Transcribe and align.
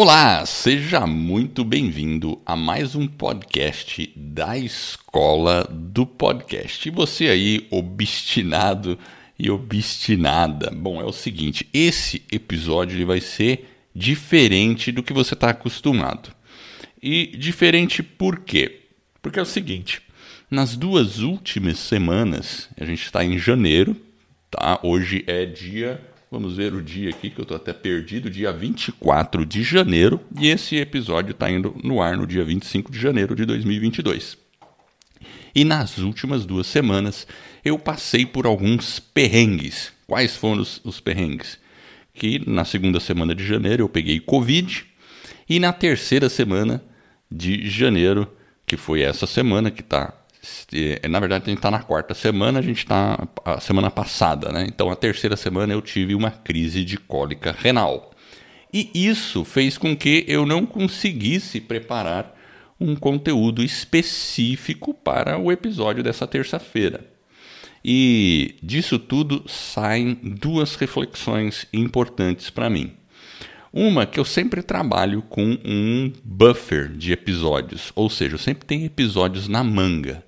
Olá, 0.00 0.46
seja 0.46 1.08
muito 1.08 1.64
bem-vindo 1.64 2.40
a 2.46 2.54
mais 2.54 2.94
um 2.94 3.08
podcast 3.08 4.08
da 4.14 4.56
Escola 4.56 5.64
do 5.64 6.06
Podcast. 6.06 6.88
E 6.88 6.92
você 6.92 7.26
aí, 7.26 7.66
obstinado 7.68 8.96
e 9.36 9.50
obstinada. 9.50 10.70
Bom, 10.70 11.00
é 11.00 11.04
o 11.04 11.10
seguinte, 11.10 11.68
esse 11.74 12.22
episódio 12.30 12.96
ele 12.96 13.04
vai 13.04 13.20
ser 13.20 13.68
diferente 13.92 14.92
do 14.92 15.02
que 15.02 15.12
você 15.12 15.34
está 15.34 15.50
acostumado. 15.50 16.30
E 17.02 17.36
diferente 17.36 18.00
por 18.00 18.38
quê? 18.38 18.82
Porque 19.20 19.40
é 19.40 19.42
o 19.42 19.44
seguinte, 19.44 20.00
nas 20.48 20.76
duas 20.76 21.18
últimas 21.18 21.76
semanas, 21.76 22.68
a 22.80 22.84
gente 22.84 23.02
está 23.02 23.24
em 23.24 23.36
janeiro, 23.36 23.96
tá? 24.48 24.78
Hoje 24.80 25.24
é 25.26 25.44
dia 25.44 26.00
Vamos 26.30 26.58
ver 26.58 26.74
o 26.74 26.82
dia 26.82 27.08
aqui, 27.08 27.30
que 27.30 27.40
eu 27.40 27.42
estou 27.42 27.56
até 27.56 27.72
perdido, 27.72 28.28
dia 28.28 28.52
24 28.52 29.46
de 29.46 29.62
janeiro, 29.62 30.20
e 30.38 30.48
esse 30.48 30.76
episódio 30.76 31.30
está 31.30 31.50
indo 31.50 31.74
no 31.82 32.02
ar 32.02 32.18
no 32.18 32.26
dia 32.26 32.44
25 32.44 32.92
de 32.92 33.00
janeiro 33.00 33.34
de 33.34 33.46
2022. 33.46 34.36
E 35.54 35.64
nas 35.64 35.96
últimas 35.96 36.44
duas 36.44 36.66
semanas 36.66 37.26
eu 37.64 37.78
passei 37.78 38.26
por 38.26 38.44
alguns 38.44 39.00
perrengues. 39.00 39.90
Quais 40.06 40.36
foram 40.36 40.60
os, 40.60 40.82
os 40.84 41.00
perrengues? 41.00 41.58
Que 42.12 42.46
na 42.46 42.66
segunda 42.66 43.00
semana 43.00 43.34
de 43.34 43.46
janeiro 43.46 43.84
eu 43.84 43.88
peguei 43.88 44.20
Covid, 44.20 44.84
e 45.48 45.58
na 45.58 45.72
terceira 45.72 46.28
semana 46.28 46.84
de 47.32 47.66
janeiro, 47.70 48.30
que 48.66 48.76
foi 48.76 49.00
essa 49.00 49.26
semana 49.26 49.70
que 49.70 49.80
está 49.80 50.12
na 51.08 51.20
verdade, 51.20 51.44
a 51.44 51.48
gente 51.48 51.58
está 51.58 51.70
na 51.70 51.82
quarta 51.82 52.14
semana, 52.14 52.58
a 52.58 52.62
gente 52.62 52.78
está 52.78 53.26
a 53.44 53.60
semana 53.60 53.90
passada, 53.90 54.52
né? 54.52 54.66
Então, 54.68 54.90
a 54.90 54.96
terceira 54.96 55.36
semana 55.36 55.72
eu 55.72 55.80
tive 55.80 56.14
uma 56.14 56.30
crise 56.30 56.84
de 56.84 56.96
cólica 56.96 57.54
renal. 57.56 58.10
E 58.72 58.90
isso 58.94 59.44
fez 59.44 59.78
com 59.78 59.96
que 59.96 60.24
eu 60.28 60.44
não 60.44 60.66
conseguisse 60.66 61.60
preparar 61.60 62.36
um 62.78 62.94
conteúdo 62.94 63.62
específico 63.62 64.94
para 64.94 65.38
o 65.38 65.50
episódio 65.50 66.02
dessa 66.02 66.26
terça-feira. 66.26 67.04
E 67.84 68.56
disso 68.62 68.98
tudo 68.98 69.44
saem 69.48 70.14
duas 70.22 70.74
reflexões 70.74 71.66
importantes 71.72 72.50
para 72.50 72.68
mim. 72.68 72.92
Uma 73.72 74.06
que 74.06 74.18
eu 74.18 74.24
sempre 74.24 74.62
trabalho 74.62 75.22
com 75.22 75.58
um 75.64 76.12
buffer 76.24 76.88
de 76.88 77.12
episódios, 77.12 77.92
ou 77.94 78.08
seja, 78.08 78.34
eu 78.34 78.38
sempre 78.38 78.66
tenho 78.66 78.84
episódios 78.84 79.46
na 79.46 79.62
manga. 79.62 80.24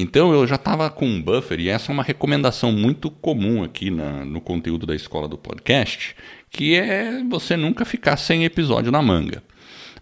Então 0.00 0.32
eu 0.32 0.46
já 0.46 0.54
estava 0.54 0.88
com 0.88 1.06
um 1.06 1.20
buffer, 1.20 1.60
e 1.60 1.68
essa 1.68 1.90
é 1.90 1.92
uma 1.92 2.02
recomendação 2.02 2.72
muito 2.72 3.10
comum 3.10 3.62
aqui 3.62 3.90
na, 3.90 4.24
no 4.24 4.40
conteúdo 4.40 4.86
da 4.86 4.94
escola 4.94 5.28
do 5.28 5.36
podcast, 5.36 6.16
que 6.50 6.74
é 6.74 7.22
você 7.28 7.56
nunca 7.56 7.84
ficar 7.84 8.16
sem 8.16 8.44
episódio 8.44 8.90
na 8.90 9.02
manga. 9.02 9.42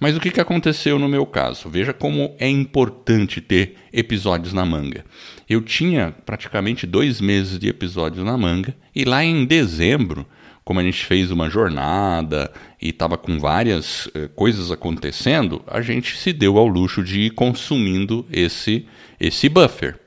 Mas 0.01 0.17
o 0.17 0.21
que, 0.21 0.31
que 0.31 0.41
aconteceu 0.41 0.97
no 0.97 1.09
meu 1.09 1.27
caso? 1.27 1.69
Veja 1.69 1.93
como 1.93 2.37
é 2.39 2.49
importante 2.49 3.41
ter 3.41 3.75
episódios 3.93 4.53
na 4.53 4.65
manga. 4.65 5.05
Eu 5.49 5.61
tinha 5.61 6.15
praticamente 6.25 6.87
dois 6.87 7.21
meses 7.21 7.59
de 7.59 7.69
episódios 7.69 8.25
na 8.25 8.39
manga, 8.39 8.77
e 8.95 9.05
lá 9.05 9.25
em 9.25 9.45
dezembro, 9.45 10.25
como 10.69 10.81
a 10.81 10.83
gente 10.83 11.07
fez 11.07 11.31
uma 11.31 11.49
jornada 11.49 12.53
e 12.79 12.91
estava 12.91 13.17
com 13.17 13.39
várias 13.39 14.07
eh, 14.15 14.29
coisas 14.37 14.71
acontecendo, 14.71 15.63
a 15.67 15.81
gente 15.81 16.19
se 16.19 16.31
deu 16.31 16.59
ao 16.59 16.67
luxo 16.67 17.03
de 17.03 17.21
ir 17.21 17.31
consumindo 17.31 18.27
esse 18.31 18.87
esse 19.19 19.49
buffer. 19.49 19.99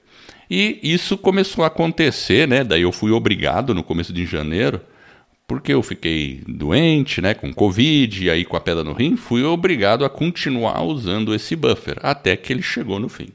E 0.48 0.80
isso 0.84 1.18
começou 1.18 1.64
a 1.64 1.68
acontecer, 1.68 2.48
né? 2.48 2.64
Daí 2.64 2.84
eu 2.84 2.92
fui 2.92 3.10
obrigado 3.10 3.74
no 3.74 3.84
começo 3.84 4.14
de 4.14 4.24
janeiro, 4.24 4.80
porque 5.48 5.74
eu 5.74 5.82
fiquei 5.82 6.44
doente, 6.48 7.24
né, 7.24 7.34
com 7.34 7.52
Covid, 7.52 8.24
e 8.24 8.30
aí 8.30 8.46
com 8.46 8.56
a 8.56 8.62
pedra 8.62 8.84
no 8.84 8.94
rim, 8.94 9.18
fui 9.18 9.44
obrigado 9.44 10.06
a 10.06 10.12
continuar 10.12 10.84
usando 10.84 11.34
esse 11.34 11.56
buffer 11.56 11.98
até 12.04 12.38
que 12.38 12.54
ele 12.54 12.62
chegou 12.62 13.00
no 13.00 13.10
fim. 13.10 13.30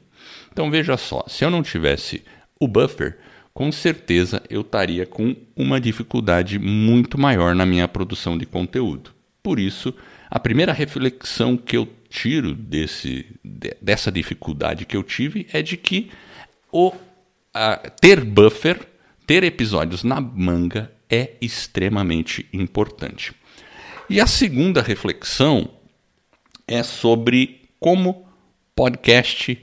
Então 0.49 0.71
veja 0.71 0.95
só, 0.95 1.25
se 1.27 1.43
eu 1.43 1.49
não 1.49 1.61
tivesse 1.61 2.23
o 2.57 2.69
buffer, 2.69 3.17
com 3.57 3.71
certeza 3.71 4.43
eu 4.51 4.61
estaria 4.61 5.03
com 5.03 5.35
uma 5.55 5.81
dificuldade 5.81 6.59
muito 6.59 7.17
maior 7.17 7.55
na 7.55 7.65
minha 7.65 7.87
produção 7.87 8.37
de 8.37 8.45
conteúdo. 8.45 9.15
Por 9.41 9.57
isso, 9.57 9.95
a 10.29 10.39
primeira 10.39 10.71
reflexão 10.71 11.57
que 11.57 11.75
eu 11.75 11.89
tiro 12.07 12.53
desse, 12.53 13.25
dessa 13.81 14.11
dificuldade 14.11 14.85
que 14.85 14.95
eu 14.95 15.01
tive 15.01 15.47
é 15.51 15.63
de 15.63 15.75
que 15.75 16.11
o 16.71 16.93
a, 17.51 17.77
ter 17.77 18.23
buffer, 18.23 18.79
ter 19.25 19.43
episódios 19.43 20.03
na 20.03 20.21
manga 20.21 20.91
é 21.09 21.31
extremamente 21.41 22.45
importante. 22.53 23.33
E 24.07 24.21
a 24.21 24.27
segunda 24.27 24.83
reflexão 24.83 25.67
é 26.67 26.83
sobre 26.83 27.61
como 27.79 28.27
podcast 28.75 29.59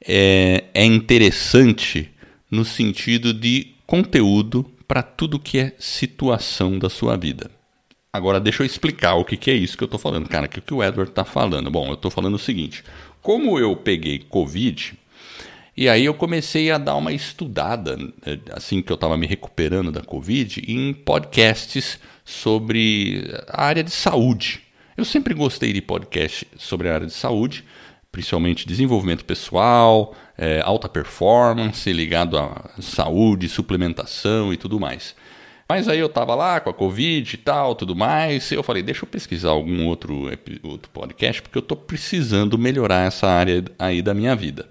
é, 0.00 0.64
é 0.72 0.84
interessante 0.86 2.13
no 2.54 2.64
sentido 2.64 3.34
de 3.34 3.74
conteúdo 3.86 4.64
para 4.86 5.02
tudo 5.02 5.38
que 5.38 5.58
é 5.58 5.74
situação 5.78 6.78
da 6.78 6.88
sua 6.88 7.16
vida. 7.16 7.50
Agora, 8.12 8.38
deixa 8.38 8.62
eu 8.62 8.66
explicar 8.66 9.14
o 9.14 9.24
que, 9.24 9.36
que 9.36 9.50
é 9.50 9.54
isso 9.54 9.76
que 9.76 9.82
eu 9.82 9.86
estou 9.86 9.98
falando. 9.98 10.28
Cara, 10.28 10.46
o 10.46 10.48
que, 10.48 10.60
que 10.60 10.72
o 10.72 10.82
Edward 10.82 11.10
está 11.10 11.24
falando? 11.24 11.68
Bom, 11.70 11.88
eu 11.88 11.94
estou 11.94 12.10
falando 12.10 12.34
o 12.34 12.38
seguinte: 12.38 12.84
como 13.20 13.58
eu 13.58 13.74
peguei 13.74 14.20
Covid, 14.20 14.96
e 15.76 15.88
aí 15.88 16.04
eu 16.04 16.14
comecei 16.14 16.70
a 16.70 16.78
dar 16.78 16.94
uma 16.94 17.12
estudada, 17.12 17.96
né, 17.96 18.12
assim 18.52 18.80
que 18.80 18.92
eu 18.92 18.94
estava 18.94 19.16
me 19.16 19.26
recuperando 19.26 19.90
da 19.90 20.00
Covid, 20.00 20.62
em 20.68 20.94
podcasts 20.94 21.98
sobre 22.24 23.28
a 23.48 23.64
área 23.64 23.82
de 23.82 23.90
saúde. 23.90 24.62
Eu 24.96 25.04
sempre 25.04 25.34
gostei 25.34 25.72
de 25.72 25.82
podcast 25.82 26.46
sobre 26.56 26.88
a 26.88 26.94
área 26.94 27.06
de 27.08 27.12
saúde, 27.12 27.64
principalmente 28.12 28.68
desenvolvimento 28.68 29.24
pessoal, 29.24 30.14
é, 30.36 30.60
alta 30.60 30.88
performance, 30.88 31.92
ligado 31.92 32.38
à 32.38 32.70
saúde, 32.80 33.48
suplementação 33.48 34.52
e 34.52 34.56
tudo 34.56 34.80
mais. 34.80 35.14
Mas 35.68 35.88
aí 35.88 35.98
eu 35.98 36.08
tava 36.08 36.34
lá 36.34 36.60
com 36.60 36.68
a 36.68 36.74
Covid 36.74 37.34
e 37.34 37.38
tal, 37.38 37.74
tudo 37.74 37.96
mais. 37.96 38.52
Eu 38.52 38.62
falei, 38.62 38.82
deixa 38.82 39.04
eu 39.04 39.08
pesquisar 39.08 39.50
algum 39.50 39.86
outro, 39.86 40.30
outro 40.62 40.90
podcast, 40.92 41.40
porque 41.40 41.56
eu 41.56 41.62
tô 41.62 41.74
precisando 41.74 42.58
melhorar 42.58 43.06
essa 43.06 43.26
área 43.26 43.64
aí 43.78 44.02
da 44.02 44.12
minha 44.12 44.36
vida. 44.36 44.68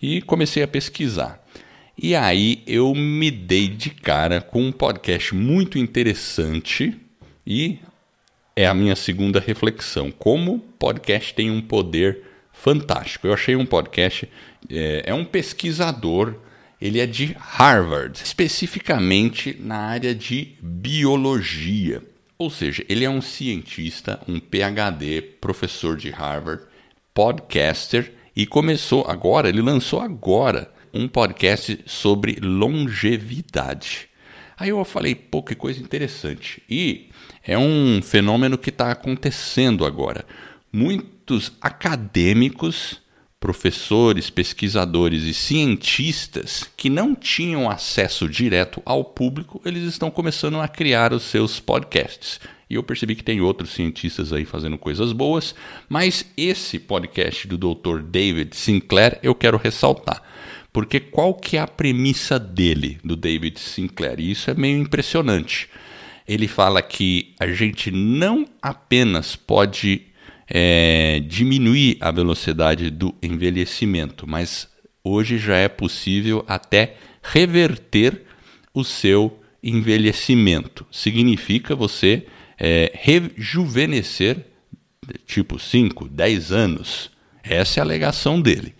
E 0.00 0.20
comecei 0.22 0.62
a 0.62 0.68
pesquisar. 0.68 1.40
E 1.96 2.16
aí 2.16 2.62
eu 2.66 2.92
me 2.94 3.30
dei 3.30 3.68
de 3.68 3.90
cara 3.90 4.40
com 4.40 4.62
um 4.62 4.72
podcast 4.72 5.34
muito 5.34 5.78
interessante 5.78 6.98
e 7.46 7.78
é 8.56 8.66
a 8.66 8.74
minha 8.74 8.96
segunda 8.96 9.38
reflexão. 9.38 10.10
Como 10.10 10.58
podcast 10.78 11.32
tem 11.34 11.50
um 11.50 11.60
poder 11.60 12.22
fantástico. 12.52 13.26
Eu 13.26 13.34
achei 13.34 13.56
um 13.56 13.66
podcast, 13.66 14.28
é, 14.70 15.04
é 15.06 15.14
um 15.14 15.24
pesquisador 15.24 16.36
ele 16.82 16.98
é 16.98 17.06
de 17.06 17.36
Harvard, 17.38 18.20
especificamente 18.24 19.56
na 19.60 19.76
área 19.76 20.12
de 20.12 20.56
biologia. 20.60 22.02
Ou 22.36 22.50
seja, 22.50 22.84
ele 22.88 23.04
é 23.04 23.08
um 23.08 23.20
cientista, 23.20 24.20
um 24.26 24.40
PhD, 24.40 25.22
professor 25.40 25.96
de 25.96 26.10
Harvard, 26.10 26.64
podcaster 27.14 28.12
e 28.34 28.44
começou 28.44 29.04
agora, 29.06 29.48
ele 29.48 29.62
lançou 29.62 30.00
agora 30.00 30.72
um 30.92 31.06
podcast 31.06 31.78
sobre 31.86 32.40
longevidade. 32.42 34.08
Aí 34.58 34.70
eu 34.70 34.84
falei, 34.84 35.14
pô, 35.14 35.40
que 35.40 35.54
coisa 35.54 35.80
interessante. 35.80 36.60
E 36.68 37.10
é 37.44 37.56
um 37.56 38.02
fenômeno 38.02 38.58
que 38.58 38.70
está 38.70 38.90
acontecendo 38.90 39.86
agora. 39.86 40.26
Muitos 40.72 41.52
acadêmicos 41.60 43.01
professores, 43.42 44.30
pesquisadores 44.30 45.24
e 45.24 45.34
cientistas 45.34 46.64
que 46.76 46.88
não 46.88 47.12
tinham 47.12 47.68
acesso 47.68 48.28
direto 48.28 48.80
ao 48.86 49.02
público, 49.02 49.60
eles 49.64 49.82
estão 49.82 50.12
começando 50.12 50.60
a 50.60 50.68
criar 50.68 51.12
os 51.12 51.24
seus 51.24 51.58
podcasts. 51.58 52.38
E 52.70 52.76
eu 52.76 52.84
percebi 52.84 53.16
que 53.16 53.24
tem 53.24 53.40
outros 53.40 53.70
cientistas 53.70 54.32
aí 54.32 54.44
fazendo 54.44 54.78
coisas 54.78 55.10
boas, 55.10 55.56
mas 55.88 56.24
esse 56.36 56.78
podcast 56.78 57.48
do 57.48 57.58
Dr. 57.58 58.00
David 58.00 58.54
Sinclair 58.54 59.18
eu 59.24 59.34
quero 59.34 59.58
ressaltar. 59.58 60.22
Porque 60.72 61.00
qual 61.00 61.34
que 61.34 61.56
é 61.56 61.60
a 61.60 61.66
premissa 61.66 62.38
dele, 62.38 63.00
do 63.02 63.16
David 63.16 63.58
Sinclair? 63.58 64.20
E 64.20 64.30
isso 64.30 64.52
é 64.52 64.54
meio 64.54 64.78
impressionante. 64.78 65.68
Ele 66.28 66.46
fala 66.46 66.80
que 66.80 67.34
a 67.40 67.48
gente 67.48 67.90
não 67.90 68.46
apenas 68.62 69.34
pode 69.34 70.11
é, 70.48 71.20
diminuir 71.26 71.96
a 72.00 72.10
velocidade 72.10 72.90
do 72.90 73.14
envelhecimento, 73.22 74.26
mas 74.26 74.68
hoje 75.02 75.38
já 75.38 75.56
é 75.56 75.68
possível 75.68 76.44
até 76.46 76.96
reverter 77.22 78.22
o 78.74 78.84
seu 78.84 79.40
envelhecimento. 79.62 80.86
Significa 80.90 81.74
você 81.74 82.26
é, 82.58 82.92
rejuvenescer 82.94 84.46
tipo 85.26 85.58
5, 85.58 86.08
10 86.08 86.52
anos. 86.52 87.10
Essa 87.42 87.80
é 87.80 87.82
a 87.82 87.84
alegação 87.84 88.40
dele. 88.40 88.74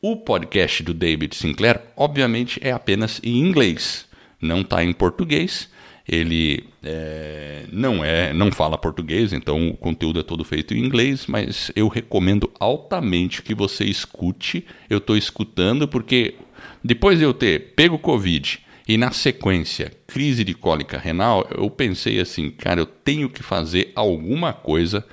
O 0.00 0.16
podcast 0.16 0.82
do 0.82 0.92
David 0.92 1.36
Sinclair, 1.36 1.80
obviamente, 1.96 2.58
é 2.62 2.72
apenas 2.72 3.20
em 3.22 3.38
inglês, 3.38 4.06
não 4.40 4.62
está 4.62 4.82
em 4.82 4.92
português. 4.92 5.68
Ele 6.08 6.64
é, 6.82 7.64
não 7.70 8.04
é, 8.04 8.32
não 8.32 8.50
fala 8.50 8.76
português, 8.76 9.32
então 9.32 9.70
o 9.70 9.76
conteúdo 9.76 10.20
é 10.20 10.22
todo 10.22 10.44
feito 10.44 10.74
em 10.74 10.84
inglês, 10.84 11.26
mas 11.26 11.70
eu 11.76 11.88
recomendo 11.88 12.50
altamente 12.58 13.42
que 13.42 13.54
você 13.54 13.84
escute. 13.84 14.66
Eu 14.90 14.98
estou 14.98 15.16
escutando 15.16 15.86
porque 15.86 16.34
depois 16.82 17.18
de 17.18 17.24
eu 17.24 17.32
ter 17.32 17.74
pego 17.74 17.98
Covid 17.98 18.60
e 18.88 18.96
na 18.96 19.12
sequência 19.12 19.92
crise 20.06 20.42
de 20.42 20.54
cólica 20.54 20.98
renal, 20.98 21.46
eu 21.56 21.70
pensei 21.70 22.20
assim, 22.20 22.50
cara, 22.50 22.80
eu 22.80 22.86
tenho 22.86 23.30
que 23.30 23.42
fazer 23.42 23.92
alguma 23.94 24.52
coisa 24.52 25.04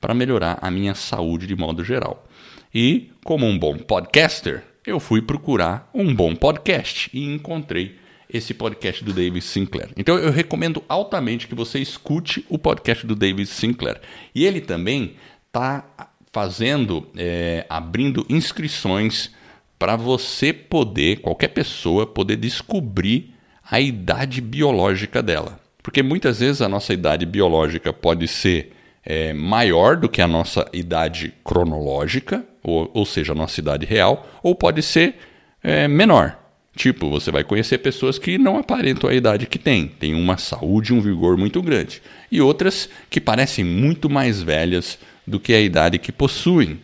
para 0.00 0.14
melhorar 0.14 0.58
a 0.62 0.70
minha 0.70 0.94
saúde 0.94 1.46
de 1.46 1.54
modo 1.54 1.84
geral. 1.84 2.26
E 2.74 3.10
como 3.24 3.46
um 3.46 3.58
bom 3.58 3.76
podcaster, 3.76 4.64
eu 4.86 4.98
fui 4.98 5.20
procurar 5.20 5.90
um 5.92 6.14
bom 6.14 6.34
podcast 6.34 7.10
e 7.12 7.24
encontrei 7.24 7.96
esse 8.32 8.52
podcast 8.52 9.02
do 9.04 9.12
David 9.12 9.42
Sinclair. 9.42 9.90
Então 9.96 10.16
eu 10.16 10.30
recomendo 10.30 10.82
altamente 10.88 11.46
que 11.46 11.54
você 11.54 11.78
escute 11.78 12.44
o 12.48 12.58
podcast 12.58 13.06
do 13.06 13.14
David 13.14 13.48
Sinclair. 13.48 14.00
E 14.34 14.44
ele 14.44 14.60
também 14.60 15.16
está 15.46 15.84
fazendo, 16.32 17.08
é, 17.16 17.64
abrindo 17.68 18.26
inscrições 18.28 19.30
para 19.78 19.96
você 19.96 20.52
poder, 20.52 21.20
qualquer 21.20 21.48
pessoa, 21.48 22.06
poder 22.06 22.36
descobrir 22.36 23.34
a 23.70 23.80
idade 23.80 24.40
biológica 24.40 25.22
dela. 25.22 25.58
Porque 25.82 26.02
muitas 26.02 26.40
vezes 26.40 26.60
a 26.60 26.68
nossa 26.68 26.92
idade 26.92 27.24
biológica 27.24 27.92
pode 27.92 28.26
ser 28.28 28.72
é, 29.04 29.32
maior 29.32 29.96
do 29.96 30.08
que 30.08 30.20
a 30.20 30.28
nossa 30.28 30.68
idade 30.72 31.32
cronológica, 31.44 32.44
ou, 32.62 32.90
ou 32.92 33.06
seja, 33.06 33.32
a 33.32 33.34
nossa 33.34 33.60
idade 33.60 33.86
real, 33.86 34.26
ou 34.42 34.54
pode 34.54 34.82
ser 34.82 35.16
é, 35.62 35.88
menor. 35.88 36.38
Tipo, 36.78 37.10
você 37.10 37.32
vai 37.32 37.42
conhecer 37.42 37.78
pessoas 37.78 38.20
que 38.20 38.38
não 38.38 38.56
aparentam 38.56 39.10
a 39.10 39.12
idade 39.12 39.48
que 39.48 39.58
têm, 39.58 39.88
têm 39.88 40.14
uma 40.14 40.38
saúde 40.38 40.92
e 40.92 40.96
um 40.96 41.00
vigor 41.00 41.36
muito 41.36 41.60
grande, 41.60 42.00
e 42.30 42.40
outras 42.40 42.88
que 43.10 43.20
parecem 43.20 43.64
muito 43.64 44.08
mais 44.08 44.40
velhas 44.40 44.96
do 45.26 45.40
que 45.40 45.52
a 45.52 45.60
idade 45.60 45.98
que 45.98 46.12
possuem, 46.12 46.78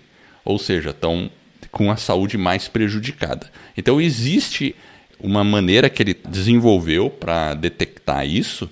ou 0.45 0.59
seja, 0.59 0.91
estão 0.91 1.31
com 1.71 1.93
a 1.93 1.97
saúde 1.97 2.37
mais 2.37 2.67
prejudicada. 2.67 3.49
Então, 3.77 4.01
existe 4.01 4.75
uma 5.21 5.45
maneira 5.45 5.89
que 5.89 6.03
ele 6.03 6.17
desenvolveu 6.29 7.09
para 7.09 7.55
detectar 7.55 8.27
isso. 8.27 8.65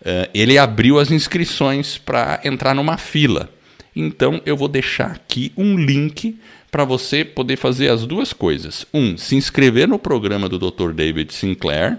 Uh, 0.00 0.30
ele 0.32 0.56
abriu 0.56 0.98
as 0.98 1.10
inscrições 1.10 1.98
para 1.98 2.40
entrar 2.42 2.74
numa 2.74 2.96
fila. 2.96 3.52
Então, 3.94 4.40
eu 4.46 4.56
vou 4.56 4.66
deixar 4.66 5.10
aqui 5.10 5.52
um 5.58 5.76
link 5.76 6.38
para 6.70 6.84
você 6.84 7.24
poder 7.24 7.56
fazer 7.56 7.88
as 7.88 8.06
duas 8.06 8.32
coisas. 8.32 8.86
Um, 8.94 9.16
se 9.16 9.34
inscrever 9.34 9.88
no 9.88 9.98
programa 9.98 10.48
do 10.48 10.58
Dr. 10.58 10.92
David 10.92 11.32
Sinclair 11.34 11.98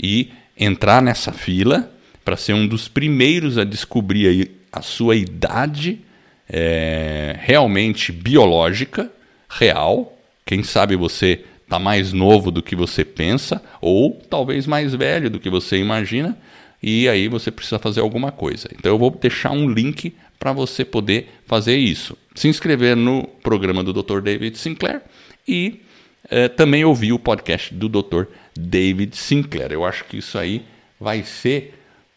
e 0.00 0.30
entrar 0.56 1.02
nessa 1.02 1.32
fila 1.32 1.90
para 2.24 2.36
ser 2.36 2.54
um 2.54 2.66
dos 2.66 2.88
primeiros 2.88 3.58
a 3.58 3.64
descobrir 3.64 4.50
a 4.72 4.80
sua 4.80 5.16
idade 5.16 6.00
é, 6.48 7.36
realmente 7.40 8.12
biológica, 8.12 9.10
real. 9.48 10.16
Quem 10.46 10.62
sabe 10.62 10.96
você 10.96 11.44
está 11.62 11.78
mais 11.78 12.12
novo 12.12 12.50
do 12.50 12.62
que 12.62 12.76
você 12.76 13.04
pensa, 13.04 13.62
ou 13.80 14.22
talvez 14.28 14.66
mais 14.66 14.94
velho 14.94 15.30
do 15.30 15.40
que 15.40 15.50
você 15.50 15.78
imagina, 15.78 16.36
e 16.82 17.08
aí 17.08 17.28
você 17.28 17.50
precisa 17.50 17.78
fazer 17.78 18.00
alguma 18.00 18.30
coisa. 18.30 18.68
Então 18.78 18.92
eu 18.92 18.98
vou 18.98 19.10
deixar 19.10 19.50
um 19.50 19.68
link 19.68 20.14
para 20.44 20.52
você 20.52 20.84
poder 20.84 21.30
fazer 21.46 21.78
isso. 21.78 22.18
Se 22.34 22.48
inscrever 22.48 22.94
no 22.94 23.26
programa 23.42 23.82
do 23.82 23.94
Dr. 23.94 24.20
David 24.20 24.58
Sinclair 24.58 25.00
e 25.48 25.80
é, 26.28 26.48
também 26.48 26.84
ouvir 26.84 27.14
o 27.14 27.18
podcast 27.18 27.72
do 27.72 27.88
Dr. 27.88 28.24
David 28.54 29.16
Sinclair. 29.16 29.72
Eu 29.72 29.86
acho 29.86 30.04
que 30.04 30.18
isso 30.18 30.36
aí 30.36 30.62
vai 31.00 31.22
ser 31.22 31.72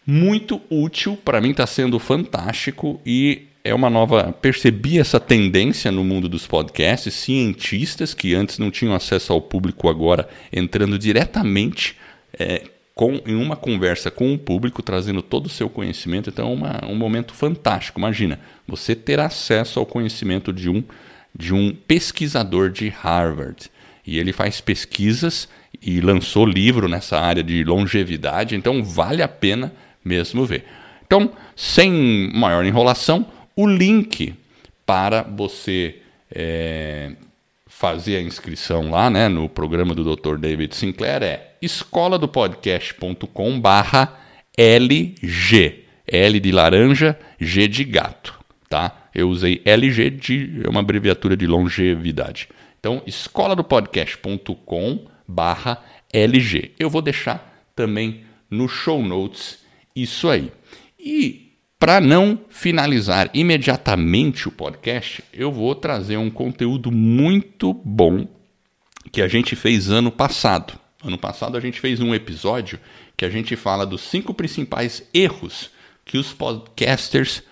muito 0.05 0.59
útil. 0.69 1.15
Para 1.15 1.39
mim 1.39 1.51
está 1.51 1.65
sendo 1.65 1.97
fantástico 1.99 2.99
e 3.05 3.43
é 3.63 3.73
uma 3.73 3.89
nova. 3.89 4.33
Percebi 4.33 4.99
essa 4.99 5.21
tendência 5.21 5.89
no 5.89 6.03
mundo 6.03 6.27
dos 6.27 6.45
podcasts, 6.45 7.13
cientistas 7.13 8.13
que 8.13 8.35
antes 8.35 8.59
não 8.59 8.69
tinham 8.69 8.93
acesso 8.93 9.31
ao 9.31 9.39
público, 9.39 9.87
agora 9.87 10.27
entrando 10.51 10.99
diretamente 10.99 11.95
é, 12.37 12.63
com, 12.97 13.21
em 13.27 13.35
uma 13.35 13.55
conversa 13.55 14.09
com 14.09 14.33
o 14.33 14.39
público, 14.39 14.81
trazendo 14.81 15.21
todo 15.21 15.45
o 15.45 15.49
seu 15.49 15.69
conhecimento. 15.69 16.31
Então 16.31 16.49
é 16.49 16.53
uma, 16.53 16.85
um 16.87 16.95
momento 16.95 17.31
fantástico. 17.35 17.99
Imagina, 17.99 18.39
você 18.67 18.95
ter 18.95 19.19
acesso 19.19 19.79
ao 19.79 19.85
conhecimento 19.85 20.51
de 20.51 20.67
um, 20.67 20.83
de 21.33 21.53
um 21.53 21.73
pesquisador 21.87 22.71
de 22.71 22.89
Harvard. 22.89 23.69
E 24.05 24.17
ele 24.17 24.33
faz 24.33 24.59
pesquisas 24.59 25.47
e 25.79 26.01
lançou 26.01 26.43
livro 26.43 26.89
nessa 26.89 27.19
área 27.19 27.43
de 27.43 27.63
longevidade, 27.63 28.55
então 28.55 28.83
vale 28.83 29.21
a 29.21 29.27
pena 29.27 29.71
mesmo 30.03 30.43
ver. 30.43 30.65
Então, 31.05 31.31
sem 31.55 32.31
maior 32.33 32.65
enrolação, 32.65 33.27
o 33.55 33.67
link 33.67 34.33
para 34.85 35.21
você 35.21 35.97
é, 36.33 37.11
fazer 37.77 38.17
a 38.17 38.21
inscrição 38.21 38.89
lá 38.89 39.07
né, 39.07 39.27
no 39.27 39.47
programa 39.47 39.93
do 39.93 40.15
Dr. 40.15 40.37
David 40.37 40.75
Sinclair 40.75 41.21
é 41.21 41.51
escoladopodcast.com 41.61 43.61
barra 43.61 44.19
LG. 44.57 45.83
L 46.07 46.39
de 46.39 46.51
laranja, 46.51 47.19
G 47.39 47.67
de 47.67 47.83
gato. 47.83 48.33
Tá? 48.67 49.09
Eu 49.13 49.29
usei 49.29 49.61
LG, 49.63 50.09
de, 50.09 50.61
é 50.65 50.69
uma 50.69 50.79
abreviatura 50.79 51.37
de 51.37 51.45
longevidade. 51.45 52.49
Então, 52.79 53.03
escoladopodcast.com 53.05 55.05
barra 55.27 55.83
LG. 56.11 56.71
Eu 56.79 56.89
vou 56.89 57.03
deixar 57.03 57.63
também 57.75 58.23
no 58.49 58.67
show 58.67 59.03
notes 59.03 59.63
isso 59.95 60.27
aí. 60.27 60.51
E 60.99 61.46
para 61.79 62.01
não 62.01 62.39
finalizar 62.49 63.29
imediatamente 63.33 64.47
o 64.47 64.51
podcast, 64.51 65.23
eu 65.31 65.51
vou 65.51 65.75
trazer 65.75 66.17
um 66.17 66.29
conteúdo 66.29 66.91
muito 66.91 67.73
bom 67.73 68.27
que 69.11 69.21
a 69.21 69.27
gente 69.27 69.55
fez 69.55 69.89
ano 69.89 70.11
passado. 70.11 70.73
Ano 71.03 71.17
passado 71.17 71.55
a 71.55 71.59
gente 71.59 71.79
fez 71.79 71.99
um 71.99 72.15
episódio 72.15 72.79
que 73.15 73.23
a 73.23 73.29
gente 73.29 73.55
fala 73.55 73.85
dos 73.85 74.01
cinco 74.01 74.33
principais 74.33 75.07
erros 75.13 75.69
que 76.03 76.17
os 76.17 76.33
podcasters 76.33 77.43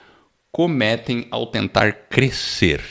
cometem 0.52 1.28
ao 1.30 1.46
tentar 1.46 1.92
crescer. 1.92 2.82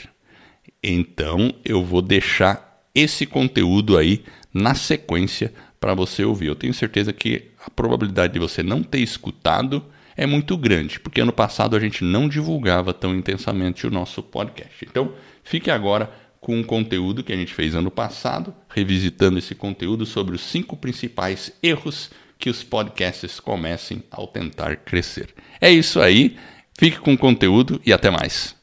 Então 0.82 1.52
eu 1.64 1.84
vou 1.84 2.00
deixar 2.00 2.84
esse 2.94 3.26
conteúdo 3.26 3.98
aí 3.98 4.22
na 4.52 4.75
sequência 4.75 5.52
para 5.80 5.94
você 5.94 6.25
ouvir. 6.25 6.46
Eu 6.46 6.54
tenho 6.54 6.72
certeza 6.72 7.12
que 7.12 7.50
a 7.66 7.69
probabilidade 7.70 8.34
de 8.34 8.38
você 8.38 8.62
não 8.62 8.82
ter 8.84 9.00
escutado 9.00 9.84
é 10.16 10.26
muito 10.26 10.56
grande, 10.56 11.00
porque 11.00 11.20
ano 11.20 11.32
passado 11.32 11.76
a 11.76 11.81
gente 11.81 12.05
não 12.05 12.28
divulgava 12.28 12.94
tão 12.94 13.14
intensamente 13.14 13.87
o 13.87 13.90
nosso 13.90 14.22
podcast. 14.22 14.84
Então, 14.84 15.14
fique 15.43 15.70
agora 15.70 16.11
com 16.40 16.56
um 16.56 16.62
conteúdo 16.62 17.25
que 17.25 17.33
a 17.33 17.37
gente 17.37 17.54
fez 17.54 17.75
ano 17.75 17.90
passado, 17.90 18.54
revisitando 18.68 19.38
esse 19.38 19.54
conteúdo 19.54 20.04
sobre 20.04 20.35
os 20.35 20.42
cinco 20.42 20.76
principais 20.76 21.52
erros 21.62 22.11
que 22.38 22.50
os 22.50 22.62
podcasts 22.62 23.40
comecem 23.40 24.02
ao 24.11 24.26
tentar 24.26 24.76
crescer. 24.76 25.35
É 25.61 25.71
isso 25.71 26.00
aí, 26.00 26.37
fique 26.78 26.99
com 26.99 27.14
o 27.14 27.18
conteúdo 27.18 27.80
e 27.85 27.92
até 27.92 28.11
mais. 28.11 28.54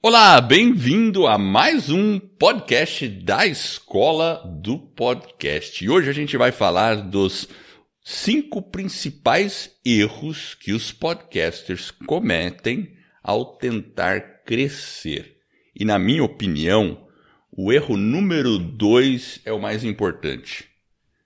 Olá, 0.00 0.40
bem-vindo 0.40 1.26
a 1.26 1.38
mais 1.38 1.88
um 1.90 2.18
podcast 2.18 3.08
da 3.08 3.46
Escola 3.46 4.42
do 4.44 4.78
Podcast. 4.78 5.82
E 5.82 5.88
hoje 5.88 6.10
a 6.10 6.12
gente 6.12 6.36
vai 6.36 6.52
falar 6.52 6.96
dos 6.96 7.48
cinco 8.06 8.60
principais 8.60 9.70
erros 9.82 10.54
que 10.54 10.74
os 10.74 10.92
podcasters 10.92 11.90
cometem 11.90 12.92
ao 13.22 13.56
tentar 13.56 14.42
crescer. 14.44 15.38
E, 15.74 15.86
na 15.86 15.98
minha 15.98 16.22
opinião, 16.22 17.08
o 17.50 17.72
erro 17.72 17.96
número 17.96 18.58
dois 18.58 19.40
é 19.46 19.52
o 19.52 19.60
mais 19.60 19.82
importante. 19.82 20.66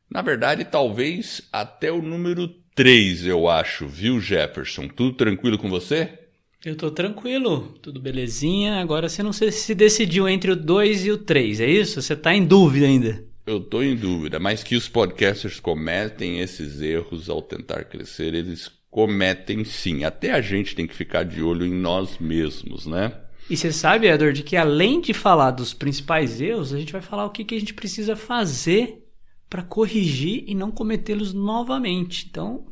Na 0.08 0.23
verdade, 0.23 0.64
talvez 0.64 1.49
até 1.52 1.90
o 1.90 2.00
número 2.00 2.49
três, 2.76 3.26
eu 3.26 3.49
acho, 3.49 3.88
viu, 3.88 4.20
Jefferson? 4.20 4.87
Tudo 4.87 5.16
tranquilo 5.16 5.58
com 5.58 5.68
você? 5.68 6.16
Eu 6.64 6.76
tô 6.76 6.90
tranquilo, 6.90 7.76
tudo 7.82 8.00
belezinha. 8.00 8.76
Agora 8.76 9.08
você 9.08 9.23
não 9.23 9.32
se 9.32 9.75
decidiu 9.75 10.28
entre 10.28 10.52
o 10.52 10.56
2 10.56 11.06
e 11.06 11.11
o 11.11 11.18
3, 11.18 11.61
é 11.61 11.68
isso? 11.68 12.00
Você 12.00 12.16
tá 12.16 12.35
em 12.35 12.44
dúvida 12.44 12.87
ainda? 12.87 13.27
Eu 13.49 13.57
estou 13.57 13.83
em 13.83 13.97
dúvida, 13.97 14.38
mas 14.38 14.62
que 14.62 14.76
os 14.76 14.90
podcasters 14.90 15.59
cometem 15.59 16.40
esses 16.40 16.83
erros 16.83 17.31
ao 17.31 17.40
tentar 17.40 17.85
crescer, 17.85 18.35
eles 18.35 18.71
cometem 18.90 19.64
sim. 19.64 20.05
Até 20.05 20.33
a 20.33 20.43
gente 20.43 20.75
tem 20.75 20.87
que 20.87 20.95
ficar 20.95 21.25
de 21.25 21.40
olho 21.40 21.64
em 21.64 21.73
nós 21.73 22.19
mesmos, 22.19 22.85
né? 22.85 23.11
E 23.49 23.57
você 23.57 23.73
sabe, 23.73 24.07
Edward, 24.07 24.43
que 24.43 24.55
além 24.55 25.00
de 25.00 25.14
falar 25.14 25.52
dos 25.52 25.73
principais 25.73 26.43
erros, 26.43 26.75
a 26.75 26.78
gente 26.78 26.93
vai 26.93 27.00
falar 27.00 27.25
o 27.25 27.31
que, 27.31 27.43
que 27.43 27.55
a 27.55 27.59
gente 27.59 27.73
precisa 27.73 28.14
fazer 28.14 29.02
para 29.49 29.62
corrigir 29.62 30.45
e 30.47 30.55
não 30.55 30.71
cometê-los 30.71 31.33
novamente. 31.33 32.26
Então, 32.28 32.67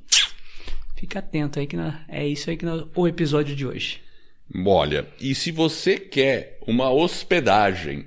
fica 0.94 1.20
atento 1.20 1.58
aí 1.58 1.66
que 1.66 1.78
é 2.06 2.28
isso 2.28 2.50
aí 2.50 2.56
que 2.58 2.66
nós, 2.66 2.84
o 2.94 3.08
episódio 3.08 3.56
de 3.56 3.66
hoje. 3.66 4.02
Olha, 4.54 5.08
e 5.18 5.34
se 5.34 5.50
você 5.50 5.98
quer 5.98 6.58
uma 6.66 6.90
hospedagem 6.90 8.04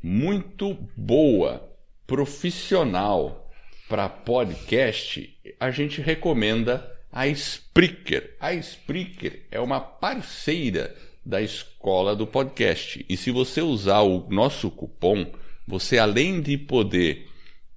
muito 0.00 0.78
boa 0.96 1.74
profissional 2.06 3.50
para 3.88 4.08
podcast, 4.08 5.34
a 5.58 5.70
gente 5.70 6.00
recomenda 6.00 6.90
a 7.12 7.26
Spreaker. 7.28 8.36
A 8.40 8.52
Spreaker 8.54 9.42
é 9.50 9.60
uma 9.60 9.80
parceira 9.80 10.94
da 11.24 11.40
escola 11.42 12.14
do 12.14 12.26
podcast. 12.26 13.04
E 13.08 13.16
se 13.16 13.30
você 13.30 13.60
usar 13.60 14.02
o 14.02 14.28
nosso 14.30 14.70
cupom, 14.70 15.32
você 15.66 15.98
além 15.98 16.40
de 16.40 16.56
poder 16.56 17.26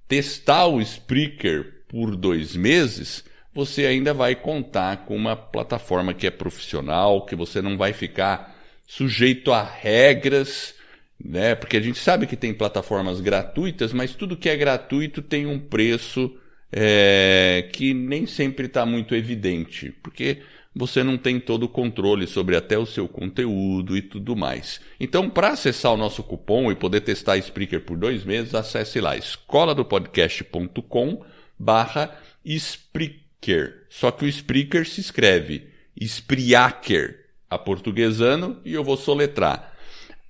testar 0.06 0.66
o 0.66 0.80
Spreaker 0.80 1.84
por 1.88 2.14
dois 2.14 2.54
meses, 2.54 3.24
você 3.52 3.86
ainda 3.86 4.14
vai 4.14 4.34
contar 4.36 5.04
com 5.04 5.16
uma 5.16 5.34
plataforma 5.34 6.14
que 6.14 6.26
é 6.26 6.30
profissional, 6.30 7.26
que 7.26 7.34
você 7.34 7.60
não 7.60 7.76
vai 7.76 7.92
ficar 7.92 8.56
sujeito 8.86 9.52
a 9.52 9.62
regras, 9.62 10.74
né? 11.22 11.54
Porque 11.54 11.76
a 11.76 11.80
gente 11.80 11.98
sabe 11.98 12.26
que 12.26 12.36
tem 12.36 12.54
plataformas 12.54 13.20
gratuitas, 13.20 13.92
mas 13.92 14.14
tudo 14.14 14.36
que 14.36 14.48
é 14.48 14.56
gratuito 14.56 15.20
tem 15.20 15.46
um 15.46 15.58
preço 15.58 16.34
é, 16.72 17.68
que 17.72 17.92
nem 17.92 18.26
sempre 18.26 18.66
está 18.66 18.86
muito 18.86 19.14
evidente, 19.14 19.92
porque 20.02 20.38
você 20.74 21.02
não 21.02 21.18
tem 21.18 21.40
todo 21.40 21.64
o 21.64 21.68
controle 21.68 22.26
sobre 22.26 22.56
até 22.56 22.78
o 22.78 22.86
seu 22.86 23.08
conteúdo 23.08 23.96
e 23.96 24.02
tudo 24.02 24.36
mais. 24.36 24.80
Então, 25.00 25.28
para 25.28 25.50
acessar 25.50 25.92
o 25.92 25.96
nosso 25.96 26.22
cupom 26.22 26.70
e 26.70 26.76
poder 26.76 27.00
testar 27.00 27.32
a 27.32 27.38
Spreaker 27.38 27.80
por 27.80 27.96
dois 27.96 28.24
meses, 28.24 28.54
acesse 28.54 29.00
lá 29.00 29.16
escola 29.16 29.74
do 29.74 29.84
podcast.com 29.84 31.24
barra 31.58 32.16
Spreaker. 32.44 33.84
Só 33.88 34.10
que 34.10 34.24
o 34.24 34.28
Spreaker 34.28 34.88
se 34.88 35.00
escreve 35.00 35.68
Spreaker, 36.00 37.26
a 37.50 37.58
portuguesando, 37.58 38.60
e 38.64 38.72
eu 38.72 38.84
vou 38.84 38.96
soletrar. 38.96 39.74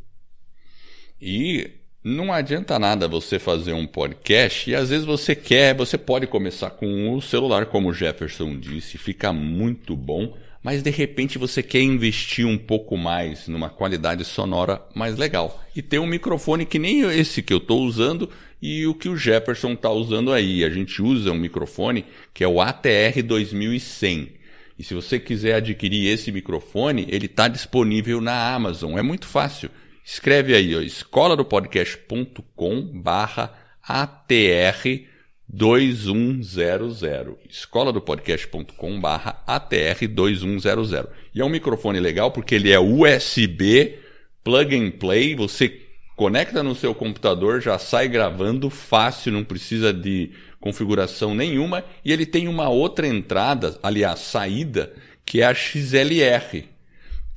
E 1.21 1.69
não 2.03 2.33
adianta 2.33 2.79
nada 2.79 3.07
você 3.07 3.37
fazer 3.37 3.73
um 3.73 3.85
podcast 3.85 4.67
e 4.67 4.73
às 4.73 4.89
vezes 4.89 5.05
você 5.05 5.35
quer, 5.35 5.75
você 5.75 5.95
pode 5.95 6.25
começar 6.25 6.71
com 6.71 7.13
o 7.13 7.21
celular, 7.21 7.67
como 7.67 7.89
o 7.89 7.93
Jefferson 7.93 8.57
disse, 8.57 8.97
fica 8.97 9.31
muito 9.31 9.95
bom, 9.95 10.35
mas 10.63 10.81
de 10.81 10.89
repente 10.89 11.37
você 11.37 11.61
quer 11.61 11.81
investir 11.81 12.47
um 12.47 12.57
pouco 12.57 12.97
mais 12.97 13.47
numa 13.47 13.69
qualidade 13.69 14.25
sonora 14.25 14.81
mais 14.95 15.15
legal 15.15 15.63
e 15.75 15.81
ter 15.83 15.99
um 15.99 16.07
microfone 16.07 16.65
que 16.65 16.79
nem 16.79 17.01
esse 17.01 17.43
que 17.43 17.53
eu 17.53 17.59
estou 17.59 17.83
usando 17.83 18.27
e 18.59 18.87
o 18.87 18.95
que 18.95 19.07
o 19.07 19.15
Jefferson 19.15 19.73
está 19.73 19.91
usando 19.91 20.33
aí. 20.33 20.63
A 20.63 20.69
gente 20.71 21.03
usa 21.03 21.31
um 21.31 21.37
microfone 21.37 22.05
que 22.33 22.43
é 22.43 22.47
o 22.47 22.59
ATR 22.59 23.21
2100. 23.23 24.41
E 24.77 24.83
se 24.83 24.95
você 24.95 25.19
quiser 25.19 25.55
adquirir 25.55 26.07
esse 26.07 26.31
microfone, 26.31 27.05
ele 27.09 27.27
está 27.27 27.47
disponível 27.47 28.19
na 28.19 28.53
Amazon. 28.53 28.97
É 28.97 29.03
muito 29.03 29.27
fácil. 29.27 29.69
Escreve 30.03 30.55
aí, 30.55 30.75
ó, 30.75 30.81
escola 30.81 31.37
do 31.37 31.45
podcast.com 31.45 32.81
barra 33.01 33.53
ATR 33.83 35.05
2100. 35.47 37.37
Escola 37.49 37.93
do 37.93 38.01
podcast.com 38.01 38.99
barra 38.99 39.43
ATR 39.45 40.07
2100. 40.09 41.05
E 41.35 41.41
é 41.41 41.45
um 41.45 41.49
microfone 41.49 41.99
legal 41.99 42.31
porque 42.31 42.55
ele 42.55 42.71
é 42.71 42.79
USB, 42.79 43.99
plug 44.43 44.75
and 44.75 44.91
play, 44.91 45.35
você 45.35 45.81
conecta 46.15 46.63
no 46.63 46.75
seu 46.75 46.95
computador, 46.95 47.61
já 47.61 47.77
sai 47.77 48.07
gravando 48.07 48.69
fácil, 48.69 49.31
não 49.31 49.43
precisa 49.43 49.93
de 49.93 50.31
configuração 50.59 51.33
nenhuma, 51.33 51.83
e 52.03 52.11
ele 52.11 52.25
tem 52.25 52.47
uma 52.47 52.69
outra 52.69 53.07
entrada, 53.07 53.79
aliás, 53.81 54.19
saída, 54.19 54.93
que 55.25 55.41
é 55.41 55.45
a 55.45 55.53
XLR 55.53 56.69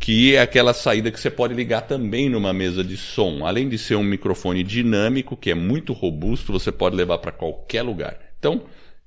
que 0.05 0.35
é 0.35 0.43
aquela 0.43 0.75
saída 0.75 1.11
que 1.11 1.19
você 1.19 1.31
pode 1.31 1.55
ligar 1.55 1.81
também 1.81 2.29
numa 2.29 2.53
mesa 2.53 2.85
de 2.85 2.95
som. 2.95 3.47
Além 3.47 3.71
de 3.71 3.79
ser 3.79 3.95
um 3.95 4.03
microfone 4.03 4.63
dinâmico, 4.63 5.35
que 5.35 5.51
é 5.51 5.55
muito 5.55 5.95
robusto, 5.95 6.53
você 6.53 6.71
pode 6.71 6.95
levar 6.95 7.17
para 7.17 7.33
qualquer 7.33 7.81
lugar. 7.81 8.21
Então, 8.39 8.65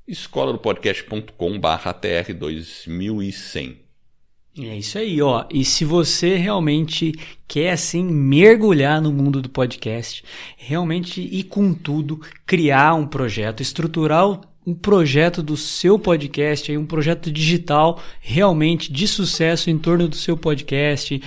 escola 0.07 0.51
do 0.51 0.57
podcast.com 0.57 1.59
barra 1.59 1.93
TR 1.93 2.33
2100. 2.35 3.77
É 4.57 4.75
isso 4.75 4.97
aí, 4.97 5.21
ó. 5.21 5.45
E 5.51 5.63
se 5.63 5.85
você 5.85 6.35
realmente 6.35 7.13
quer 7.47 7.73
assim 7.73 8.03
mergulhar 8.03 8.99
no 8.99 9.13
mundo 9.13 9.39
do 9.39 9.49
podcast, 9.49 10.23
realmente 10.57 11.21
ir 11.21 11.43
com 11.43 11.75
tudo, 11.75 12.19
criar 12.43 12.95
um 12.95 13.05
projeto, 13.05 13.61
estruturar 13.61 14.41
um 14.67 14.73
projeto 14.73 15.41
do 15.41 15.55
seu 15.55 15.97
podcast, 15.97 16.75
um 16.75 16.85
projeto 16.85 17.31
digital 17.31 18.01
realmente 18.19 18.91
de 18.91 19.07
sucesso 19.07 19.69
em 19.69 19.77
torno 19.77 20.09
do 20.09 20.15
seu 20.17 20.35
podcast 20.35 21.21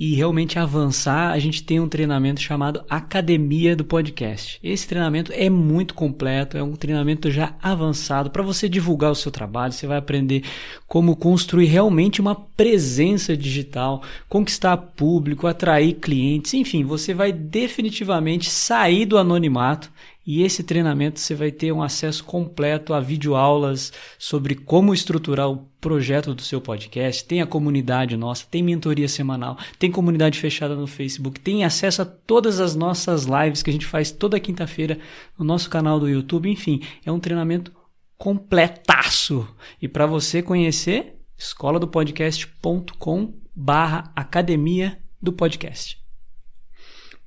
e 0.00 0.14
realmente 0.14 0.58
avançar, 0.58 1.32
a 1.32 1.38
gente 1.38 1.62
tem 1.62 1.80
um 1.80 1.88
treinamento 1.88 2.40
chamado 2.40 2.82
Academia 2.88 3.74
do 3.74 3.84
Podcast. 3.84 4.58
Esse 4.62 4.86
treinamento 4.86 5.32
é 5.34 5.50
muito 5.50 5.92
completo, 5.92 6.56
é 6.56 6.62
um 6.62 6.76
treinamento 6.76 7.30
já 7.30 7.56
avançado 7.60 8.30
para 8.30 8.42
você 8.42 8.68
divulgar 8.68 9.10
o 9.10 9.16
seu 9.16 9.32
trabalho. 9.32 9.72
Você 9.72 9.88
vai 9.88 9.98
aprender 9.98 10.44
como 10.86 11.16
construir 11.16 11.66
realmente 11.66 12.20
uma 12.20 12.36
presença 12.36 13.36
digital, 13.36 14.02
conquistar 14.28 14.76
público, 14.76 15.48
atrair 15.48 15.94
clientes, 15.94 16.54
enfim, 16.54 16.84
você 16.84 17.12
vai 17.12 17.32
definitivamente 17.32 18.48
sair 18.48 19.04
do 19.04 19.18
anonimato 19.18 19.90
e 20.30 20.42
esse 20.42 20.62
treinamento 20.62 21.18
você 21.18 21.34
vai 21.34 21.50
ter 21.50 21.72
um 21.72 21.80
acesso 21.80 22.22
completo 22.22 22.92
a 22.92 23.00
videoaulas 23.00 23.90
sobre 24.18 24.54
como 24.54 24.92
estruturar 24.92 25.48
o 25.48 25.66
projeto 25.80 26.34
do 26.34 26.42
seu 26.42 26.60
podcast. 26.60 27.24
Tem 27.24 27.40
a 27.40 27.46
comunidade 27.46 28.14
nossa, 28.14 28.44
tem 28.44 28.62
mentoria 28.62 29.08
semanal, 29.08 29.56
tem 29.78 29.90
comunidade 29.90 30.38
fechada 30.38 30.76
no 30.76 30.86
Facebook, 30.86 31.40
tem 31.40 31.64
acesso 31.64 32.02
a 32.02 32.04
todas 32.04 32.60
as 32.60 32.76
nossas 32.76 33.24
lives 33.24 33.62
que 33.62 33.70
a 33.70 33.72
gente 33.72 33.86
faz 33.86 34.10
toda 34.10 34.38
quinta-feira 34.38 34.98
no 35.38 35.46
nosso 35.46 35.70
canal 35.70 35.98
do 35.98 36.06
YouTube. 36.06 36.50
Enfim, 36.50 36.82
é 37.06 37.10
um 37.10 37.18
treinamento 37.18 37.72
completaço. 38.18 39.48
E 39.80 39.88
para 39.88 40.04
você 40.04 40.42
conhecer, 40.42 41.14
escola 41.38 41.80
do 41.80 41.88
podcast.com 41.88 43.32
barra 43.56 44.12
academia 44.14 44.98
do 45.22 45.32
podcast. 45.32 45.98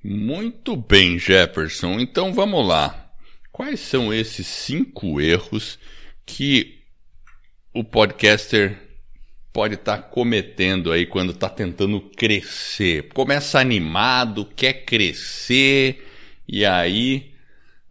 Muito 0.03 0.75
bem, 0.75 1.19
Jefferson. 1.19 1.99
Então 1.99 2.33
vamos 2.33 2.67
lá. 2.67 3.11
Quais 3.51 3.79
são 3.79 4.13
esses 4.13 4.47
cinco 4.47 5.21
erros 5.21 5.77
que 6.25 6.79
o 7.73 7.83
podcaster 7.83 8.77
pode 9.53 9.75
estar 9.75 9.97
tá 9.97 10.03
cometendo 10.03 10.91
aí 10.91 11.05
quando 11.05 11.31
está 11.31 11.49
tentando 11.49 12.01
crescer? 12.01 13.09
Começa 13.13 13.59
animado, 13.59 14.45
quer 14.55 14.85
crescer 14.85 16.03
e 16.47 16.65
aí 16.65 17.31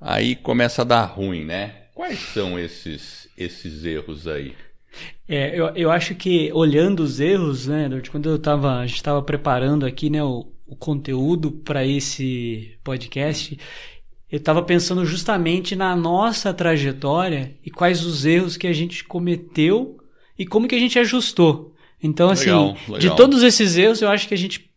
aí 0.00 0.34
começa 0.34 0.82
a 0.82 0.84
dar 0.84 1.04
ruim, 1.04 1.44
né? 1.44 1.84
Quais 1.94 2.18
são 2.18 2.58
esses 2.58 3.28
esses 3.36 3.84
erros 3.84 4.26
aí? 4.26 4.54
É, 5.28 5.56
eu, 5.58 5.68
eu 5.76 5.90
acho 5.90 6.14
que 6.14 6.52
olhando 6.52 7.00
os 7.00 7.20
erros, 7.20 7.66
né, 7.68 7.88
quando 8.10 8.28
eu 8.28 8.38
tava, 8.38 8.80
a 8.80 8.86
gente 8.86 8.96
estava 8.96 9.22
preparando 9.22 9.86
aqui, 9.86 10.10
né, 10.10 10.22
o, 10.22 10.48
o 10.70 10.76
conteúdo 10.76 11.50
para 11.50 11.84
esse 11.84 12.78
podcast, 12.84 13.58
eu 14.30 14.38
estava 14.38 14.62
pensando 14.62 15.04
justamente 15.04 15.74
na 15.74 15.96
nossa 15.96 16.54
trajetória 16.54 17.56
e 17.66 17.70
quais 17.70 18.04
os 18.06 18.24
erros 18.24 18.56
que 18.56 18.68
a 18.68 18.72
gente 18.72 19.02
cometeu 19.02 19.98
e 20.38 20.46
como 20.46 20.68
que 20.68 20.76
a 20.76 20.78
gente 20.78 20.96
ajustou. 20.96 21.74
Então, 22.00 22.30
assim, 22.30 22.46
legal, 22.46 22.76
legal. 22.88 22.98
de 23.00 23.16
todos 23.16 23.42
esses 23.42 23.76
erros, 23.76 24.00
eu 24.00 24.08
acho 24.08 24.28
que 24.28 24.32
a 24.32 24.38
gente 24.38 24.69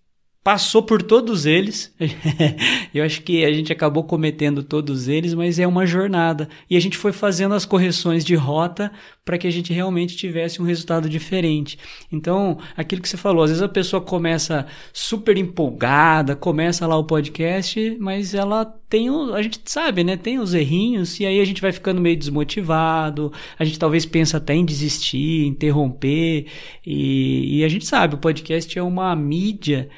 passou 0.43 0.83
por 0.83 1.01
todos 1.01 1.45
eles. 1.45 1.93
Eu 2.93 3.03
acho 3.05 3.21
que 3.21 3.45
a 3.45 3.53
gente 3.53 3.71
acabou 3.71 4.03
cometendo 4.03 4.61
todos 4.61 5.07
eles, 5.07 5.33
mas 5.33 5.57
é 5.57 5.65
uma 5.65 5.85
jornada. 5.85 6.49
E 6.69 6.75
a 6.75 6.79
gente 6.81 6.97
foi 6.97 7.13
fazendo 7.13 7.55
as 7.55 7.65
correções 7.65 8.25
de 8.25 8.35
rota 8.35 8.91
para 9.23 9.37
que 9.37 9.47
a 9.47 9.51
gente 9.51 9.71
realmente 9.71 10.17
tivesse 10.17 10.61
um 10.61 10.65
resultado 10.65 11.07
diferente. 11.07 11.79
Então, 12.11 12.57
aquilo 12.75 13.01
que 13.01 13.07
você 13.07 13.15
falou, 13.15 13.43
às 13.43 13.51
vezes 13.51 13.63
a 13.63 13.69
pessoa 13.69 14.01
começa 14.01 14.67
super 14.91 15.37
empolgada, 15.37 16.35
começa 16.35 16.85
lá 16.85 16.97
o 16.97 17.05
podcast, 17.05 17.97
mas 18.01 18.33
ela 18.33 18.65
tem, 18.89 19.07
a 19.33 19.41
gente 19.41 19.61
sabe, 19.65 20.03
né, 20.03 20.17
tem 20.17 20.39
os 20.39 20.53
errinhos 20.53 21.19
e 21.19 21.25
aí 21.25 21.39
a 21.39 21.45
gente 21.45 21.61
vai 21.61 21.71
ficando 21.71 22.01
meio 22.01 22.17
desmotivado, 22.17 23.31
a 23.57 23.63
gente 23.63 23.79
talvez 23.79 24.05
pensa 24.05 24.37
até 24.37 24.53
em 24.53 24.65
desistir, 24.65 25.47
interromper, 25.47 26.47
e, 26.85 27.59
e 27.59 27.63
a 27.63 27.69
gente 27.69 27.87
sabe, 27.87 28.15
o 28.15 28.19
podcast 28.19 28.77
é 28.77 28.83
uma 28.83 29.15
mídia 29.15 29.89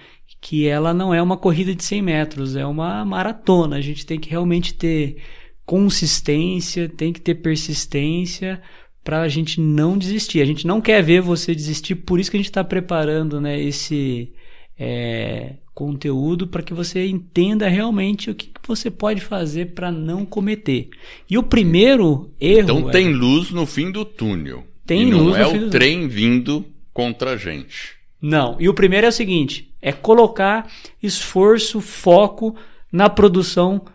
que 0.45 0.67
ela 0.67 0.93
não 0.93 1.11
é 1.11 1.19
uma 1.19 1.37
corrida 1.37 1.73
de 1.73 1.83
100 1.83 2.01
metros, 2.03 2.55
é 2.55 2.63
uma 2.63 3.03
maratona. 3.03 3.77
A 3.77 3.81
gente 3.81 4.05
tem 4.05 4.19
que 4.19 4.29
realmente 4.29 4.75
ter 4.75 5.17
consistência, 5.65 6.87
tem 6.87 7.11
que 7.11 7.19
ter 7.19 7.33
persistência 7.33 8.61
para 9.03 9.21
a 9.21 9.27
gente 9.27 9.59
não 9.59 9.97
desistir. 9.97 10.41
A 10.41 10.45
gente 10.45 10.67
não 10.67 10.79
quer 10.79 11.01
ver 11.01 11.19
você 11.19 11.55
desistir, 11.55 11.95
por 11.95 12.19
isso 12.19 12.29
que 12.29 12.37
a 12.37 12.39
gente 12.39 12.51
está 12.51 12.63
preparando 12.63 13.41
né, 13.41 13.59
esse 13.59 14.33
é, 14.77 15.55
conteúdo 15.73 16.45
para 16.45 16.61
que 16.61 16.75
você 16.75 17.07
entenda 17.07 17.67
realmente 17.67 18.29
o 18.29 18.35
que, 18.35 18.45
que 18.45 18.67
você 18.67 18.91
pode 18.91 19.21
fazer 19.21 19.73
para 19.73 19.91
não 19.91 20.27
cometer. 20.27 20.89
E 21.27 21.39
o 21.39 21.43
primeiro 21.43 22.29
erro. 22.39 22.77
Então 22.81 22.91
tem 22.91 23.07
é... 23.07 23.15
luz 23.15 23.49
no 23.49 23.65
fim 23.65 23.91
do 23.91 24.05
túnel. 24.05 24.63
Tem 24.85 25.07
e 25.07 25.11
luz 25.11 25.35
não 25.35 25.37
é 25.37 25.47
o 25.47 25.71
trem 25.71 26.07
vindo 26.07 26.63
contra 26.93 27.31
a 27.31 27.35
gente. 27.35 27.95
Não. 28.21 28.57
E 28.59 28.69
o 28.69 28.73
primeiro 28.73 29.05
é 29.05 29.09
o 29.09 29.13
seguinte: 29.13 29.71
é 29.85 29.91
colocar 29.91 30.67
esforço, 31.01 31.79
foco 31.79 32.55
na 32.91 33.07
produção 33.07 33.85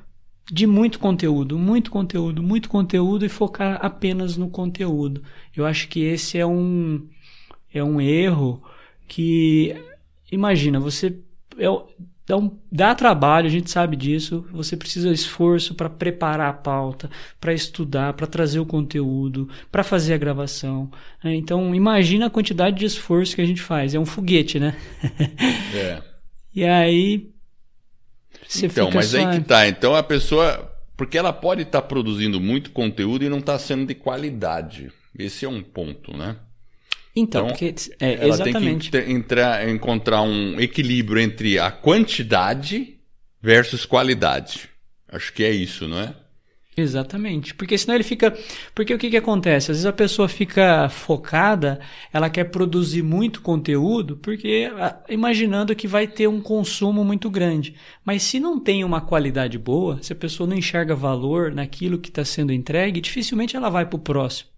de 0.48 0.64
muito 0.64 1.00
conteúdo, 1.00 1.58
muito 1.58 1.90
conteúdo, 1.90 2.40
muito 2.40 2.68
conteúdo 2.68 3.26
e 3.26 3.28
focar 3.28 3.76
apenas 3.84 4.36
no 4.36 4.48
conteúdo. 4.48 5.20
Eu 5.54 5.66
acho 5.66 5.88
que 5.88 6.04
esse 6.04 6.38
é 6.38 6.46
um 6.46 7.08
é 7.74 7.82
um 7.82 8.00
erro 8.00 8.62
que 9.08 9.74
imagina, 10.30 10.78
você 10.78 11.18
é, 11.58 11.66
dá, 12.30 12.36
um, 12.36 12.50
dá 12.70 12.94
trabalho, 12.94 13.46
a 13.46 13.50
gente 13.50 13.70
sabe 13.70 13.96
disso. 13.96 14.46
Você 14.52 14.76
precisa 14.76 15.08
de 15.08 15.14
esforço 15.14 15.74
para 15.74 15.90
preparar 15.90 16.50
a 16.50 16.52
pauta, 16.52 17.10
para 17.40 17.52
estudar, 17.52 18.14
para 18.14 18.26
trazer 18.26 18.60
o 18.60 18.66
conteúdo, 18.66 19.48
para 19.70 19.82
fazer 19.82 20.14
a 20.14 20.18
gravação. 20.18 20.90
Né? 21.24 21.34
Então, 21.34 21.74
imagina 21.74 22.26
a 22.26 22.30
quantidade 22.30 22.78
de 22.78 22.84
esforço 22.84 23.34
que 23.34 23.42
a 23.42 23.46
gente 23.46 23.60
faz. 23.60 23.94
É 23.94 23.98
um 23.98 24.06
foguete, 24.06 24.58
né? 24.58 24.76
É. 25.74 26.02
e 26.54 26.64
aí. 26.64 27.30
Você 28.46 28.66
então, 28.66 28.86
fica 28.86 28.98
mas 28.98 29.06
só... 29.06 29.18
aí 29.18 29.38
que 29.38 29.44
tá. 29.44 29.68
Então 29.68 29.94
a 29.94 30.02
pessoa. 30.02 30.68
Porque 30.96 31.16
ela 31.16 31.32
pode 31.32 31.62
estar 31.62 31.80
tá 31.80 31.86
produzindo 31.86 32.40
muito 32.40 32.70
conteúdo 32.72 33.24
e 33.24 33.28
não 33.28 33.38
está 33.38 33.58
sendo 33.58 33.86
de 33.86 33.94
qualidade. 33.94 34.92
Esse 35.18 35.46
é 35.46 35.48
um 35.48 35.62
ponto, 35.62 36.14
né? 36.16 36.36
Então, 37.20 37.46
então 37.46 37.56
porque, 37.56 37.74
é, 38.00 38.14
ela 38.14 38.34
exatamente. 38.34 38.90
tem 38.90 39.04
que 39.04 39.12
entrar, 39.12 39.68
encontrar 39.68 40.22
um 40.22 40.58
equilíbrio 40.60 41.20
entre 41.20 41.58
a 41.58 41.70
quantidade 41.70 42.98
versus 43.42 43.84
qualidade. 43.84 44.68
Acho 45.08 45.32
que 45.32 45.44
é 45.44 45.50
isso, 45.50 45.86
não 45.86 45.98
é? 45.98 46.14
Exatamente. 46.76 47.54
Porque 47.54 47.76
senão 47.76 47.94
ele 47.94 48.04
fica. 48.04 48.36
Porque 48.74 48.94
o 48.94 48.98
que, 48.98 49.10
que 49.10 49.16
acontece? 49.16 49.70
Às 49.70 49.78
vezes 49.78 49.86
a 49.86 49.92
pessoa 49.92 50.28
fica 50.28 50.88
focada, 50.88 51.80
ela 52.12 52.30
quer 52.30 52.44
produzir 52.44 53.02
muito 53.02 53.42
conteúdo, 53.42 54.16
porque 54.16 54.70
imaginando 55.08 55.74
que 55.74 55.88
vai 55.88 56.06
ter 56.06 56.28
um 56.28 56.40
consumo 56.40 57.04
muito 57.04 57.28
grande. 57.28 57.74
Mas 58.04 58.22
se 58.22 58.38
não 58.38 58.58
tem 58.58 58.84
uma 58.84 59.00
qualidade 59.00 59.58
boa, 59.58 59.98
se 60.00 60.12
a 60.12 60.16
pessoa 60.16 60.48
não 60.48 60.56
enxerga 60.56 60.94
valor 60.94 61.52
naquilo 61.52 61.98
que 61.98 62.08
está 62.08 62.24
sendo 62.24 62.52
entregue, 62.52 63.00
dificilmente 63.00 63.56
ela 63.56 63.68
vai 63.68 63.84
para 63.84 63.96
o 63.96 64.00
próximo. 64.00 64.49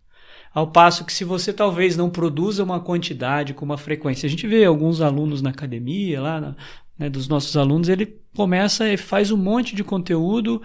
Ao 0.55 0.67
passo 0.67 1.05
que 1.05 1.13
se 1.13 1.25
você 1.25 1.53
talvez 1.53 1.97
não 1.97 2.11
produza 2.11 2.63
uma 2.63 2.81
quantidade 2.81 3.55
com 3.55 3.65
uma 3.65 3.79
frequência, 3.79 4.27
a 4.27 4.31
gente 4.31 4.47
vê 4.47 4.65
alguns 4.65 5.01
alunos 5.01 5.41
na 5.41 5.51
academia, 5.51 6.21
lá 6.21 6.55
né, 6.99 7.09
dos 7.09 7.27
nossos 7.29 7.57
alunos, 7.57 7.89
ele 7.89 8.19
começa 8.35 8.89
e 8.89 8.97
faz 8.97 9.31
um 9.31 9.37
monte 9.37 9.75
de 9.75 9.83
conteúdo 9.83 10.61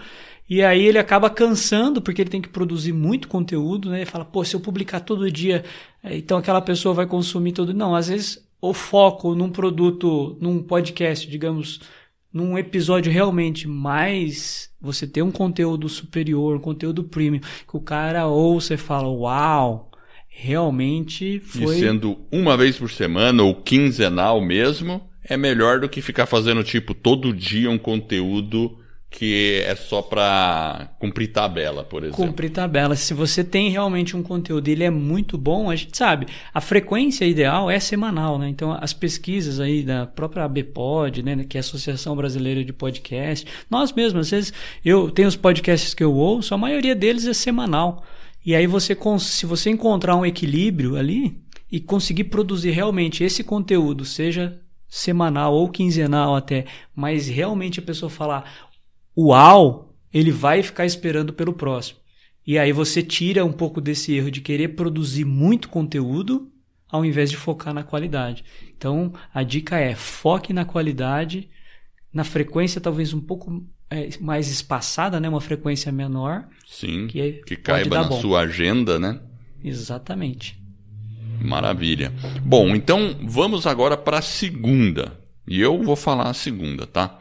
e 0.48 0.62
aí 0.62 0.86
ele 0.86 0.98
acaba 0.98 1.28
cansando 1.28 2.00
porque 2.00 2.22
ele 2.22 2.30
tem 2.30 2.40
que 2.40 2.48
produzir 2.48 2.92
muito 2.92 3.28
conteúdo, 3.28 3.90
né? 3.90 3.98
Ele 3.98 4.06
fala, 4.06 4.24
pô, 4.24 4.42
se 4.44 4.56
eu 4.56 4.60
publicar 4.60 5.00
todo 5.00 5.30
dia, 5.30 5.62
eh, 6.02 6.16
então 6.16 6.38
aquela 6.38 6.62
pessoa 6.62 6.94
vai 6.94 7.06
consumir 7.06 7.52
todo. 7.52 7.74
Não, 7.74 7.94
às 7.94 8.08
vezes 8.08 8.46
o 8.60 8.72
foco 8.72 9.34
num 9.34 9.50
produto, 9.50 10.36
num 10.40 10.62
podcast, 10.62 11.28
digamos, 11.28 11.80
num 12.38 12.56
episódio 12.56 13.10
realmente 13.10 13.66
mais 13.66 14.70
você 14.80 15.08
ter 15.08 15.22
um 15.22 15.30
conteúdo 15.32 15.88
superior, 15.88 16.56
um 16.56 16.60
conteúdo 16.60 17.02
premium, 17.02 17.40
que 17.40 17.76
o 17.76 17.80
cara 17.80 18.28
ouça 18.28 18.74
e 18.74 18.76
fala, 18.76 19.08
uau, 19.08 19.90
realmente 20.28 21.40
foi... 21.40 21.76
E 21.76 21.80
sendo 21.80 22.16
uma 22.30 22.56
vez 22.56 22.78
por 22.78 22.92
semana 22.92 23.42
ou 23.42 23.56
quinzenal 23.56 24.40
mesmo, 24.40 25.02
é 25.24 25.36
melhor 25.36 25.80
do 25.80 25.88
que 25.88 26.00
ficar 26.00 26.26
fazendo 26.26 26.62
tipo 26.62 26.94
todo 26.94 27.34
dia 27.34 27.68
um 27.68 27.76
conteúdo 27.76 28.78
que 29.10 29.62
é 29.64 29.74
só 29.74 30.02
para 30.02 30.90
cumprir 30.98 31.28
tabela, 31.28 31.82
por 31.82 32.04
exemplo. 32.04 32.26
Cumprir 32.26 32.50
tabela. 32.50 32.94
Se 32.94 33.14
você 33.14 33.42
tem 33.42 33.70
realmente 33.70 34.16
um 34.16 34.22
conteúdo 34.22 34.68
e 34.68 34.72
ele 34.72 34.84
é 34.84 34.90
muito 34.90 35.38
bom, 35.38 35.70
a 35.70 35.76
gente 35.76 35.96
sabe, 35.96 36.26
a 36.52 36.60
frequência 36.60 37.24
ideal 37.24 37.70
é 37.70 37.80
semanal, 37.80 38.38
né? 38.38 38.48
Então, 38.48 38.76
as 38.78 38.92
pesquisas 38.92 39.60
aí 39.60 39.82
da 39.82 40.06
própria 40.06 40.44
ABPOD, 40.44 41.22
né, 41.22 41.44
que 41.48 41.56
é 41.56 41.60
a 41.60 41.62
Associação 41.62 42.14
Brasileira 42.14 42.62
de 42.62 42.72
Podcast, 42.72 43.46
nós 43.70 43.92
mesmos, 43.92 44.26
às 44.26 44.30
vezes, 44.30 44.52
eu 44.84 45.10
tenho 45.10 45.28
os 45.28 45.36
podcasts 45.36 45.94
que 45.94 46.04
eu 46.04 46.12
ouço, 46.14 46.54
a 46.54 46.58
maioria 46.58 46.94
deles 46.94 47.26
é 47.26 47.32
semanal. 47.32 48.04
E 48.44 48.54
aí 48.54 48.66
você, 48.66 48.96
se 49.20 49.46
você 49.46 49.70
encontrar 49.70 50.16
um 50.16 50.24
equilíbrio 50.24 50.96
ali 50.96 51.40
e 51.72 51.80
conseguir 51.80 52.24
produzir 52.24 52.70
realmente 52.70 53.24
esse 53.24 53.42
conteúdo, 53.42 54.04
seja 54.04 54.60
semanal 54.88 55.52
ou 55.52 55.68
quinzenal 55.68 56.34
até, 56.34 56.64
mas 56.94 57.28
realmente 57.28 57.78
a 57.78 57.82
pessoa 57.82 58.08
falar, 58.08 58.67
uau, 59.18 59.94
ele 60.12 60.30
vai 60.30 60.62
ficar 60.62 60.86
esperando 60.86 61.32
pelo 61.32 61.52
próximo. 61.52 61.98
E 62.46 62.58
aí 62.58 62.72
você 62.72 63.02
tira 63.02 63.44
um 63.44 63.52
pouco 63.52 63.80
desse 63.80 64.14
erro 64.14 64.30
de 64.30 64.40
querer 64.40 64.68
produzir 64.68 65.24
muito 65.24 65.68
conteúdo 65.68 66.50
ao 66.88 67.04
invés 67.04 67.30
de 67.30 67.36
focar 67.36 67.74
na 67.74 67.82
qualidade. 67.82 68.44
Então, 68.76 69.12
a 69.34 69.42
dica 69.42 69.76
é 69.78 69.94
foque 69.94 70.54
na 70.54 70.64
qualidade, 70.64 71.50
na 72.12 72.24
frequência 72.24 72.80
talvez 72.80 73.12
um 73.12 73.20
pouco 73.20 73.62
é, 73.90 74.08
mais 74.20 74.50
espaçada, 74.50 75.20
né? 75.20 75.28
uma 75.28 75.40
frequência 75.40 75.92
menor. 75.92 76.48
Sim, 76.66 77.06
que, 77.08 77.32
que 77.44 77.56
caiba 77.56 77.98
na 77.98 78.08
bom. 78.08 78.20
sua 78.20 78.40
agenda, 78.40 78.98
né? 78.98 79.20
Exatamente. 79.62 80.58
Maravilha. 81.40 82.12
Bom, 82.42 82.74
então 82.74 83.14
vamos 83.22 83.66
agora 83.66 83.96
para 83.96 84.18
a 84.18 84.22
segunda. 84.22 85.12
E 85.46 85.60
eu 85.60 85.82
vou 85.82 85.96
falar 85.96 86.30
a 86.30 86.34
segunda, 86.34 86.86
tá? 86.86 87.18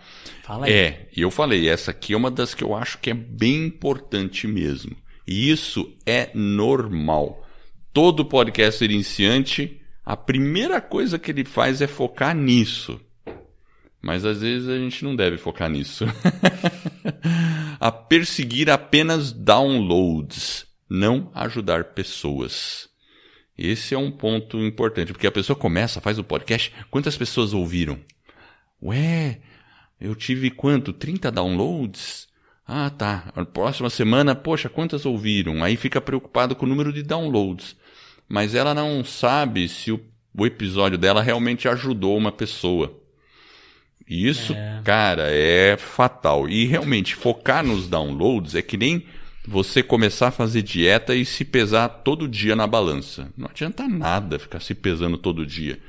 Fala 0.47 0.65
aí. 0.65 0.71
É, 0.71 1.09
e 1.13 1.21
eu 1.21 1.29
falei, 1.29 1.67
essa 1.67 1.91
aqui 1.91 2.13
é 2.13 2.17
uma 2.17 2.31
das 2.31 2.55
que 2.55 2.63
eu 2.63 2.73
acho 2.73 2.99
que 2.99 3.09
é 3.09 3.13
bem 3.13 3.65
importante 3.65 4.47
mesmo. 4.47 4.95
E 5.27 5.51
isso 5.51 5.93
é 6.05 6.31
normal. 6.33 7.45
Todo 7.91 8.23
podcaster 8.23 8.89
iniciante, 8.89 9.81
a 10.05 10.15
primeira 10.15 10.79
coisa 10.79 11.19
que 11.19 11.31
ele 11.31 11.43
faz 11.43 11.81
é 11.81 11.87
focar 11.87 12.33
nisso. 12.33 12.97
Mas 14.01 14.23
às 14.23 14.39
vezes 14.39 14.69
a 14.69 14.77
gente 14.77 15.03
não 15.03 15.17
deve 15.17 15.35
focar 15.35 15.69
nisso. 15.69 16.05
a 17.77 17.91
perseguir 17.91 18.69
apenas 18.69 19.33
downloads, 19.33 20.65
não 20.89 21.29
ajudar 21.35 21.93
pessoas. 21.93 22.87
Esse 23.57 23.93
é 23.93 23.97
um 23.97 24.11
ponto 24.11 24.57
importante, 24.59 25.11
porque 25.11 25.27
a 25.27 25.31
pessoa 25.31 25.57
começa, 25.57 25.99
faz 25.99 26.17
o 26.17 26.23
podcast, 26.23 26.71
quantas 26.89 27.17
pessoas 27.17 27.53
ouviram? 27.53 27.99
Ué, 28.81 29.41
eu 29.99 30.15
tive 30.15 30.51
quanto? 30.51 30.93
30 30.93 31.31
downloads? 31.31 32.27
Ah, 32.67 32.89
tá. 32.89 33.31
A 33.35 33.45
próxima 33.45 33.89
semana, 33.89 34.35
poxa, 34.35 34.69
quantas 34.69 35.05
ouviram? 35.05 35.63
Aí 35.63 35.75
fica 35.75 36.01
preocupado 36.01 36.55
com 36.55 36.65
o 36.65 36.69
número 36.69 36.93
de 36.93 37.01
downloads. 37.01 37.75
Mas 38.27 38.53
ela 38.53 38.73
não 38.73 39.03
sabe 39.03 39.67
se 39.67 39.91
o, 39.91 39.99
o 40.37 40.45
episódio 40.45 40.97
dela 40.97 41.21
realmente 41.21 41.67
ajudou 41.67 42.17
uma 42.17 42.31
pessoa. 42.31 43.01
Isso, 44.07 44.53
é. 44.53 44.81
cara, 44.83 45.29
é 45.31 45.77
fatal. 45.77 46.47
E 46.47 46.65
realmente, 46.65 47.15
focar 47.15 47.65
nos 47.65 47.87
downloads 47.87 48.53
é 48.53 48.61
que 48.61 48.77
nem 48.77 49.05
você 49.47 49.81
começar 49.81 50.27
a 50.27 50.31
fazer 50.31 50.61
dieta 50.61 51.15
e 51.15 51.25
se 51.25 51.45
pesar 51.45 51.87
todo 51.87 52.27
dia 52.27 52.55
na 52.55 52.67
balança. 52.67 53.31
Não 53.35 53.47
adianta 53.49 53.87
nada 53.87 54.37
ficar 54.37 54.59
se 54.59 54.75
pesando 54.75 55.17
todo 55.17 55.45
dia 55.45 55.79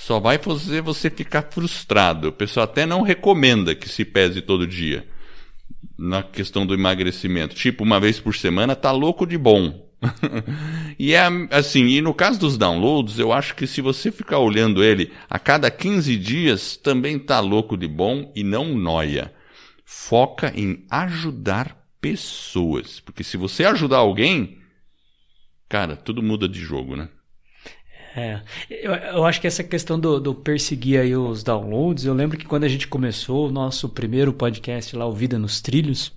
só 0.00 0.18
vai 0.18 0.38
fazer 0.38 0.80
você 0.80 1.10
ficar 1.10 1.48
frustrado. 1.50 2.28
O 2.28 2.32
pessoal 2.32 2.64
até 2.64 2.86
não 2.86 3.02
recomenda 3.02 3.74
que 3.74 3.86
se 3.86 4.02
pese 4.02 4.40
todo 4.40 4.66
dia 4.66 5.06
na 5.98 6.22
questão 6.22 6.64
do 6.64 6.72
emagrecimento. 6.72 7.54
Tipo, 7.54 7.84
uma 7.84 8.00
vez 8.00 8.18
por 8.18 8.34
semana 8.34 8.74
tá 8.74 8.90
louco 8.90 9.26
de 9.26 9.36
bom. 9.36 9.90
e 10.98 11.12
é 11.12 11.20
assim, 11.50 11.84
e 11.88 12.00
no 12.00 12.14
caso 12.14 12.40
dos 12.40 12.56
downloads, 12.56 13.18
eu 13.18 13.30
acho 13.30 13.54
que 13.54 13.66
se 13.66 13.82
você 13.82 14.10
ficar 14.10 14.38
olhando 14.38 14.82
ele 14.82 15.12
a 15.28 15.38
cada 15.38 15.70
15 15.70 16.16
dias, 16.16 16.78
também 16.78 17.18
tá 17.18 17.38
louco 17.38 17.76
de 17.76 17.86
bom 17.86 18.32
e 18.34 18.42
não 18.42 18.74
noia. 18.74 19.34
Foca 19.84 20.50
em 20.56 20.86
ajudar 20.90 21.76
pessoas. 22.00 23.00
Porque 23.00 23.22
se 23.22 23.36
você 23.36 23.66
ajudar 23.66 23.98
alguém, 23.98 24.58
cara, 25.68 25.94
tudo 25.94 26.22
muda 26.22 26.48
de 26.48 26.58
jogo, 26.58 26.96
né? 26.96 27.10
É, 28.16 28.40
eu, 28.68 28.92
eu, 28.92 29.24
acho 29.24 29.40
que 29.40 29.46
essa 29.46 29.62
questão 29.62 29.98
do, 29.98 30.18
do, 30.18 30.34
perseguir 30.34 31.00
aí 31.00 31.14
os 31.14 31.44
downloads, 31.44 32.04
eu 32.04 32.14
lembro 32.14 32.36
que 32.36 32.44
quando 32.44 32.64
a 32.64 32.68
gente 32.68 32.88
começou 32.88 33.48
o 33.48 33.52
nosso 33.52 33.88
primeiro 33.88 34.32
podcast 34.32 34.96
lá, 34.96 35.06
o 35.06 35.12
Vida 35.12 35.38
nos 35.38 35.60
Trilhos, 35.60 36.12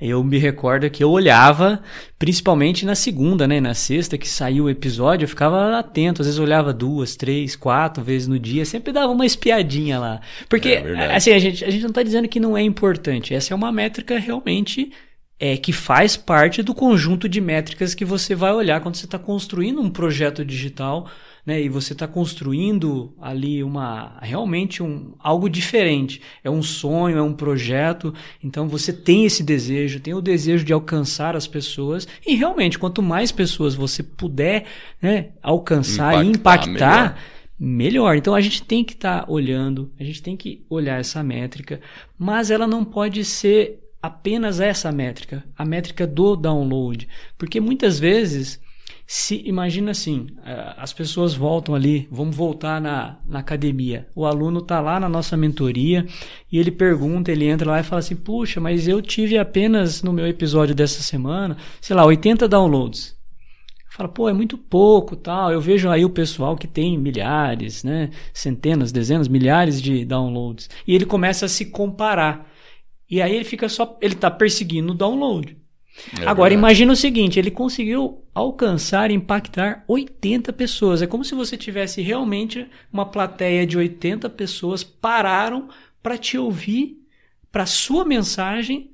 eu 0.00 0.22
me 0.22 0.38
recordo 0.38 0.88
que 0.90 1.02
eu 1.02 1.10
olhava, 1.10 1.82
principalmente 2.18 2.84
na 2.84 2.94
segunda, 2.94 3.46
né? 3.48 3.60
Na 3.60 3.74
sexta 3.74 4.18
que 4.18 4.28
saiu 4.28 4.64
o 4.64 4.70
episódio, 4.70 5.24
eu 5.24 5.28
ficava 5.28 5.78
atento. 5.78 6.22
Às 6.22 6.28
vezes 6.28 6.38
olhava 6.38 6.72
duas, 6.72 7.16
três, 7.16 7.56
quatro 7.56 8.04
vezes 8.04 8.28
no 8.28 8.38
dia, 8.38 8.64
sempre 8.64 8.92
dava 8.92 9.12
uma 9.12 9.24
espiadinha 9.24 9.98
lá. 9.98 10.20
Porque, 10.48 10.68
é 10.68 11.16
assim, 11.16 11.32
a 11.32 11.38
gente, 11.38 11.64
a 11.64 11.70
gente 11.70 11.82
não 11.82 11.90
está 11.90 12.02
dizendo 12.02 12.28
que 12.28 12.38
não 12.38 12.56
é 12.56 12.62
importante. 12.62 13.34
Essa 13.34 13.54
é 13.54 13.56
uma 13.56 13.72
métrica 13.72 14.18
realmente 14.18 14.92
é 15.38 15.56
que 15.56 15.72
faz 15.72 16.16
parte 16.16 16.62
do 16.62 16.74
conjunto 16.74 17.28
de 17.28 17.40
métricas 17.40 17.94
que 17.94 18.04
você 18.04 18.34
vai 18.34 18.52
olhar 18.52 18.80
quando 18.80 18.96
você 18.96 19.04
está 19.04 19.18
construindo 19.18 19.80
um 19.80 19.90
projeto 19.90 20.44
digital 20.44 21.08
né? 21.46 21.62
E 21.62 21.68
você 21.68 21.92
está 21.92 22.08
construindo 22.08 23.14
ali 23.22 23.62
uma 23.62 24.18
realmente 24.20 24.82
um 24.82 25.14
algo 25.20 25.48
diferente. 25.48 26.20
É 26.42 26.50
um 26.50 26.62
sonho, 26.62 27.16
é 27.16 27.22
um 27.22 27.32
projeto. 27.32 28.12
Então 28.42 28.66
você 28.66 28.92
tem 28.92 29.24
esse 29.24 29.44
desejo, 29.44 30.00
tem 30.00 30.12
o 30.12 30.20
desejo 30.20 30.64
de 30.64 30.72
alcançar 30.72 31.36
as 31.36 31.46
pessoas 31.46 32.08
e 32.26 32.34
realmente 32.34 32.78
quanto 32.78 33.00
mais 33.00 33.30
pessoas 33.30 33.76
você 33.76 34.02
puder 34.02 34.64
né, 35.00 35.28
alcançar 35.40 36.24
impactar, 36.24 36.24
e 36.24 36.28
impactar 36.28 37.18
melhor. 37.60 38.10
melhor. 38.10 38.16
Então 38.16 38.34
a 38.34 38.40
gente 38.40 38.64
tem 38.64 38.82
que 38.82 38.94
estar 38.94 39.24
tá 39.24 39.32
olhando, 39.32 39.92
a 40.00 40.02
gente 40.02 40.20
tem 40.20 40.36
que 40.36 40.64
olhar 40.68 40.98
essa 40.98 41.22
métrica, 41.22 41.80
mas 42.18 42.50
ela 42.50 42.66
não 42.66 42.84
pode 42.84 43.24
ser 43.24 43.85
apenas 44.06 44.60
essa 44.60 44.90
métrica, 44.92 45.44
a 45.56 45.64
métrica 45.64 46.06
do 46.06 46.36
download, 46.36 47.08
porque 47.36 47.60
muitas 47.60 47.98
vezes 47.98 48.60
se 49.06 49.42
imagina 49.46 49.92
assim, 49.92 50.26
é, 50.44 50.74
as 50.76 50.92
pessoas 50.92 51.34
voltam 51.34 51.74
ali, 51.74 52.08
vamos 52.10 52.34
voltar 52.34 52.80
na, 52.80 53.18
na 53.26 53.38
academia. 53.38 54.08
O 54.16 54.26
aluno 54.26 54.58
está 54.58 54.80
lá 54.80 54.98
na 54.98 55.08
nossa 55.08 55.36
mentoria 55.36 56.04
e 56.50 56.58
ele 56.58 56.72
pergunta, 56.72 57.30
ele 57.30 57.46
entra 57.46 57.70
lá 57.70 57.80
e 57.80 57.84
fala 57.84 58.00
assim: 58.00 58.16
"Puxa, 58.16 58.60
mas 58.60 58.88
eu 58.88 59.00
tive 59.00 59.38
apenas 59.38 60.02
no 60.02 60.12
meu 60.12 60.26
episódio 60.26 60.74
dessa 60.74 61.02
semana, 61.02 61.56
sei 61.80 61.94
lá, 61.94 62.04
80 62.04 62.48
downloads". 62.48 63.16
Fala, 63.90 64.10
pô, 64.10 64.28
é 64.28 64.32
muito 64.32 64.58
pouco, 64.58 65.16
tal. 65.16 65.50
Eu 65.50 65.60
vejo 65.60 65.88
aí 65.88 66.04
o 66.04 66.10
pessoal 66.10 66.54
que 66.54 66.66
tem 66.66 66.98
milhares, 66.98 67.82
né, 67.82 68.10
centenas, 68.34 68.92
dezenas, 68.92 69.26
milhares 69.26 69.80
de 69.80 70.04
downloads. 70.04 70.68
E 70.86 70.94
ele 70.94 71.06
começa 71.06 71.46
a 71.46 71.48
se 71.48 71.64
comparar. 71.64 72.46
E 73.08 73.22
aí 73.22 73.34
ele 73.34 73.44
fica 73.44 73.68
só, 73.68 73.96
ele 74.00 74.14
está 74.14 74.30
perseguindo 74.30 74.92
o 74.92 74.96
download. 74.96 75.56
É 76.12 76.26
Agora, 76.26 76.50
verdade. 76.50 76.54
imagina 76.54 76.92
o 76.92 76.96
seguinte: 76.96 77.38
ele 77.38 77.50
conseguiu 77.50 78.24
alcançar 78.34 79.10
e 79.10 79.14
impactar 79.14 79.84
80 79.88 80.52
pessoas. 80.52 81.02
É 81.02 81.06
como 81.06 81.24
se 81.24 81.34
você 81.34 81.56
tivesse 81.56 82.02
realmente 82.02 82.68
uma 82.92 83.06
plateia 83.06 83.66
de 83.66 83.78
80 83.78 84.28
pessoas 84.30 84.84
pararam 84.84 85.68
para 86.02 86.18
te 86.18 86.36
ouvir, 86.36 86.98
para 87.50 87.66
sua 87.66 88.04
mensagem. 88.04 88.90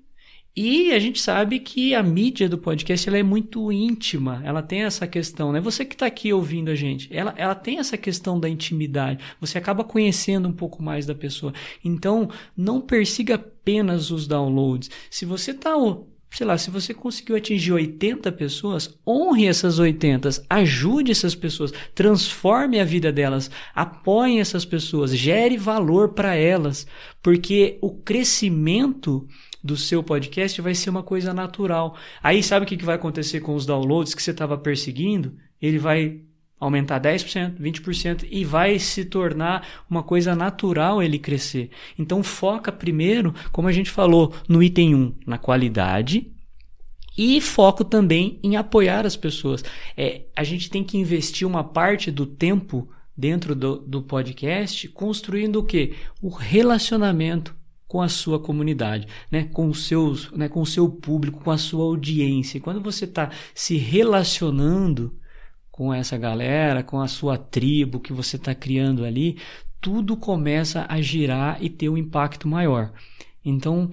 E 0.54 0.92
a 0.92 0.98
gente 0.98 1.18
sabe 1.18 1.58
que 1.60 1.94
a 1.94 2.02
mídia 2.02 2.46
do 2.46 2.58
podcast 2.58 3.08
ela 3.08 3.16
é 3.16 3.22
muito 3.22 3.72
íntima, 3.72 4.42
ela 4.44 4.62
tem 4.62 4.82
essa 4.82 5.06
questão, 5.06 5.50
né? 5.50 5.60
Você 5.60 5.82
que 5.82 5.94
está 5.94 6.04
aqui 6.04 6.30
ouvindo 6.30 6.70
a 6.70 6.74
gente, 6.74 7.08
ela, 7.10 7.32
ela 7.38 7.54
tem 7.54 7.78
essa 7.78 7.96
questão 7.96 8.38
da 8.38 8.50
intimidade. 8.50 9.24
Você 9.40 9.56
acaba 9.56 9.82
conhecendo 9.82 10.46
um 10.46 10.52
pouco 10.52 10.82
mais 10.82 11.06
da 11.06 11.14
pessoa. 11.14 11.54
Então, 11.82 12.28
não 12.54 12.82
persiga 12.82 13.36
apenas 13.36 14.10
os 14.10 14.26
downloads. 14.26 14.90
Se 15.10 15.24
você 15.24 15.52
está 15.52 15.74
sei 16.30 16.46
lá, 16.46 16.56
se 16.56 16.70
você 16.70 16.94
conseguiu 16.94 17.36
atingir 17.36 17.72
80 17.72 18.32
pessoas, 18.32 18.98
honre 19.06 19.46
essas 19.46 19.78
80, 19.78 20.30
ajude 20.48 21.12
essas 21.12 21.34
pessoas, 21.34 21.72
transforme 21.94 22.80
a 22.80 22.84
vida 22.84 23.12
delas, 23.12 23.50
apoie 23.74 24.38
essas 24.38 24.64
pessoas, 24.64 25.14
gere 25.14 25.58
valor 25.58 26.14
para 26.14 26.34
elas, 26.34 26.86
porque 27.22 27.78
o 27.82 27.90
crescimento 27.90 29.28
do 29.62 29.76
seu 29.76 30.02
podcast 30.02 30.60
vai 30.60 30.74
ser 30.74 30.90
uma 30.90 31.02
coisa 31.02 31.32
natural. 31.32 31.96
Aí 32.22 32.42
sabe 32.42 32.64
o 32.64 32.68
que 32.68 32.84
vai 32.84 32.96
acontecer 32.96 33.40
com 33.40 33.54
os 33.54 33.64
downloads 33.64 34.14
que 34.14 34.22
você 34.22 34.32
estava 34.32 34.58
perseguindo? 34.58 35.36
Ele 35.60 35.78
vai 35.78 36.20
aumentar 36.58 37.00
10%, 37.00 37.58
20% 37.58 38.26
e 38.30 38.44
vai 38.44 38.78
se 38.78 39.04
tornar 39.04 39.66
uma 39.90 40.02
coisa 40.02 40.34
natural 40.34 41.02
ele 41.02 41.18
crescer. 41.18 41.70
Então 41.98 42.22
foca 42.22 42.70
primeiro, 42.70 43.34
como 43.50 43.66
a 43.66 43.72
gente 43.72 43.90
falou 43.90 44.32
no 44.48 44.62
item 44.62 44.94
1, 44.94 45.14
na 45.26 45.38
qualidade 45.38 46.30
e 47.18 47.40
foco 47.40 47.84
também 47.84 48.38
em 48.42 48.56
apoiar 48.56 49.04
as 49.04 49.16
pessoas. 49.16 49.64
É, 49.96 50.22
a 50.36 50.44
gente 50.44 50.70
tem 50.70 50.84
que 50.84 50.96
investir 50.96 51.46
uma 51.46 51.64
parte 51.64 52.10
do 52.10 52.24
tempo 52.24 52.88
dentro 53.16 53.54
do, 53.54 53.78
do 53.78 54.02
podcast 54.02 54.88
construindo 54.88 55.56
o 55.56 55.64
que? 55.64 55.94
O 56.20 56.28
relacionamento 56.28 57.54
com 57.92 58.00
a 58.00 58.08
sua 58.08 58.40
comunidade, 58.40 59.06
né? 59.30 59.50
com, 59.52 59.68
os 59.68 59.86
seus, 59.86 60.32
né? 60.32 60.48
com 60.48 60.62
o 60.62 60.66
seu 60.66 60.88
público, 60.88 61.44
com 61.44 61.50
a 61.50 61.58
sua 61.58 61.84
audiência. 61.84 62.58
quando 62.58 62.80
você 62.80 63.04
está 63.04 63.30
se 63.54 63.76
relacionando 63.76 65.14
com 65.70 65.92
essa 65.92 66.16
galera, 66.16 66.82
com 66.82 67.02
a 67.02 67.06
sua 67.06 67.36
tribo 67.36 68.00
que 68.00 68.10
você 68.10 68.36
está 68.36 68.54
criando 68.54 69.04
ali, 69.04 69.36
tudo 69.78 70.16
começa 70.16 70.86
a 70.88 71.02
girar 71.02 71.58
e 71.60 71.68
ter 71.68 71.90
um 71.90 71.98
impacto 71.98 72.48
maior. 72.48 72.94
Então, 73.44 73.90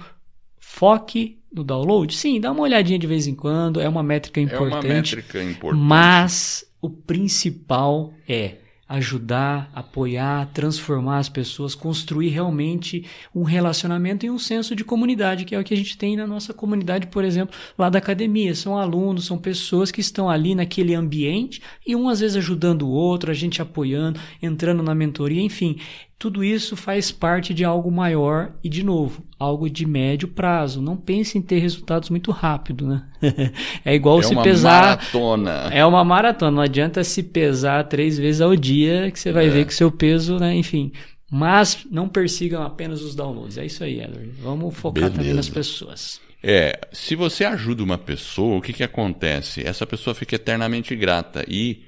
foque 0.58 1.42
no 1.52 1.66
download. 1.66 2.16
Sim, 2.16 2.40
dá 2.40 2.54
uma 2.54 2.62
olhadinha 2.62 2.98
de 2.98 3.06
vez 3.06 3.28
em 3.28 3.36
quando, 3.36 3.82
é 3.82 3.90
uma 3.90 4.02
métrica 4.02 4.40
importante. 4.40 4.86
É 4.86 4.90
uma 4.92 4.96
métrica 4.96 5.44
importante. 5.44 5.84
Mas 5.84 6.64
o 6.82 6.90
principal 6.90 8.14
é 8.26 8.60
ajudar, 8.90 9.70
apoiar, 9.72 10.50
transformar 10.52 11.20
as 11.20 11.30
pessoas, 11.30 11.76
construir 11.76 12.30
realmente 12.30 13.06
um 13.36 13.44
relacionamento 13.44 14.26
e 14.26 14.32
um 14.32 14.40
senso 14.40 14.76
de 14.76 14.84
comunidade, 14.84 15.46
que 15.46 15.54
é 15.54 15.60
o 15.60 15.64
que 15.64 15.76
a 15.76 15.78
gente 15.78 15.96
tem 15.96 16.18
na 16.18 16.26
nossa 16.26 16.56
comunidade, 16.56 17.06
por 17.06 17.24
exemplo, 17.24 17.56
lá 17.78 17.88
da 17.88 18.00
academia. 18.00 18.56
São 18.56 18.76
alunos, 18.76 19.28
são 19.28 19.38
pessoas 19.38 19.92
que 19.92 20.02
estão 20.02 20.28
ali 20.28 20.56
naquele 20.56 20.96
ambiente 20.96 21.62
e 21.86 21.96
um 21.96 22.10
às 22.10 22.20
vezes 22.20 22.38
ajudando 22.38 22.82
o 22.82 22.90
outro, 22.90 23.30
a 23.30 23.36
gente 23.36 23.62
apoiando, 23.62 24.20
entrando 24.42 24.82
na 24.82 24.96
mentoria, 24.96 25.42
enfim. 25.42 25.78
Tudo 26.20 26.44
isso 26.44 26.76
faz 26.76 27.14
parte 27.14 27.54
de 27.54 27.64
algo 27.64 27.90
maior 27.90 28.52
e, 28.62 28.68
de 28.68 28.84
novo, 28.84 29.24
algo 29.40 29.70
de 29.70 29.86
médio 29.86 30.28
prazo. 30.28 30.82
Não 30.82 30.98
pense 30.98 31.38
em 31.38 31.42
ter 31.42 31.60
resultados 31.60 32.10
muito 32.10 32.30
rápido, 32.30 32.86
né? 32.86 33.08
é 33.86 33.96
igual 33.96 34.20
é 34.20 34.24
se 34.24 34.36
pesar. 34.36 34.70
É 34.70 34.76
uma 34.76 34.82
maratona. 34.82 35.52
É 35.72 35.86
uma 35.86 36.04
maratona. 36.04 36.52
Não 36.52 36.62
adianta 36.62 37.06
se 37.06 37.24
pesar 37.24 37.86
três 37.86 38.18
vezes 38.18 38.42
ao 38.42 38.54
dia 38.54 39.10
que 39.10 39.18
você 39.18 39.32
vai 39.32 39.48
é. 39.48 39.50
ver 39.50 39.66
que 39.66 39.74
seu 39.74 39.90
peso, 39.90 40.38
né? 40.38 40.54
Enfim. 40.54 40.92
Mas 41.32 41.86
não 41.90 42.10
persigam 42.10 42.64
apenas 42.64 43.02
os 43.02 43.16
downloads. 43.16 43.58
É 43.58 43.66
isso 43.66 43.82
aí, 43.82 44.02
Edward. 44.02 44.30
Vamos 44.42 44.76
focar 44.76 45.04
Beleza. 45.04 45.16
também 45.16 45.34
nas 45.34 45.48
pessoas. 45.48 46.20
É, 46.44 46.82
se 46.92 47.16
você 47.16 47.46
ajuda 47.46 47.82
uma 47.82 47.98
pessoa, 47.98 48.58
o 48.58 48.62
que, 48.62 48.74
que 48.74 48.84
acontece? 48.84 49.66
Essa 49.66 49.86
pessoa 49.86 50.14
fica 50.14 50.36
eternamente 50.36 50.94
grata 50.98 51.46
e, 51.48 51.84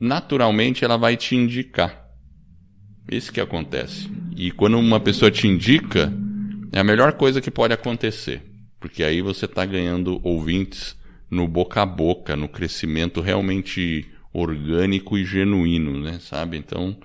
naturalmente, 0.00 0.84
ela 0.84 0.96
vai 0.96 1.16
te 1.16 1.36
indicar. 1.36 2.01
Isso 3.10 3.32
que 3.32 3.40
acontece. 3.40 4.10
E 4.36 4.50
quando 4.50 4.78
uma 4.78 5.00
pessoa 5.00 5.30
te 5.30 5.46
indica, 5.46 6.12
é 6.72 6.80
a 6.80 6.84
melhor 6.84 7.12
coisa 7.12 7.40
que 7.40 7.50
pode 7.50 7.74
acontecer. 7.74 8.42
Porque 8.80 9.04
aí 9.04 9.20
você 9.20 9.44
está 9.44 9.64
ganhando 9.64 10.20
ouvintes 10.22 10.96
no 11.30 11.46
boca 11.46 11.82
a 11.82 11.86
boca, 11.86 12.36
no 12.36 12.48
crescimento 12.48 13.20
realmente 13.20 14.06
orgânico 14.32 15.16
e 15.16 15.24
genuíno, 15.24 16.00
né? 16.00 16.18
Sabe? 16.20 16.56
Então, 16.56 16.96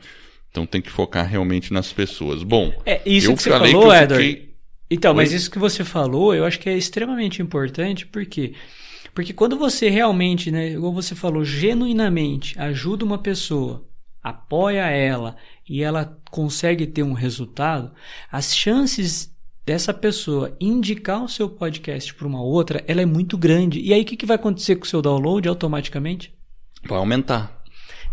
então 0.49 0.65
tem 0.65 0.81
que 0.81 0.89
focar 0.89 1.27
realmente 1.27 1.73
nas 1.73 1.91
pessoas. 1.91 2.43
Bom, 2.43 2.73
é 2.85 3.01
isso 3.05 3.33
que 3.35 3.43
você 3.43 3.49
falou, 3.49 3.91
que 3.91 4.07
fiquei... 4.07 4.53
Então, 4.89 5.11
Oi? 5.11 5.17
mas 5.17 5.33
isso 5.33 5.51
que 5.51 5.59
você 5.59 5.83
falou, 5.83 6.33
eu 6.33 6.45
acho 6.45 6.59
que 6.59 6.69
é 6.69 6.77
extremamente 6.77 7.41
importante, 7.41 8.05
porque 8.05 8.53
porque 9.13 9.33
quando 9.33 9.57
você 9.57 9.89
realmente, 9.89 10.51
né, 10.51 10.73
igual 10.73 10.93
você 10.93 11.15
falou, 11.15 11.43
genuinamente 11.43 12.53
ajuda 12.59 13.03
uma 13.03 13.17
pessoa, 13.17 13.83
apoia 14.21 14.85
ela 14.91 15.35
e 15.69 15.83
ela 15.83 16.17
consegue 16.31 16.87
ter 16.87 17.03
um 17.03 17.13
resultado, 17.13 17.91
as 18.31 18.55
chances 18.55 19.35
dessa 19.65 19.93
pessoa 19.93 20.55
indicar 20.61 21.23
o 21.23 21.27
seu 21.27 21.49
podcast 21.49 22.13
para 22.13 22.25
uma 22.25 22.41
outra, 22.41 22.83
ela 22.87 23.01
é 23.01 23.05
muito 23.05 23.37
grande. 23.37 23.81
E 23.81 23.93
aí 23.93 24.01
o 24.01 24.05
que, 24.05 24.15
que 24.15 24.25
vai 24.25 24.35
acontecer 24.35 24.77
com 24.77 24.85
o 24.85 24.87
seu 24.87 25.01
download 25.01 25.47
automaticamente? 25.47 26.33
Vai 26.87 26.97
aumentar. 26.97 27.57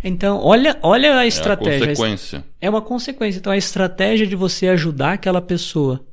Então, 0.02 0.38
olha, 0.38 0.76
olha 0.82 1.16
a 1.16 1.26
estratégia. 1.26 1.76
É 1.76 1.78
uma 1.78 1.86
consequência. 1.86 2.44
É 2.60 2.70
uma 2.70 2.82
consequência. 2.82 3.38
Então, 3.38 3.52
a 3.52 3.56
estratégia 3.56 4.26
de 4.26 4.36
você 4.36 4.68
ajudar 4.68 5.12
aquela 5.12 5.40
pessoa 5.40 6.04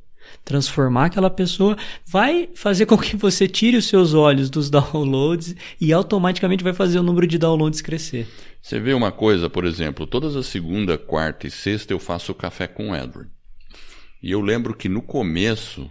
transformar 0.44 1.06
aquela 1.06 1.30
pessoa, 1.30 1.76
vai 2.06 2.48
fazer 2.54 2.86
com 2.86 2.98
que 2.98 3.16
você 3.16 3.46
tire 3.46 3.76
os 3.76 3.86
seus 3.86 4.14
olhos 4.14 4.50
dos 4.50 4.68
downloads 4.70 5.54
e 5.80 5.92
automaticamente 5.92 6.64
vai 6.64 6.72
fazer 6.72 6.98
o 6.98 7.02
número 7.02 7.26
de 7.26 7.38
downloads 7.38 7.80
crescer. 7.80 8.26
Você 8.60 8.78
vê 8.78 8.94
uma 8.94 9.10
coisa, 9.10 9.50
por 9.50 9.64
exemplo, 9.64 10.06
todas 10.06 10.36
as 10.36 10.46
segunda, 10.46 10.96
quarta 10.96 11.46
e 11.46 11.50
sexta 11.50 11.92
eu 11.92 11.98
faço 11.98 12.34
café 12.34 12.66
com 12.66 12.90
o 12.90 12.96
Edward. 12.96 13.30
E 14.22 14.30
eu 14.30 14.40
lembro 14.40 14.74
que 14.74 14.88
no 14.88 15.02
começo, 15.02 15.90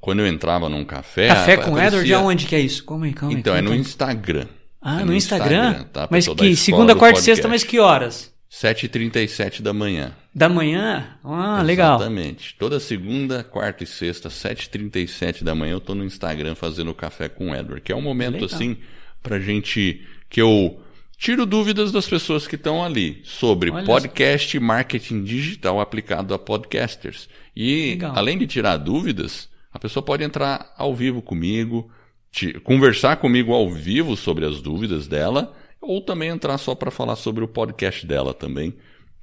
quando 0.00 0.20
eu 0.20 0.26
entrava 0.26 0.68
num 0.68 0.84
café. 0.84 1.28
Café 1.28 1.56
com 1.56 1.72
aparecia... 1.72 1.86
Edward, 1.88 2.14
aonde 2.14 2.46
que 2.46 2.56
é 2.56 2.60
isso? 2.60 2.82
Como 2.84 3.04
aí, 3.04 3.12
calma 3.12 3.34
aí. 3.34 3.38
Então, 3.38 3.54
é 3.54 3.60
no 3.60 3.74
Instagram. 3.74 4.46
Ah, 4.80 4.96
é 4.96 5.00
no, 5.00 5.06
no 5.06 5.14
Instagram? 5.14 5.68
Instagram 5.68 5.88
tá? 5.92 6.08
Mas 6.10 6.26
que 6.28 6.56
segunda, 6.56 6.94
quarta 6.94 7.20
e 7.20 7.22
sexta, 7.22 7.46
mas 7.48 7.62
que 7.62 7.78
horas? 7.78 8.33
7h37 8.54 9.60
da 9.60 9.72
manhã. 9.72 10.12
Da 10.32 10.48
manhã? 10.48 11.18
Ah, 11.24 11.60
legal. 11.60 11.96
Exatamente. 11.96 12.54
Toda 12.56 12.78
segunda, 12.78 13.42
quarta 13.42 13.82
e 13.82 13.86
sexta, 13.86 14.28
7h37 14.28 15.42
da 15.42 15.56
manhã, 15.56 15.72
eu 15.72 15.80
tô 15.80 15.92
no 15.92 16.04
Instagram 16.04 16.54
fazendo 16.54 16.94
café 16.94 17.28
com 17.28 17.50
o 17.50 17.54
Edward, 17.54 17.80
que 17.80 17.90
é 17.90 17.96
um 17.96 18.00
momento 18.00 18.34
legal. 18.34 18.46
assim 18.46 18.76
pra 19.20 19.40
gente 19.40 20.06
que 20.30 20.40
eu 20.40 20.80
tiro 21.18 21.44
dúvidas 21.44 21.90
das 21.90 22.06
pessoas 22.06 22.46
que 22.46 22.54
estão 22.54 22.84
ali 22.84 23.20
sobre 23.24 23.72
Olha 23.72 23.84
podcast 23.84 24.56
e 24.56 24.60
marketing 24.60 25.24
digital 25.24 25.80
aplicado 25.80 26.32
a 26.32 26.38
podcasters. 26.38 27.28
E 27.56 27.90
legal. 27.90 28.12
além 28.16 28.38
de 28.38 28.46
tirar 28.46 28.76
dúvidas, 28.76 29.48
a 29.72 29.80
pessoa 29.80 30.02
pode 30.02 30.22
entrar 30.22 30.72
ao 30.78 30.94
vivo 30.94 31.20
comigo, 31.20 31.90
te, 32.30 32.52
conversar 32.60 33.16
comigo 33.16 33.52
ao 33.52 33.68
vivo 33.68 34.16
sobre 34.16 34.46
as 34.46 34.60
dúvidas 34.60 35.08
dela 35.08 35.52
ou 35.86 36.00
também 36.00 36.28
entrar 36.28 36.58
só 36.58 36.74
para 36.74 36.90
falar 36.90 37.16
sobre 37.16 37.44
o 37.44 37.48
podcast 37.48 38.06
dela 38.06 38.34
também, 38.34 38.74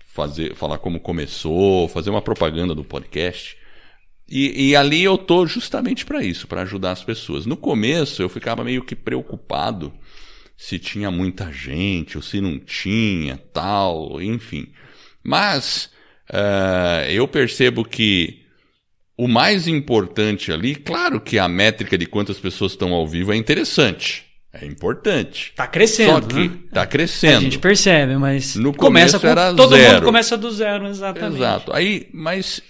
fazer, 0.05 0.55
falar 0.55 0.77
como 0.77 0.99
começou, 0.99 1.87
fazer 1.87 2.09
uma 2.09 2.21
propaganda 2.21 2.75
do 2.75 2.83
podcast. 2.83 3.57
E, 4.29 4.69
e 4.69 4.75
ali 4.75 5.03
eu 5.03 5.17
tô 5.17 5.45
justamente 5.45 6.05
para 6.05 6.23
isso, 6.23 6.47
para 6.47 6.61
ajudar 6.61 6.91
as 6.91 7.03
pessoas. 7.03 7.45
No 7.45 7.57
começo 7.57 8.21
eu 8.21 8.29
ficava 8.29 8.63
meio 8.63 8.83
que 8.83 8.95
preocupado 8.95 9.93
se 10.55 10.77
tinha 10.79 11.09
muita 11.09 11.51
gente 11.51 12.17
ou 12.17 12.23
se 12.23 12.39
não 12.39 12.59
tinha, 12.59 13.37
tal, 13.51 14.21
enfim. 14.21 14.67
Mas 15.23 15.91
uh, 16.29 17.09
eu 17.09 17.27
percebo 17.27 17.83
que 17.83 18.41
o 19.17 19.27
mais 19.27 19.67
importante 19.67 20.51
ali, 20.51 20.75
claro 20.75 21.19
que 21.19 21.37
a 21.37 21.47
métrica 21.47 21.97
de 21.97 22.05
quantas 22.05 22.39
pessoas 22.39 22.71
estão 22.71 22.93
ao 22.93 23.07
vivo 23.07 23.33
é 23.33 23.35
interessante. 23.35 24.30
É 24.53 24.65
importante. 24.65 25.53
Tá 25.55 25.65
crescendo. 25.65 26.11
Só 26.11 26.21
que 26.21 26.49
né? 26.49 26.57
tá 26.73 26.85
crescendo. 26.85 27.37
A 27.37 27.41
gente 27.41 27.59
percebe, 27.59 28.17
mas 28.17 28.55
no 28.55 28.73
começa 28.73 29.17
com, 29.19 29.27
era 29.27 29.53
todo 29.53 29.75
zero. 29.75 29.93
mundo 29.93 30.03
começa 30.05 30.37
do 30.37 30.51
zero, 30.51 30.87
exatamente. 30.87 31.37
Exato. 31.37 31.73
Aí, 31.73 32.09
mas 32.13 32.61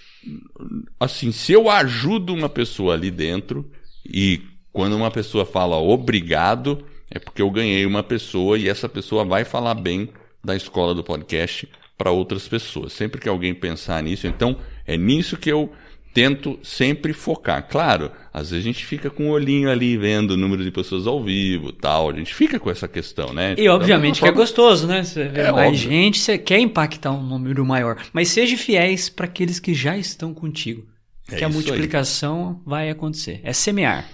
assim, 1.00 1.32
se 1.32 1.52
eu 1.52 1.68
ajudo 1.68 2.32
uma 2.32 2.48
pessoa 2.48 2.94
ali 2.94 3.10
dentro 3.10 3.68
e 4.06 4.40
quando 4.72 4.94
uma 4.94 5.10
pessoa 5.10 5.44
fala 5.44 5.76
obrigado, 5.76 6.84
é 7.10 7.18
porque 7.18 7.42
eu 7.42 7.50
ganhei 7.50 7.84
uma 7.84 8.02
pessoa 8.02 8.56
e 8.56 8.68
essa 8.68 8.88
pessoa 8.88 9.24
vai 9.24 9.44
falar 9.44 9.74
bem 9.74 10.08
da 10.42 10.54
escola 10.54 10.94
do 10.94 11.02
podcast 11.02 11.68
para 11.98 12.10
outras 12.10 12.46
pessoas. 12.48 12.92
Sempre 12.92 13.20
que 13.20 13.28
alguém 13.28 13.54
pensar 13.54 14.02
nisso, 14.02 14.26
então 14.26 14.56
é 14.86 14.96
nisso 14.96 15.36
que 15.36 15.50
eu 15.50 15.72
tento 16.12 16.58
sempre 16.62 17.12
focar. 17.12 17.66
Claro, 17.68 18.10
às 18.32 18.50
vezes 18.50 18.64
a 18.64 18.68
gente 18.68 18.84
fica 18.84 19.10
com 19.10 19.28
o 19.28 19.30
olhinho 19.30 19.70
ali 19.70 19.96
vendo 19.96 20.32
o 20.32 20.36
número 20.36 20.62
de 20.62 20.70
pessoas 20.70 21.06
ao 21.06 21.22
vivo 21.22 21.72
tal. 21.72 22.10
A 22.10 22.12
gente 22.14 22.34
fica 22.34 22.58
com 22.58 22.70
essa 22.70 22.86
questão, 22.86 23.32
né? 23.32 23.54
E 23.56 23.68
obviamente 23.68 24.20
que 24.20 24.28
é 24.28 24.32
gostoso, 24.32 24.86
né? 24.86 25.04
Você 25.04 25.24
vê 25.28 25.40
é 25.40 25.52
mais 25.52 25.68
óbvio. 25.68 25.90
gente, 25.90 26.18
você 26.18 26.38
quer 26.38 26.58
impactar 26.58 27.12
um 27.12 27.22
número 27.22 27.64
maior. 27.64 27.96
Mas 28.12 28.28
seja 28.28 28.56
fiéis 28.56 29.08
para 29.08 29.26
aqueles 29.26 29.58
que 29.58 29.74
já 29.74 29.96
estão 29.96 30.34
contigo. 30.34 30.86
É 31.30 31.36
que 31.36 31.44
a 31.44 31.48
multiplicação 31.48 32.60
aí. 32.60 32.70
vai 32.70 32.90
acontecer. 32.90 33.40
É 33.42 33.52
semear. 33.52 34.08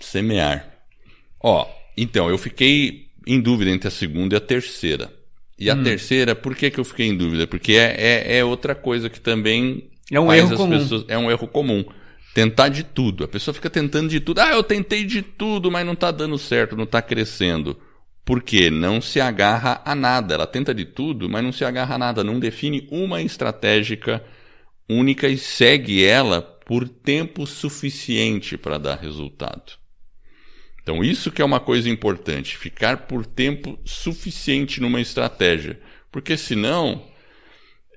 Semear. 0.00 0.66
Ó, 1.40 1.66
então, 1.96 2.28
eu 2.28 2.38
fiquei 2.38 3.08
em 3.26 3.40
dúvida 3.40 3.70
entre 3.70 3.88
a 3.88 3.90
segunda 3.90 4.34
e 4.34 4.38
a 4.38 4.40
terceira. 4.40 5.12
E 5.58 5.70
a 5.70 5.74
hum. 5.74 5.82
terceira, 5.82 6.34
por 6.34 6.54
que, 6.54 6.70
que 6.70 6.80
eu 6.80 6.84
fiquei 6.84 7.06
em 7.06 7.16
dúvida? 7.16 7.46
Porque 7.46 7.74
é, 7.74 7.94
é, 7.96 8.38
é 8.38 8.44
outra 8.44 8.74
coisa 8.74 9.08
que 9.08 9.20
também 9.20 9.88
é 10.10 10.20
um 10.20 10.32
erro 10.32 10.56
comum. 10.56 10.78
Pessoas, 10.78 11.04
é 11.08 11.18
um 11.18 11.30
erro 11.30 11.48
comum. 11.48 11.84
Tentar 12.34 12.68
de 12.68 12.82
tudo. 12.82 13.24
A 13.24 13.28
pessoa 13.28 13.54
fica 13.54 13.70
tentando 13.70 14.08
de 14.08 14.20
tudo. 14.20 14.40
Ah, 14.40 14.50
eu 14.50 14.62
tentei 14.62 15.04
de 15.04 15.22
tudo, 15.22 15.70
mas 15.70 15.86
não 15.86 15.92
está 15.92 16.10
dando 16.10 16.36
certo, 16.36 16.76
não 16.76 16.84
está 16.84 17.00
crescendo. 17.00 17.78
Por 18.24 18.42
quê? 18.42 18.70
Não 18.70 19.00
se 19.00 19.20
agarra 19.20 19.82
a 19.84 19.94
nada. 19.94 20.34
Ela 20.34 20.46
tenta 20.46 20.74
de 20.74 20.84
tudo, 20.84 21.28
mas 21.28 21.44
não 21.44 21.52
se 21.52 21.64
agarra 21.64 21.94
a 21.94 21.98
nada. 21.98 22.24
Não 22.24 22.40
define 22.40 22.88
uma 22.90 23.22
estratégia 23.22 24.24
única 24.88 25.28
e 25.28 25.38
segue 25.38 26.04
ela 26.04 26.42
por 26.42 26.88
tempo 26.88 27.46
suficiente 27.46 28.56
para 28.56 28.78
dar 28.78 28.96
resultado. 28.96 29.74
Então, 30.82 31.02
isso 31.02 31.30
que 31.30 31.40
é 31.40 31.44
uma 31.44 31.60
coisa 31.60 31.88
importante, 31.88 32.58
ficar 32.58 33.06
por 33.06 33.24
tempo 33.24 33.78
suficiente 33.84 34.80
numa 34.80 35.00
estratégia. 35.00 35.80
Porque 36.12 36.36
senão, 36.36 37.02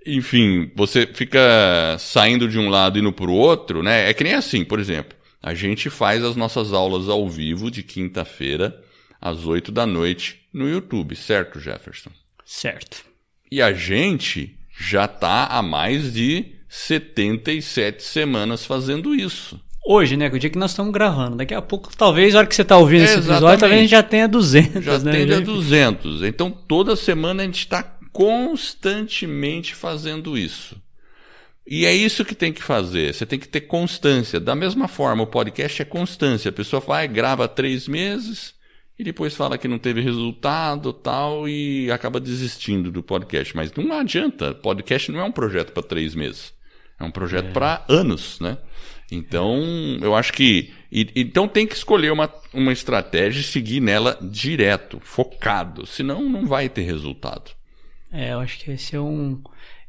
enfim, 0.08 0.72
você 0.74 1.06
fica 1.06 1.98
saindo 2.00 2.48
de 2.48 2.58
um 2.58 2.70
lado 2.70 2.98
e 2.98 3.02
indo 3.02 3.12
para 3.12 3.30
o 3.30 3.34
outro, 3.34 3.84
né? 3.84 4.10
É 4.10 4.13
que 4.13 4.24
nem 4.24 4.34
assim, 4.34 4.63
por 4.63 4.80
exemplo, 4.80 5.17
a 5.43 5.54
gente 5.54 5.89
faz 5.89 6.24
as 6.24 6.36
nossas 6.36 6.72
aulas 6.72 7.10
ao 7.10 7.28
vivo 7.28 7.70
de 7.70 7.84
quinta-feira, 7.84 8.82
às 9.20 9.46
8 9.46 9.72
da 9.72 9.86
noite, 9.86 10.41
no 10.54 10.70
YouTube, 10.70 11.15
certo, 11.15 11.60
Jefferson? 11.60 12.10
Certo. 12.46 13.04
E 13.52 13.62
a 13.62 13.74
gente 13.74 14.58
já 14.80 15.06
está 15.06 15.48
há 15.48 15.62
mais 15.62 16.13
de 16.13 16.54
77 16.70 18.04
semanas 18.04 18.65
fazendo 18.65 19.13
isso. 19.13 19.60
Hoje, 19.86 20.17
né? 20.17 20.28
O 20.28 20.38
dia 20.38 20.50
que 20.50 20.58
nós 20.58 20.72
estamos 20.72 20.91
gravando. 20.91 21.38
Daqui 21.38 21.54
a 21.54 21.62
pouco, 21.62 21.89
talvez, 21.96 22.36
a 22.36 22.39
hora 22.39 22.48
que 22.48 22.54
você 22.54 22.62
está 22.62 22.78
ouvindo 22.78 23.02
é, 23.02 23.06
esse 23.06 23.13
episódio, 23.15 23.60
talvez 23.60 23.80
a 23.80 23.82
gente 23.82 23.89
já 23.89 24.04
tenha 24.04 24.28
200. 24.28 24.84
Já 24.84 25.00
né? 25.00 25.12
tenha 25.12 25.39
200. 25.39 26.24
Então, 26.24 26.52
toda 26.52 26.96
semana 26.96 27.41
a 27.41 27.46
gente 27.46 27.60
está 27.60 27.96
constantemente 28.12 29.76
fazendo 29.76 30.38
isso. 30.38 30.82
E 31.70 31.86
é 31.86 31.93
isso 31.93 32.24
que 32.24 32.34
tem 32.34 32.54
que 32.54 32.63
fazer. 32.63 33.13
Você 33.13 33.26
tem 33.26 33.38
que 33.38 33.48
ter 33.48 33.62
constância. 33.62 34.39
Da 34.39 34.56
mesma 34.56 34.88
forma, 34.88 35.24
o 35.24 35.28
podcast 35.28 35.82
é 35.82 35.86
constância. 35.86 36.50
A 36.50 36.54
pessoa 36.54 36.80
vai, 36.80 37.08
grava 37.08 37.48
três 37.48 37.88
meses 37.88 38.56
e 38.98 39.04
depois 39.04 39.36
fala 39.36 39.58
que 39.58 39.67
não 39.67 39.78
teve 39.78 40.00
resultado 40.00 40.93
tal 40.93 41.48
e 41.48 41.91
acaba 41.91 42.22
desistindo 42.22 42.89
do 42.89 43.04
podcast. 43.04 43.54
Mas 43.54 43.72
não 43.74 43.91
adianta. 43.98 44.54
Podcast 44.54 45.12
não 45.12 45.20
é 45.20 45.24
um 45.26 45.32
projeto 45.32 45.74
para 45.74 45.84
três 45.84 46.15
meses. 46.15 46.54
É 46.98 47.04
um 47.04 47.12
projeto 47.12 47.50
é. 47.50 47.52
para 47.52 47.84
anos, 47.89 48.39
né? 48.39 48.58
Então, 49.12 49.62
eu 50.02 50.15
acho 50.15 50.32
que. 50.32 50.74
E, 50.89 51.12
então 51.15 51.50
tem 51.50 51.67
que 51.67 51.76
escolher 51.76 52.12
uma, 52.12 52.34
uma 52.54 52.72
estratégia 52.72 53.41
e 53.41 53.43
seguir 53.43 53.82
nela 53.82 54.17
direto, 54.22 55.00
focado. 55.02 55.86
Senão 55.86 56.28
não 56.30 56.46
vai 56.46 56.70
ter 56.70 56.84
resultado. 56.84 57.57
É, 58.12 58.34
eu 58.34 58.39
acho 58.39 58.60
que 58.60 58.72
esse 58.72 58.96
é 58.96 59.02
um, 59.02 59.39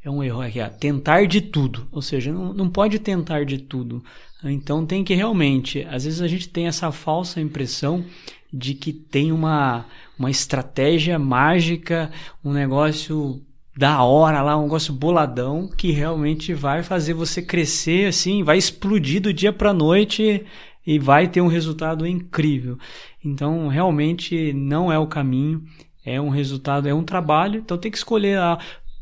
é 0.03 0.09
um 0.09 0.23
erro 0.23 0.41
aqui. 0.41 0.59
É 0.59 0.69
tentar 0.69 1.25
de 1.25 1.41
tudo. 1.41 1.87
Ou 1.91 2.01
seja, 2.01 2.31
não, 2.31 2.53
não 2.53 2.69
pode 2.69 2.99
tentar 2.99 3.45
de 3.45 3.57
tudo. 3.57 4.03
Então 4.43 4.85
tem 4.85 5.03
que 5.03 5.13
realmente. 5.13 5.85
Às 5.89 6.05
vezes 6.05 6.21
a 6.21 6.27
gente 6.27 6.49
tem 6.49 6.67
essa 6.67 6.91
falsa 6.91 7.41
impressão 7.41 8.05
de 8.51 8.73
que 8.73 8.91
tem 8.91 9.31
uma, 9.31 9.85
uma 10.17 10.31
estratégia 10.31 11.19
mágica, 11.19 12.11
um 12.43 12.51
negócio 12.51 13.41
da 13.77 14.03
hora 14.03 14.41
lá, 14.41 14.57
um 14.57 14.63
negócio 14.63 14.93
boladão 14.93 15.69
que 15.69 15.91
realmente 15.91 16.53
vai 16.53 16.83
fazer 16.83 17.13
você 17.13 17.41
crescer 17.41 18.07
assim, 18.07 18.43
vai 18.43 18.57
explodir 18.57 19.21
do 19.21 19.33
dia 19.33 19.53
para 19.53 19.73
noite 19.73 20.43
e 20.85 20.99
vai 20.99 21.27
ter 21.27 21.39
um 21.39 21.47
resultado 21.47 22.05
incrível. 22.05 22.77
Então, 23.23 23.67
realmente 23.67 24.51
não 24.53 24.91
é 24.91 24.97
o 24.97 25.07
caminho 25.07 25.63
é 26.05 26.19
um 26.19 26.29
resultado, 26.29 26.87
é 26.87 26.93
um 26.93 27.03
trabalho, 27.03 27.59
então 27.59 27.77
tem 27.77 27.91
que 27.91 27.97
escolher 27.97 28.37
a, 28.37 28.57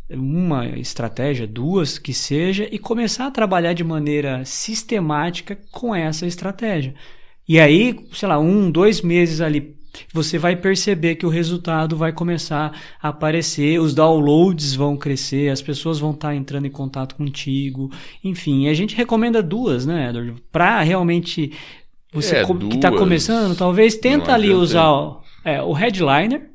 uma 0.10 0.66
estratégia, 0.68 1.46
duas 1.46 1.98
que 1.98 2.14
seja, 2.14 2.68
e 2.72 2.80
começar 2.80 3.28
a 3.28 3.32
trabalhar 3.32 3.74
de 3.74 3.84
maneira 3.84 4.44
sistemática 4.46 5.58
com 5.72 5.94
essa 5.94 6.26
estratégia. 6.26 6.96
E 7.48 7.60
aí, 7.60 7.98
sei 8.12 8.28
lá, 8.28 8.40
um, 8.40 8.70
dois 8.70 9.02
meses 9.02 9.42
ali, 9.42 9.78
você 10.14 10.38
vai 10.38 10.56
perceber 10.56 11.16
que 11.16 11.26
o 11.26 11.30
resultado 11.30 11.96
vai 11.96 12.12
começar 12.12 12.78
a 13.02 13.10
aparecer, 13.10 13.80
os 13.80 13.94
downloads 13.94 14.76
vão 14.76 14.96
crescer, 14.98 15.50
as 15.50 15.62
pessoas 15.62 16.00
vão 16.00 16.12
estar 16.12 16.36
entrando 16.36 16.68
em 16.68 16.72
contato 16.72 17.16
contigo, 17.16 17.92
enfim. 18.24 18.68
a 18.68 18.74
gente 18.74 18.96
recomenda 18.96 19.42
duas, 19.42 19.86
né, 19.86 20.10
Edward? 20.10 20.36
Para 20.52 20.82
realmente 20.82 21.52
você 22.14 22.38
é, 22.38 22.46
que 22.46 22.76
está 22.76 22.92
começando, 22.92 23.56
talvez 23.56 23.96
tenta 23.96 24.34
ali 24.34 24.52
usar 24.52 25.20
é, 25.44 25.62
o 25.62 25.74
headliner, 25.74 26.50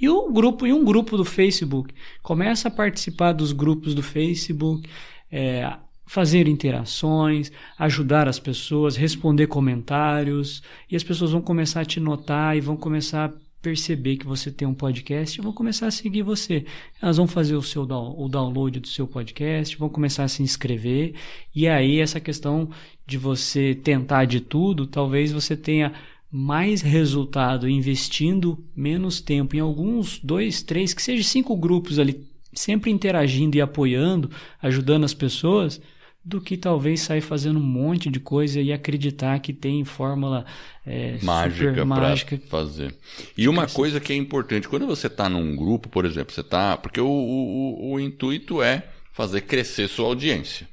e 0.00 0.08
o 0.08 0.30
grupo 0.30 0.66
e 0.66 0.72
um 0.72 0.84
grupo 0.84 1.16
do 1.16 1.24
Facebook. 1.24 1.94
Começa 2.22 2.68
a 2.68 2.70
participar 2.70 3.32
dos 3.32 3.52
grupos 3.52 3.94
do 3.94 4.02
Facebook, 4.02 4.88
é, 5.30 5.72
fazer 6.06 6.46
interações, 6.46 7.50
ajudar 7.78 8.28
as 8.28 8.38
pessoas, 8.38 8.96
responder 8.96 9.46
comentários. 9.48 10.62
E 10.90 10.96
as 10.96 11.02
pessoas 11.02 11.32
vão 11.32 11.40
começar 11.40 11.80
a 11.80 11.84
te 11.84 11.98
notar 11.98 12.56
e 12.56 12.60
vão 12.60 12.76
começar 12.76 13.24
a 13.24 13.46
perceber 13.60 14.16
que 14.16 14.26
você 14.26 14.48
tem 14.48 14.68
um 14.68 14.74
podcast 14.74 15.40
e 15.40 15.42
vão 15.42 15.52
começar 15.52 15.88
a 15.88 15.90
seguir 15.90 16.22
você. 16.22 16.64
Elas 17.02 17.16
vão 17.16 17.26
fazer 17.26 17.56
o 17.56 17.62
seu 17.62 17.82
o 17.82 18.28
download 18.28 18.78
do 18.78 18.86
seu 18.86 19.08
podcast, 19.08 19.76
vão 19.76 19.88
começar 19.88 20.22
a 20.22 20.28
se 20.28 20.40
inscrever. 20.40 21.14
E 21.52 21.66
aí 21.66 21.98
essa 21.98 22.20
questão 22.20 22.70
de 23.04 23.18
você 23.18 23.74
tentar 23.74 24.24
de 24.24 24.40
tudo, 24.40 24.86
talvez 24.86 25.32
você 25.32 25.56
tenha 25.56 25.92
mais 26.30 26.82
resultado 26.82 27.68
investindo 27.68 28.64
menos 28.74 29.20
tempo 29.20 29.56
em 29.56 29.60
alguns 29.60 30.18
dois, 30.18 30.62
três, 30.62 30.92
que 30.92 31.02
seja 31.02 31.22
cinco 31.22 31.56
grupos 31.56 31.98
ali, 31.98 32.26
sempre 32.52 32.90
interagindo 32.90 33.56
e 33.56 33.60
apoiando, 33.60 34.30
ajudando 34.60 35.04
as 35.04 35.14
pessoas 35.14 35.80
do 36.26 36.40
que 36.40 36.56
talvez 36.56 37.02
sair 37.02 37.20
fazendo 37.20 37.60
um 37.60 37.62
monte 37.62 38.10
de 38.10 38.18
coisa 38.18 38.60
e 38.60 38.72
acreditar 38.72 39.38
que 39.38 39.52
tem 39.52 39.84
fórmula 39.84 40.44
é, 40.84 41.18
mágica 41.22 41.86
para 41.86 42.16
fazer. 42.48 42.96
E 43.38 43.48
uma 43.48 43.68
coisa 43.68 44.00
que 44.00 44.12
é 44.12 44.16
importante, 44.16 44.68
quando 44.68 44.88
você 44.88 45.06
está 45.06 45.28
num 45.28 45.54
grupo, 45.54 45.88
por 45.88 46.04
exemplo, 46.04 46.34
você 46.34 46.40
está. 46.40 46.76
Porque 46.76 47.00
o, 47.00 47.06
o, 47.06 47.92
o 47.92 48.00
intuito 48.00 48.60
é 48.60 48.88
fazer 49.12 49.42
crescer 49.42 49.88
sua 49.88 50.06
audiência. 50.06 50.68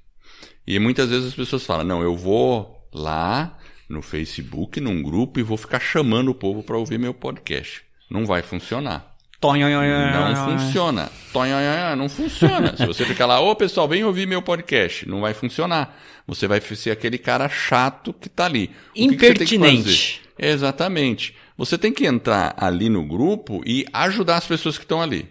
E 0.66 0.80
muitas 0.80 1.12
vezes 1.12 1.28
as 1.28 1.36
pessoas 1.36 1.64
falam: 1.64 1.86
não, 1.86 2.02
eu 2.02 2.16
vou 2.16 2.88
lá 2.92 3.56
no 3.90 4.02
Facebook, 4.02 4.80
num 4.80 5.02
grupo, 5.02 5.40
e 5.40 5.44
vou 5.44 5.58
ficar 5.58 5.80
chamando 5.80 6.30
o 6.30 6.36
povo 6.36 6.64
para 6.64 6.78
ouvir 6.78 6.98
meu 6.98 7.14
podcast. 7.14 7.84
Não 8.10 8.26
vai 8.26 8.42
funcionar. 8.42 9.14
Não 10.36 10.58
funciona. 10.58 11.12
Não 11.96 12.08
funciona. 12.08 12.78
Se 12.78 12.86
você 12.86 13.06
ficar 13.06 13.26
lá, 13.26 13.42
ô 13.42 13.54
pessoal, 13.56 13.88
vem 13.88 14.04
ouvir 14.04 14.26
meu 14.26 14.42
podcast, 14.42 15.08
não 15.08 15.20
vai 15.20 15.34
funcionar. 15.34 16.00
Você 16.26 16.48
vai 16.48 16.62
ser 16.62 16.92
aquele 16.92 17.18
cara 17.18 17.50
chato 17.50 18.14
que 18.14 18.30
tá 18.30 18.46
ali. 18.46 18.72
Impertinente. 18.96 20.22
Que 20.38 20.42
que 20.42 20.46
Exatamente. 20.46 21.36
Você 21.58 21.78
tem 21.78 21.92
que 21.92 22.06
entrar 22.06 22.56
ali 22.58 22.90
no 22.90 23.04
grupo 23.04 23.62
e 23.66 23.86
ajudar 23.92 24.38
as 24.38 24.48
pessoas 24.48 24.78
que 24.78 24.86
estão 24.86 25.02
ali. 25.02 25.28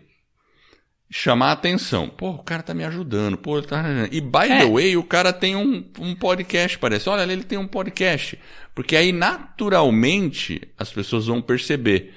Chamar 1.14 1.50
a 1.50 1.52
atenção. 1.52 2.08
Pô, 2.08 2.30
o 2.30 2.42
cara 2.42 2.62
tá 2.62 2.72
me 2.72 2.82
ajudando. 2.84 3.36
Pô, 3.36 3.60
tá... 3.60 3.84
E 4.10 4.18
by 4.18 4.50
é. 4.50 4.60
the 4.60 4.70
way, 4.70 4.96
o 4.96 5.04
cara 5.04 5.30
tem 5.30 5.54
um, 5.54 5.84
um 5.98 6.14
podcast, 6.14 6.78
parece. 6.78 7.06
Olha, 7.06 7.30
ele 7.30 7.44
tem 7.44 7.58
um 7.58 7.66
podcast. 7.66 8.38
Porque 8.74 8.96
aí, 8.96 9.12
naturalmente, 9.12 10.62
as 10.78 10.90
pessoas 10.90 11.26
vão 11.26 11.42
perceber 11.42 12.14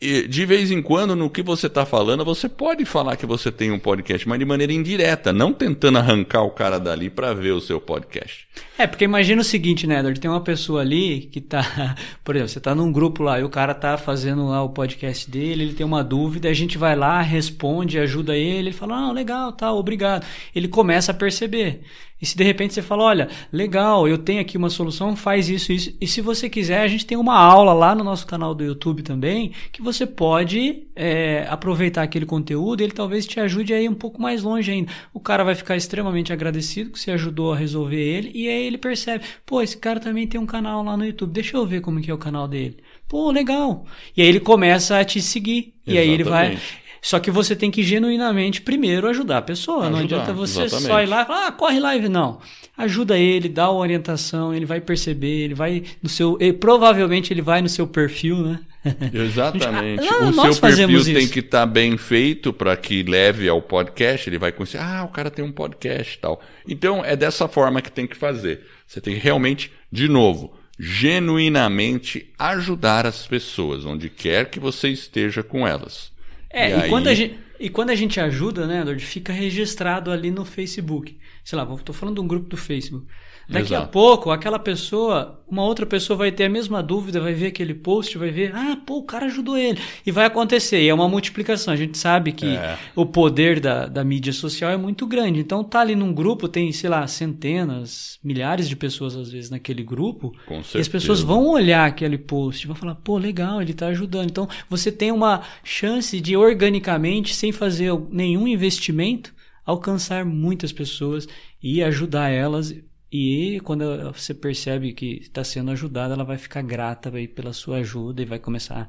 de 0.00 0.46
vez 0.46 0.70
em 0.70 0.80
quando, 0.80 1.14
no 1.14 1.28
que 1.28 1.42
você 1.42 1.66
está 1.66 1.84
falando, 1.84 2.24
você 2.24 2.48
pode 2.48 2.86
falar 2.86 3.16
que 3.16 3.26
você 3.26 3.52
tem 3.52 3.70
um 3.70 3.78
podcast, 3.78 4.26
mas 4.26 4.38
de 4.38 4.46
maneira 4.46 4.72
indireta, 4.72 5.30
não 5.30 5.52
tentando 5.52 5.98
arrancar 5.98 6.42
o 6.42 6.50
cara 6.50 6.80
dali 6.80 7.10
para 7.10 7.34
ver 7.34 7.50
o 7.50 7.60
seu 7.60 7.78
podcast. 7.78 8.48
É, 8.78 8.86
porque 8.86 9.04
imagina 9.04 9.42
o 9.42 9.44
seguinte, 9.44 9.86
né, 9.86 9.98
Edward? 9.98 10.18
Tem 10.18 10.30
uma 10.30 10.40
pessoa 10.40 10.80
ali 10.80 11.28
que 11.30 11.38
tá, 11.38 11.94
por 12.24 12.34
exemplo, 12.34 12.50
você 12.50 12.60
tá 12.60 12.74
num 12.74 12.90
grupo 12.90 13.22
lá 13.22 13.38
e 13.38 13.44
o 13.44 13.50
cara 13.50 13.74
tá 13.74 13.98
fazendo 13.98 14.48
lá 14.48 14.62
o 14.62 14.70
podcast 14.70 15.30
dele, 15.30 15.64
ele 15.64 15.74
tem 15.74 15.84
uma 15.84 16.02
dúvida, 16.02 16.48
a 16.48 16.54
gente 16.54 16.78
vai 16.78 16.96
lá, 16.96 17.20
responde, 17.20 17.98
ajuda 17.98 18.34
ele, 18.34 18.70
ele 18.70 18.72
fala, 18.72 19.08
ah, 19.08 19.12
legal, 19.12 19.52
tá, 19.52 19.70
obrigado. 19.70 20.24
Ele 20.54 20.66
começa 20.66 21.12
a 21.12 21.14
perceber. 21.14 21.82
E 22.20 22.26
se 22.26 22.36
de 22.36 22.44
repente 22.44 22.74
você 22.74 22.82
fala, 22.82 23.04
olha, 23.04 23.28
legal, 23.52 24.06
eu 24.06 24.18
tenho 24.18 24.40
aqui 24.40 24.56
uma 24.56 24.68
solução, 24.68 25.16
faz 25.16 25.48
isso, 25.48 25.72
isso. 25.72 25.96
E 26.00 26.06
se 26.06 26.20
você 26.20 26.48
quiser, 26.48 26.80
a 26.80 26.88
gente 26.88 27.06
tem 27.06 27.16
uma 27.16 27.36
aula 27.36 27.72
lá 27.72 27.94
no 27.94 28.04
nosso 28.04 28.26
canal 28.26 28.54
do 28.54 28.64
YouTube 28.64 29.02
também, 29.02 29.52
que 29.72 29.80
você 29.80 30.06
pode 30.06 30.84
é, 30.94 31.46
aproveitar 31.48 32.02
aquele 32.02 32.26
conteúdo, 32.26 32.82
ele 32.82 32.92
talvez 32.92 33.26
te 33.26 33.40
ajude 33.40 33.72
a 33.72 33.80
ir 33.80 33.88
um 33.88 33.94
pouco 33.94 34.20
mais 34.20 34.42
longe 34.42 34.70
ainda. 34.70 34.92
O 35.14 35.20
cara 35.20 35.42
vai 35.44 35.54
ficar 35.54 35.76
extremamente 35.76 36.32
agradecido 36.32 36.90
que 36.90 37.00
você 37.00 37.10
ajudou 37.12 37.52
a 37.52 37.56
resolver 37.56 38.00
ele, 38.00 38.30
e 38.34 38.48
aí 38.48 38.66
ele 38.66 38.78
percebe, 38.78 39.24
pô, 39.46 39.62
esse 39.62 39.76
cara 39.76 39.98
também 39.98 40.26
tem 40.26 40.40
um 40.40 40.46
canal 40.46 40.82
lá 40.82 40.96
no 40.96 41.04
YouTube, 41.04 41.32
deixa 41.32 41.56
eu 41.56 41.66
ver 41.66 41.80
como 41.80 42.00
que 42.00 42.10
é 42.10 42.14
o 42.14 42.18
canal 42.18 42.46
dele. 42.46 42.78
Pô, 43.08 43.30
legal. 43.32 43.86
E 44.16 44.22
aí 44.22 44.28
ele 44.28 44.38
começa 44.38 44.98
a 44.98 45.04
te 45.04 45.20
seguir. 45.20 45.74
Exatamente. 45.84 45.94
E 45.94 45.98
aí 45.98 46.10
ele 46.10 46.22
vai. 46.22 46.58
Só 47.02 47.18
que 47.18 47.30
você 47.30 47.56
tem 47.56 47.70
que 47.70 47.82
genuinamente 47.82 48.60
primeiro 48.60 49.08
ajudar 49.08 49.38
a 49.38 49.42
pessoa. 49.42 49.84
Ajudar, 49.84 49.90
não 49.90 50.04
adianta 50.04 50.32
você 50.32 50.62
exatamente. 50.62 50.88
só 50.88 51.02
ir 51.02 51.06
lá 51.06 51.22
e 51.22 51.26
falar, 51.26 51.46
ah, 51.46 51.52
corre 51.52 51.80
live. 51.80 52.08
Não. 52.08 52.40
Ajuda 52.76 53.18
ele, 53.18 53.48
dá 53.48 53.64
a 53.64 53.72
orientação, 53.72 54.54
ele 54.54 54.66
vai 54.66 54.80
perceber, 54.80 55.44
ele 55.44 55.54
vai 55.54 55.82
no 56.02 56.08
seu. 56.08 56.36
Ele, 56.40 56.52
provavelmente 56.52 57.32
ele 57.32 57.42
vai 57.42 57.62
no 57.62 57.68
seu 57.68 57.86
perfil, 57.86 58.36
né? 58.38 58.60
Exatamente. 59.12 60.06
Ah, 60.08 60.24
o 60.24 60.32
seu 60.32 60.60
perfil 60.60 61.04
tem 61.04 61.28
que 61.28 61.40
estar 61.40 61.60
tá 61.60 61.66
bem 61.66 61.98
feito 61.98 62.52
para 62.52 62.76
que 62.76 63.02
leve 63.02 63.48
ao 63.48 63.60
podcast. 63.60 64.28
Ele 64.28 64.38
vai 64.38 64.52
conhecer, 64.52 64.78
ah, 64.78 65.04
o 65.04 65.12
cara 65.12 65.30
tem 65.30 65.44
um 65.44 65.52
podcast 65.52 66.16
e 66.16 66.18
tal. 66.18 66.40
Então 66.66 67.04
é 67.04 67.14
dessa 67.16 67.46
forma 67.46 67.82
que 67.82 67.92
tem 67.92 68.06
que 68.06 68.16
fazer. 68.16 68.66
Você 68.86 69.00
tem 69.00 69.14
que 69.14 69.20
realmente, 69.20 69.70
de 69.92 70.08
novo, 70.08 70.54
genuinamente 70.78 72.32
ajudar 72.38 73.06
as 73.06 73.26
pessoas, 73.26 73.84
onde 73.84 74.08
quer 74.08 74.48
que 74.48 74.58
você 74.58 74.88
esteja 74.88 75.42
com 75.42 75.68
elas. 75.68 76.10
É, 76.50 76.68
e, 76.68 76.70
e 76.70 76.82
aí... 76.82 76.88
quando 76.88 77.08
a 77.08 77.14
gente, 77.14 77.38
e 77.58 77.68
quando 77.68 77.90
a 77.90 77.94
gente 77.94 78.18
ajuda, 78.18 78.66
né, 78.66 78.80
Edward, 78.80 79.04
fica 79.04 79.32
registrado 79.32 80.10
ali 80.10 80.30
no 80.30 80.44
Facebook. 80.44 81.18
Sei 81.44 81.56
lá, 81.56 81.64
estou 81.74 81.94
falando 81.94 82.16
de 82.16 82.20
um 82.20 82.26
grupo 82.26 82.48
do 82.48 82.56
Facebook. 82.56 83.06
Daqui 83.50 83.74
Exato. 83.74 83.84
a 83.84 83.88
pouco, 83.88 84.30
aquela 84.30 84.60
pessoa, 84.60 85.42
uma 85.48 85.64
outra 85.64 85.84
pessoa 85.84 86.16
vai 86.16 86.30
ter 86.30 86.44
a 86.44 86.48
mesma 86.48 86.80
dúvida, 86.80 87.20
vai 87.20 87.34
ver 87.34 87.48
aquele 87.48 87.74
post, 87.74 88.16
vai 88.16 88.30
ver, 88.30 88.54
ah, 88.54 88.78
pô, 88.86 88.98
o 88.98 89.02
cara 89.02 89.26
ajudou 89.26 89.58
ele. 89.58 89.80
E 90.06 90.12
vai 90.12 90.24
acontecer. 90.24 90.80
E 90.80 90.88
é 90.88 90.94
uma 90.94 91.08
multiplicação. 91.08 91.74
A 91.74 91.76
gente 91.76 91.98
sabe 91.98 92.30
que 92.30 92.46
é. 92.46 92.78
o 92.94 93.04
poder 93.04 93.58
da, 93.58 93.86
da 93.86 94.04
mídia 94.04 94.32
social 94.32 94.70
é 94.70 94.76
muito 94.76 95.04
grande. 95.04 95.40
Então, 95.40 95.64
tá 95.64 95.80
ali 95.80 95.96
num 95.96 96.14
grupo, 96.14 96.46
tem, 96.46 96.70
sei 96.70 96.88
lá, 96.88 97.04
centenas, 97.08 98.20
milhares 98.22 98.68
de 98.68 98.76
pessoas, 98.76 99.16
às 99.16 99.32
vezes, 99.32 99.50
naquele 99.50 99.82
grupo. 99.82 100.30
Com 100.46 100.62
certeza. 100.62 100.78
E 100.78 100.80
as 100.80 100.88
pessoas 100.88 101.20
vão 101.20 101.48
olhar 101.48 101.86
aquele 101.86 102.18
post 102.18 102.68
vão 102.68 102.76
falar, 102.76 102.94
pô, 102.94 103.18
legal, 103.18 103.60
ele 103.60 103.74
tá 103.74 103.88
ajudando. 103.88 104.30
Então, 104.30 104.48
você 104.68 104.92
tem 104.92 105.10
uma 105.10 105.42
chance 105.64 106.20
de, 106.20 106.36
organicamente, 106.36 107.34
sem 107.34 107.50
fazer 107.50 107.92
nenhum 108.10 108.46
investimento, 108.46 109.34
alcançar 109.66 110.24
muitas 110.24 110.72
pessoas 110.72 111.26
e 111.60 111.82
ajudar 111.82 112.28
elas 112.28 112.74
e 113.12 113.60
quando 113.64 114.12
você 114.12 114.32
percebe 114.32 114.92
que 114.92 115.18
está 115.22 115.42
sendo 115.42 115.70
ajudada, 115.72 116.14
ela 116.14 116.24
vai 116.24 116.38
ficar 116.38 116.62
grata 116.62 117.12
pela 117.34 117.52
sua 117.52 117.78
ajuda 117.78 118.22
e 118.22 118.26
vai 118.26 118.38
começar 118.38 118.88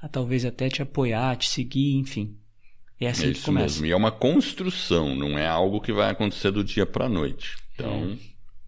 a 0.00 0.08
talvez 0.08 0.44
até 0.44 0.68
te 0.68 0.82
apoiar, 0.82 1.36
te 1.36 1.48
seguir, 1.48 1.96
enfim. 1.96 2.36
É 3.00 3.08
assim 3.08 3.30
é 3.30 3.32
que 3.32 3.42
começa. 3.42 3.74
Mesmo. 3.74 3.86
E 3.86 3.90
é 3.90 3.96
uma 3.96 4.12
construção, 4.12 5.16
não 5.16 5.38
é 5.38 5.46
algo 5.46 5.80
que 5.80 5.92
vai 5.92 6.10
acontecer 6.10 6.50
do 6.50 6.62
dia 6.62 6.84
para 6.84 7.06
a 7.06 7.08
noite. 7.08 7.56
Então, 7.74 8.16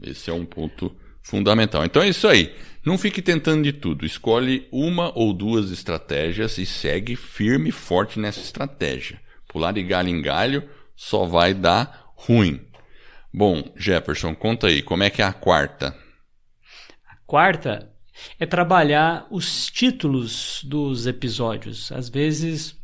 é. 0.03 0.11
esse 0.11 0.31
é 0.31 0.33
um 0.33 0.47
ponto 0.47 0.95
fundamental. 1.23 1.85
Então 1.85 2.03
é 2.03 2.09
isso 2.09 2.27
aí. 2.27 2.55
Não 2.85 2.99
fique 2.99 3.23
tentando 3.23 3.63
de 3.63 3.73
tudo. 3.73 4.05
Escolhe 4.05 4.69
uma 4.71 5.17
ou 5.17 5.33
duas 5.33 5.71
estratégias 5.71 6.59
e 6.59 6.67
segue 6.67 7.17
firme 7.17 7.69
e 7.69 7.73
forte 7.73 8.19
nessa 8.19 8.41
estratégia. 8.41 9.21
Pular 9.49 9.73
de 9.73 9.83
galho 9.83 10.09
em 10.09 10.21
galho 10.21 10.69
só 10.97 11.25
vai 11.25 11.55
dar 11.55 12.13
ruim. 12.15 12.61
Bom, 13.37 13.65
Jefferson, 13.77 14.33
conta 14.33 14.69
aí, 14.69 14.81
como 14.81 15.03
é 15.03 15.11
que 15.11 15.21
é 15.21 15.25
a 15.25 15.33
quarta? 15.33 15.89
A 17.05 17.17
quarta 17.27 17.91
é 18.39 18.47
trabalhar 18.47 19.27
os 19.29 19.67
títulos 19.67 20.61
dos 20.63 21.09
episódios. 21.09 21.91
Às 21.91 22.09
vezes, 22.09 22.79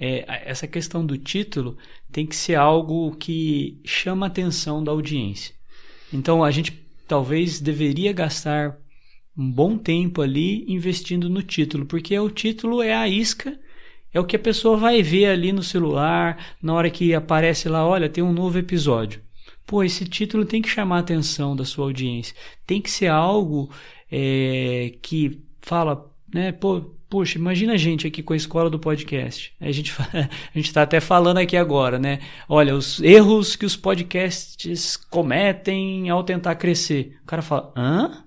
é, 0.00 0.24
essa 0.44 0.66
questão 0.66 1.06
do 1.06 1.16
título 1.16 1.78
tem 2.10 2.26
que 2.26 2.34
ser 2.34 2.56
algo 2.56 3.14
que 3.14 3.80
chama 3.84 4.26
a 4.26 4.28
atenção 4.28 4.82
da 4.82 4.90
audiência. 4.90 5.54
Então, 6.12 6.42
a 6.42 6.50
gente 6.50 6.84
talvez 7.06 7.60
deveria 7.60 8.12
gastar 8.12 8.76
um 9.38 9.48
bom 9.48 9.78
tempo 9.78 10.20
ali 10.20 10.64
investindo 10.66 11.30
no 11.30 11.44
título, 11.44 11.86
porque 11.86 12.18
o 12.18 12.28
título 12.28 12.82
é 12.82 12.92
a 12.92 13.06
isca, 13.06 13.56
é 14.12 14.18
o 14.18 14.24
que 14.24 14.34
a 14.34 14.40
pessoa 14.40 14.76
vai 14.76 15.00
ver 15.00 15.26
ali 15.26 15.52
no 15.52 15.62
celular, 15.62 16.56
na 16.60 16.74
hora 16.74 16.90
que 16.90 17.14
aparece 17.14 17.68
lá, 17.68 17.86
olha, 17.86 18.08
tem 18.08 18.24
um 18.24 18.32
novo 18.32 18.58
episódio 18.58 19.22
pô, 19.72 19.82
esse 19.82 20.04
título 20.04 20.44
tem 20.44 20.60
que 20.60 20.68
chamar 20.68 20.96
a 20.96 21.00
atenção 21.00 21.56
da 21.56 21.64
sua 21.64 21.86
audiência. 21.86 22.36
Tem 22.66 22.78
que 22.78 22.90
ser 22.90 23.06
algo 23.06 23.70
é, 24.10 24.96
que 25.00 25.40
fala, 25.62 26.12
né, 26.32 26.52
pô, 26.52 26.94
Puxa, 27.08 27.38
imagina 27.38 27.74
a 27.74 27.76
gente 27.76 28.06
aqui 28.06 28.22
com 28.22 28.34
a 28.34 28.36
escola 28.36 28.68
do 28.68 28.78
podcast. 28.78 29.54
A 29.60 29.70
gente 29.70 29.94
a 30.12 30.28
gente 30.54 30.66
está 30.66 30.82
até 30.82 31.00
falando 31.00 31.38
aqui 31.38 31.56
agora, 31.56 31.98
né? 31.98 32.20
Olha, 32.48 32.74
os 32.74 33.00
erros 33.00 33.54
que 33.54 33.66
os 33.66 33.76
podcasts 33.76 34.96
cometem 34.96 36.08
ao 36.08 36.22
tentar 36.22 36.54
crescer. 36.56 37.18
O 37.22 37.26
cara 37.26 37.42
fala: 37.42 37.72
hã? 37.76 38.24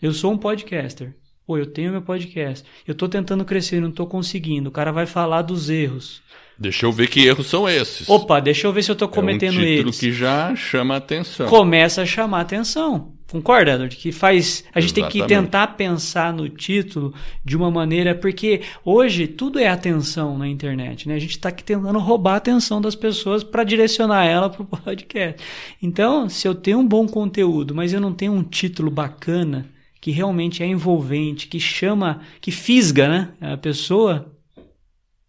Eu 0.00 0.12
sou 0.12 0.32
um 0.32 0.38
podcaster. 0.38 1.16
Pô, 1.44 1.58
eu 1.58 1.66
tenho 1.66 1.90
meu 1.90 2.02
podcast. 2.02 2.64
Eu 2.86 2.92
estou 2.92 3.08
tentando 3.08 3.44
crescer, 3.44 3.80
não 3.80 3.90
estou 3.90 4.06
conseguindo. 4.06 4.68
O 4.68 4.72
cara 4.72 4.92
vai 4.92 5.06
falar 5.06 5.42
dos 5.42 5.68
erros. 5.68 6.22
Deixa 6.60 6.84
eu 6.84 6.92
ver 6.92 7.08
que 7.08 7.26
erros 7.26 7.46
são 7.46 7.66
esses. 7.66 8.06
Opa, 8.06 8.38
deixa 8.38 8.66
eu 8.66 8.72
ver 8.72 8.82
se 8.82 8.90
eu 8.90 8.92
estou 8.92 9.08
cometendo. 9.08 9.54
É 9.54 9.62
um 9.62 9.64
título 9.64 9.88
eles. 9.88 9.98
que 9.98 10.12
já 10.12 10.54
chama 10.54 10.94
atenção. 10.94 11.48
Começa 11.48 12.02
a 12.02 12.06
chamar 12.06 12.42
atenção. 12.42 13.14
Concorda, 13.30 13.72
Edward? 13.72 13.96
Que 13.96 14.12
faz. 14.12 14.62
A 14.74 14.80
gente 14.80 14.90
Exatamente. 14.90 15.12
tem 15.12 15.22
que 15.22 15.26
tentar 15.26 15.68
pensar 15.68 16.34
no 16.34 16.50
título 16.50 17.14
de 17.42 17.56
uma 17.56 17.70
maneira. 17.70 18.14
Porque 18.14 18.60
hoje 18.84 19.26
tudo 19.26 19.58
é 19.58 19.68
atenção 19.68 20.36
na 20.36 20.46
internet, 20.46 21.08
né? 21.08 21.14
A 21.14 21.18
gente 21.18 21.30
está 21.30 21.50
tentando 21.50 21.98
roubar 21.98 22.34
a 22.34 22.36
atenção 22.36 22.78
das 22.78 22.94
pessoas 22.94 23.42
para 23.42 23.64
direcionar 23.64 24.26
ela 24.26 24.50
para 24.50 24.60
o 24.60 24.66
podcast. 24.84 25.42
Então, 25.82 26.28
se 26.28 26.46
eu 26.46 26.54
tenho 26.54 26.78
um 26.80 26.86
bom 26.86 27.06
conteúdo, 27.06 27.74
mas 27.74 27.94
eu 27.94 28.02
não 28.02 28.12
tenho 28.12 28.34
um 28.34 28.42
título 28.42 28.90
bacana, 28.90 29.66
que 29.98 30.10
realmente 30.10 30.62
é 30.62 30.66
envolvente, 30.66 31.48
que 31.48 31.58
chama, 31.58 32.20
que 32.38 32.50
fisga 32.50 33.08
né, 33.08 33.28
a 33.40 33.56
pessoa, 33.56 34.30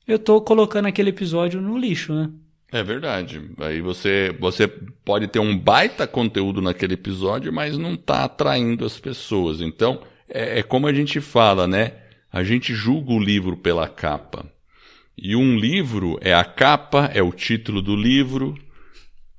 eu 0.08 0.20
tô 0.20 0.42
colocando 0.42 0.88
aquele 0.88 1.10
episódio 1.10 1.62
no 1.62 1.78
lixo, 1.78 2.14
né? 2.14 2.30
É 2.72 2.82
verdade. 2.82 3.42
Aí 3.60 3.82
você, 3.82 4.36
você 4.40 4.68
pode 4.68 5.28
ter 5.28 5.40
um 5.40 5.58
baita 5.58 6.08
conteúdo 6.08 6.62
naquele 6.62 6.94
episódio, 6.94 7.52
mas 7.52 7.78
não 7.78 7.96
está 7.96 8.24
atraindo 8.24 8.86
as 8.86 8.98
pessoas. 8.98 9.60
Então, 9.60 10.02
é, 10.30 10.60
é 10.60 10.64
como 10.64 10.88
a 10.88 10.94
gente 10.94 11.20
fala, 11.20 11.68
né? 11.68 11.94
A 12.32 12.44
gente 12.44 12.74
julga 12.74 13.12
o 13.12 13.20
livro 13.20 13.58
pela 13.58 13.90
capa. 13.90 14.46
E 15.18 15.36
um 15.36 15.58
livro 15.58 16.18
é 16.22 16.34
a 16.34 16.46
capa, 16.46 17.12
é 17.14 17.22
o 17.22 17.34
título 17.34 17.82
do 17.82 17.96
livro, 17.96 18.56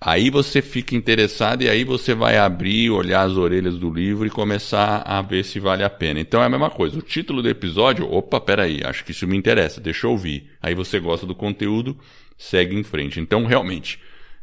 Aí 0.05 0.30
você 0.30 0.61
fica 0.61 0.96
interessado 0.96 1.62
e 1.62 1.68
aí 1.68 1.84
você 1.84 2.12
vai 2.12 2.36
abrir, 2.36 2.90
olhar 2.90 3.22
as 3.22 3.36
orelhas 3.36 3.78
do 3.78 3.88
livro 3.88 4.26
e 4.26 4.30
começar 4.30 5.00
a 5.07 5.22
ver 5.22 5.44
se 5.44 5.61
vale 5.61 5.84
a 5.84 5.90
pena. 5.90 6.18
Então 6.18 6.42
é 6.42 6.46
a 6.46 6.48
mesma 6.48 6.70
coisa. 6.70 6.98
O 6.98 7.03
título 7.03 7.40
do 7.40 7.48
episódio, 7.48 8.12
opa, 8.12 8.40
peraí, 8.40 8.82
acho 8.84 9.05
que 9.05 9.12
isso 9.12 9.28
me 9.28 9.36
interessa, 9.36 9.80
deixa 9.80 10.09
eu 10.09 10.11
ouvir. 10.11 10.50
Aí 10.61 10.74
você 10.74 10.98
gosta 10.98 11.24
do 11.24 11.36
conteúdo, 11.36 11.96
segue 12.36 12.74
em 12.74 12.82
frente. 12.82 13.20
Então, 13.20 13.46
realmente, 13.46 14.00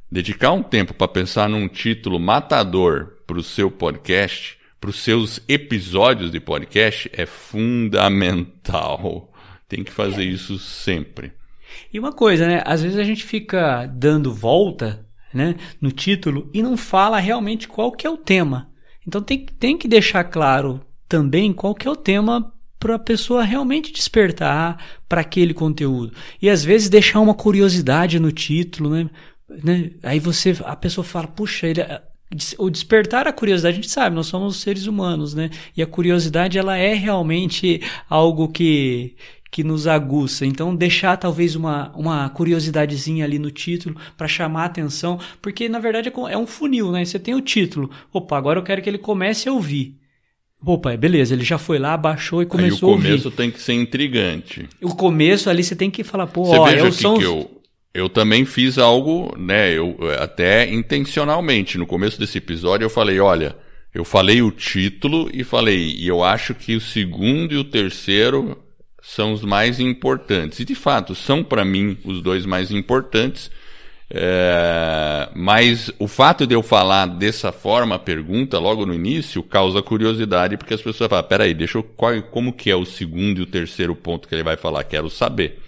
dedicar 0.09 0.53
um 0.53 0.63
tempo 0.63 0.93
para 0.93 1.09
pensar 1.09 1.49
num 1.49 1.67
título 1.67 2.21
matador 2.21 3.17
para 3.27 3.37
o 3.37 3.43
seu 3.43 3.69
podcast, 3.69 4.57
para 4.79 4.91
os 4.91 4.95
seus 4.95 5.41
episódios 5.45 6.31
de 6.31 6.39
podcast, 6.39 7.11
é 7.11 7.25
fundamental. 7.25 9.29
Tem 9.67 9.83
que 9.83 9.91
fazer 9.91 10.23
isso 10.23 10.57
sempre. 10.57 11.33
E 11.91 11.99
uma 11.99 12.13
coisa, 12.13 12.47
né? 12.47 12.63
Às 12.65 12.81
vezes 12.81 12.97
a 12.97 13.03
gente 13.03 13.25
fica 13.25 13.85
dando 13.87 14.33
volta 14.33 15.08
né, 15.33 15.55
no 15.79 15.91
título 15.91 16.49
e 16.53 16.61
não 16.61 16.75
fala 16.75 17.19
realmente 17.19 17.67
qual 17.67 17.91
que 17.91 18.05
é 18.05 18.09
o 18.09 18.17
tema. 18.17 18.69
Então 19.07 19.21
tem, 19.21 19.45
tem 19.45 19.77
que 19.77 19.87
deixar 19.87 20.23
claro 20.23 20.81
também 21.07 21.51
qual 21.51 21.73
que 21.73 21.87
é 21.87 21.91
o 21.91 21.95
tema 21.95 22.53
para 22.79 22.95
a 22.95 22.99
pessoa 22.99 23.43
realmente 23.43 23.91
despertar 23.91 24.81
para 25.07 25.21
aquele 25.21 25.53
conteúdo. 25.53 26.13
E 26.41 26.49
às 26.49 26.63
vezes 26.63 26.87
deixar 26.87 27.19
uma 27.19 27.33
curiosidade 27.33 28.19
no 28.19 28.31
título, 28.31 28.89
né? 28.91 29.09
né? 29.63 29.91
Aí 30.01 30.19
você, 30.19 30.55
a 30.63 30.75
pessoa 30.75 31.03
fala, 31.03 31.27
puxa, 31.27 31.67
ele, 31.67 31.81
o 32.57 32.69
despertar 32.69 33.27
a 33.27 33.33
curiosidade, 33.33 33.73
a 33.73 33.81
gente 33.81 33.91
sabe, 33.91 34.15
nós 34.15 34.27
somos 34.27 34.57
seres 34.57 34.85
humanos, 34.85 35.33
né? 35.33 35.49
E 35.75 35.81
a 35.81 35.87
curiosidade, 35.87 36.57
ela 36.57 36.77
é 36.77 36.93
realmente 36.93 37.81
algo 38.07 38.47
que, 38.47 39.15
que 39.51 39.63
nos 39.63 39.87
aguça. 39.87 40.45
Então, 40.45 40.75
deixar 40.75 41.17
talvez 41.17 41.55
uma, 41.55 41.91
uma 41.95 42.29
curiosidadezinha 42.29 43.25
ali 43.25 43.39
no 43.39 43.51
título 43.51 43.95
para 44.17 44.27
chamar 44.27 44.63
a 44.63 44.65
atenção, 44.65 45.19
porque 45.41 45.67
na 45.67 45.79
verdade 45.79 46.09
é, 46.09 46.33
é 46.33 46.37
um 46.37 46.47
funil, 46.47 46.91
né? 46.91 47.03
Você 47.03 47.19
tem 47.19 47.33
o 47.33 47.41
título, 47.41 47.89
opa, 48.13 48.37
agora 48.37 48.59
eu 48.59 48.63
quero 48.63 48.81
que 48.81 48.89
ele 48.89 48.97
comece 48.97 49.49
a 49.49 49.53
ouvir. 49.53 49.95
Opa, 50.63 50.95
beleza, 50.97 51.33
ele 51.33 51.43
já 51.43 51.57
foi 51.57 51.79
lá, 51.79 51.95
baixou 51.95 52.41
e 52.41 52.45
começou 52.45 52.89
a 52.89 52.91
ouvir. 52.91 53.07
o 53.07 53.09
começo 53.11 53.31
tem 53.31 53.49
que 53.49 53.61
ser 53.61 53.73
intrigante. 53.73 54.67
O 54.81 54.93
começo 54.93 55.49
ali 55.49 55.63
você 55.63 55.75
tem 55.75 55.89
que 55.89 56.03
falar, 56.03 56.27
pô, 56.27 56.45
você 56.45 56.57
ó, 56.57 56.65
veja 56.65 56.91
que 56.91 57.23
eu, 57.23 57.49
eu 57.93 58.09
também 58.09 58.43
fiz 58.43 58.77
algo, 58.77 59.33
né, 59.37 59.71
eu 59.71 59.97
até 60.19 60.71
intencionalmente. 60.71 61.77
No 61.77 61.87
começo 61.87 62.19
desse 62.19 62.37
episódio 62.37 62.83
eu 62.83 62.89
falei, 62.89 63.21
olha, 63.21 63.55
eu 63.93 64.03
falei 64.03 64.41
o 64.41 64.51
título 64.51 65.29
e 65.33 65.45
falei, 65.45 65.95
e 65.97 66.07
eu 66.07 66.23
acho 66.23 66.53
que 66.53 66.75
o 66.75 66.81
segundo 66.81 67.53
e 67.53 67.57
o 67.57 67.63
terceiro 67.63 68.57
são 69.01 69.33
os 69.33 69.43
mais 69.43 69.79
importantes. 69.79 70.59
E 70.59 70.65
de 70.65 70.75
fato, 70.75 71.15
são 71.15 71.43
para 71.43 71.63
mim 71.63 71.97
os 72.03 72.21
dois 72.21 72.45
mais 72.45 72.71
importantes. 72.71 73.49
É, 74.11 75.29
mas 75.35 75.91
o 75.99 76.07
fato 76.07 76.47
de 76.47 76.55
eu 76.55 76.63
falar 76.63 77.05
dessa 77.05 77.51
forma 77.51 77.93
a 77.93 77.99
pergunta 77.99 78.57
logo 78.57 78.83
no 78.83 78.93
início 78.93 79.43
causa 79.43 79.83
curiosidade, 79.83 80.57
porque 80.57 80.73
as 80.73 80.81
pessoas 80.81 81.07
falam, 81.07 81.23
peraí, 81.23 81.53
deixa 81.53 81.77
eu, 81.77 81.83
qual, 81.83 82.19
como 82.23 82.51
que 82.51 82.71
é 82.71 82.75
o 82.75 82.85
segundo 82.85 83.37
e 83.37 83.41
o 83.43 83.45
terceiro 83.45 83.95
ponto 83.95 84.27
que 84.27 84.33
ele 84.33 84.43
vai 84.43 84.57
falar? 84.57 84.83
Quero 84.83 85.09
saber. 85.11 85.59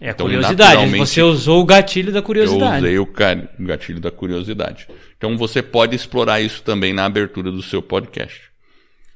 É 0.00 0.08
a 0.08 0.10
então, 0.12 0.26
curiosidade, 0.26 0.96
você 0.96 1.22
usou 1.22 1.60
o 1.60 1.64
gatilho 1.64 2.10
da 2.10 2.22
curiosidade. 2.22 2.86
Eu 2.86 3.04
usei 3.04 3.58
o 3.60 3.66
gatilho 3.66 4.00
da 4.00 4.10
curiosidade. 4.10 4.88
Então 5.16 5.36
você 5.36 5.62
pode 5.62 5.94
explorar 5.94 6.40
isso 6.40 6.62
também 6.62 6.92
na 6.92 7.04
abertura 7.04 7.52
do 7.52 7.62
seu 7.62 7.80
podcast. 7.80 8.40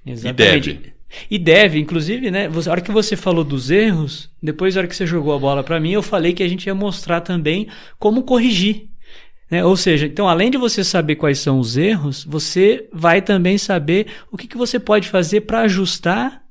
Exatamente. 0.07 0.71
E 0.71 0.73
deve. 0.75 0.96
E 1.31 1.39
deve, 1.39 1.79
inclusive, 1.79 2.31
né? 2.31 2.47
a 2.47 2.71
hora 2.71 2.81
que 2.81 2.93
você 2.93 3.17
falou 3.17 3.45
dos 3.45 3.71
erros, 3.71 4.31
depois, 4.43 4.77
a 4.77 4.81
hora 4.81 4.89
que 4.89 4.97
você 4.97 5.07
jogou 5.07 5.35
a 5.35 5.39
bola 5.39 5.63
para 5.63 5.81
mim, 5.81 5.93
eu 5.93 6.03
falei 6.03 6.33
que 6.33 6.43
a 6.43 6.49
gente 6.49 6.67
ia 6.67 6.75
mostrar 6.75 7.21
também 7.21 7.69
como 7.99 8.23
corrigir. 8.23 8.89
Né? 9.51 9.65
Ou 9.65 9.77
seja, 9.77 10.07
então, 10.07 10.29
além 10.29 10.51
de 10.51 10.59
você 10.59 10.83
saber 10.83 11.17
quais 11.17 11.39
são 11.39 11.59
os 11.59 11.77
erros, 11.77 12.25
você 12.25 12.89
vai 12.93 13.23
também 13.23 13.57
saber 13.59 14.07
o 14.31 14.37
que, 14.37 14.49
que 14.49 14.57
você 14.57 14.79
pode 14.79 15.09
fazer 15.09 15.43
para 15.43 15.61
ajustar 15.61 16.43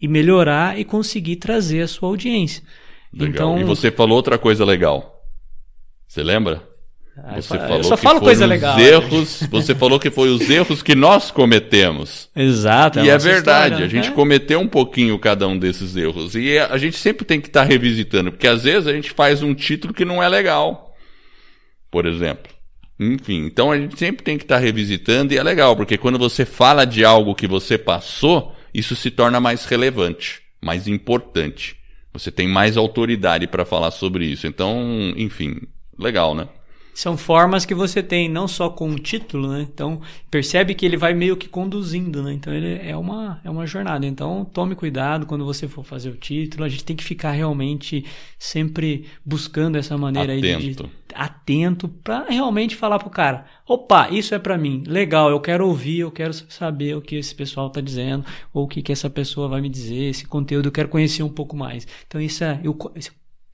e 0.00 0.08
melhorar 0.08 0.78
e 0.78 0.84
conseguir 0.84 1.36
trazer 1.36 1.82
a 1.82 1.88
sua 1.88 2.08
audiência. 2.08 2.62
Legal. 3.12 3.28
Então, 3.28 3.58
e 3.60 3.64
você 3.64 3.90
falou 3.90 4.16
outra 4.16 4.36
coisa 4.36 4.64
legal. 4.64 5.24
Você 6.06 6.22
lembra? 6.22 6.73
Você 7.36 7.56
falou 7.56 7.76
eu 7.76 7.84
só 7.84 7.96
falo 7.96 8.20
coisa 8.20 8.44
legal. 8.44 8.78
Erros, 8.78 9.44
você 9.50 9.74
falou 9.74 10.00
que 10.00 10.10
foi 10.10 10.30
os 10.30 10.50
erros 10.50 10.82
que 10.82 10.96
nós 10.96 11.30
cometemos. 11.30 12.28
Exato. 12.34 12.98
É 12.98 13.04
e 13.04 13.08
é 13.08 13.16
verdade, 13.16 13.74
história, 13.74 13.86
a 13.86 13.88
gente 13.88 14.08
é? 14.08 14.12
cometeu 14.12 14.58
um 14.58 14.66
pouquinho 14.66 15.16
cada 15.18 15.46
um 15.46 15.56
desses 15.56 15.94
erros. 15.96 16.34
E 16.34 16.58
a 16.58 16.76
gente 16.76 16.96
sempre 16.96 17.24
tem 17.24 17.40
que 17.40 17.46
estar 17.46 17.62
tá 17.62 17.66
revisitando, 17.66 18.32
porque 18.32 18.48
às 18.48 18.64
vezes 18.64 18.88
a 18.88 18.92
gente 18.92 19.12
faz 19.12 19.42
um 19.42 19.54
título 19.54 19.94
que 19.94 20.04
não 20.04 20.20
é 20.20 20.28
legal. 20.28 20.92
Por 21.88 22.04
exemplo. 22.04 22.52
Enfim, 22.98 23.44
então 23.46 23.70
a 23.70 23.78
gente 23.78 23.96
sempre 23.98 24.24
tem 24.24 24.36
que 24.36 24.44
estar 24.44 24.56
tá 24.56 24.60
revisitando 24.60 25.32
e 25.34 25.38
é 25.38 25.42
legal, 25.42 25.76
porque 25.76 25.96
quando 25.96 26.18
você 26.18 26.44
fala 26.44 26.84
de 26.84 27.04
algo 27.04 27.34
que 27.34 27.46
você 27.46 27.76
passou, 27.78 28.54
isso 28.72 28.96
se 28.96 29.10
torna 29.10 29.40
mais 29.40 29.64
relevante, 29.66 30.42
mais 30.60 30.88
importante. 30.88 31.76
Você 32.12 32.30
tem 32.30 32.48
mais 32.48 32.76
autoridade 32.76 33.46
para 33.46 33.64
falar 33.64 33.90
sobre 33.90 34.26
isso. 34.26 34.46
Então, 34.46 35.12
enfim, 35.16 35.60
legal, 35.98 36.34
né? 36.34 36.48
São 36.94 37.16
formas 37.16 37.66
que 37.66 37.74
você 37.74 38.02
tem, 38.02 38.28
não 38.28 38.46
só 38.46 38.70
com 38.70 38.88
o 38.90 38.98
título, 38.98 39.48
né? 39.48 39.62
Então, 39.62 40.00
percebe 40.30 40.74
que 40.74 40.86
ele 40.86 40.96
vai 40.96 41.12
meio 41.12 41.36
que 41.36 41.48
conduzindo, 41.48 42.22
né? 42.22 42.32
Então, 42.32 42.54
ele 42.54 42.80
é 42.88 42.96
uma, 42.96 43.40
é 43.44 43.50
uma 43.50 43.66
jornada. 43.66 44.06
Então, 44.06 44.44
tome 44.44 44.74
cuidado 44.74 45.26
quando 45.26 45.44
você 45.44 45.66
for 45.66 45.84
fazer 45.84 46.10
o 46.10 46.16
título. 46.16 46.64
A 46.64 46.68
gente 46.68 46.84
tem 46.84 46.94
que 46.94 47.02
ficar 47.04 47.32
realmente 47.32 48.04
sempre 48.38 49.06
buscando 49.24 49.76
essa 49.76 49.98
maneira 49.98 50.32
atento. 50.32 50.46
aí 50.46 50.58
de, 50.58 50.74
de 50.74 50.90
atento 51.14 51.88
para 51.88 52.26
realmente 52.28 52.76
falar 52.76 52.98
pro 52.98 53.10
cara: 53.10 53.44
opa, 53.66 54.08
isso 54.10 54.34
é 54.34 54.38
para 54.38 54.58
mim, 54.58 54.82
legal, 54.86 55.30
eu 55.30 55.40
quero 55.40 55.66
ouvir, 55.66 56.00
eu 56.00 56.10
quero 56.10 56.32
saber 56.32 56.96
o 56.96 57.00
que 57.00 57.16
esse 57.16 57.34
pessoal 57.34 57.70
tá 57.70 57.80
dizendo, 57.80 58.24
ou 58.52 58.64
o 58.64 58.68
que, 58.68 58.82
que 58.82 58.92
essa 58.92 59.08
pessoa 59.08 59.48
vai 59.48 59.60
me 59.60 59.68
dizer, 59.68 60.10
esse 60.10 60.26
conteúdo 60.26 60.68
eu 60.68 60.72
quero 60.72 60.88
conhecer 60.88 61.22
um 61.22 61.28
pouco 61.28 61.56
mais. 61.56 61.86
Então, 62.06 62.20
isso 62.20 62.44
é. 62.44 62.60
Eu, 62.62 62.76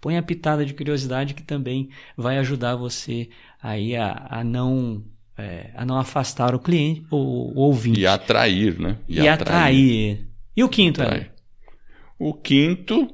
põe 0.00 0.16
a 0.16 0.22
pitada 0.22 0.64
de 0.64 0.74
curiosidade 0.74 1.34
que 1.34 1.42
também 1.42 1.90
vai 2.16 2.38
ajudar 2.38 2.76
você 2.76 3.28
aí 3.62 3.96
a, 3.96 4.26
a 4.30 4.44
não 4.44 5.04
é, 5.36 5.70
a 5.74 5.84
não 5.84 5.98
afastar 5.98 6.54
o 6.54 6.58
cliente, 6.58 7.04
o, 7.10 7.16
o 7.16 7.60
ouvinte. 7.60 8.00
E 8.00 8.06
atrair, 8.06 8.78
né? 8.78 8.96
E, 9.08 9.20
e 9.20 9.28
atrair. 9.28 9.56
atrair. 9.56 10.28
E 10.56 10.64
o 10.64 10.68
quinto, 10.68 11.02
é? 11.02 11.30
O 12.18 12.34
quinto, 12.34 13.08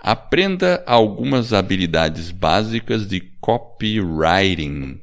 aprenda 0.00 0.82
algumas 0.86 1.52
habilidades 1.52 2.30
básicas 2.30 3.06
de 3.06 3.20
copywriting. 3.40 5.00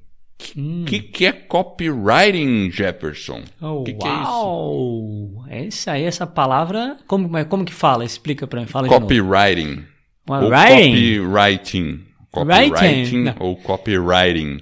O 0.56 0.60
hum. 0.60 0.86
que, 0.88 1.02
que 1.02 1.26
é 1.26 1.34
copywriting, 1.34 2.72
Jefferson? 2.72 3.44
Oh, 3.62 3.84
que, 3.84 3.94
que 3.94 4.08
é 4.08 4.22
isso? 4.22 5.46
É 5.50 5.66
isso 5.66 5.90
aí, 5.90 6.04
essa 6.04 6.26
palavra. 6.26 6.98
Como, 7.08 7.30
como 7.46 7.66
que 7.66 7.74
fala? 7.74 8.06
Explica 8.06 8.48
para 8.48 8.62
mim. 8.62 8.68
Fala 8.68 8.88
copywriting. 8.88 9.84
Ou 10.30 10.50
copywriting. 10.50 12.06
Copywriting 12.32 13.34
ou 13.40 13.56
copywriting. 13.58 14.62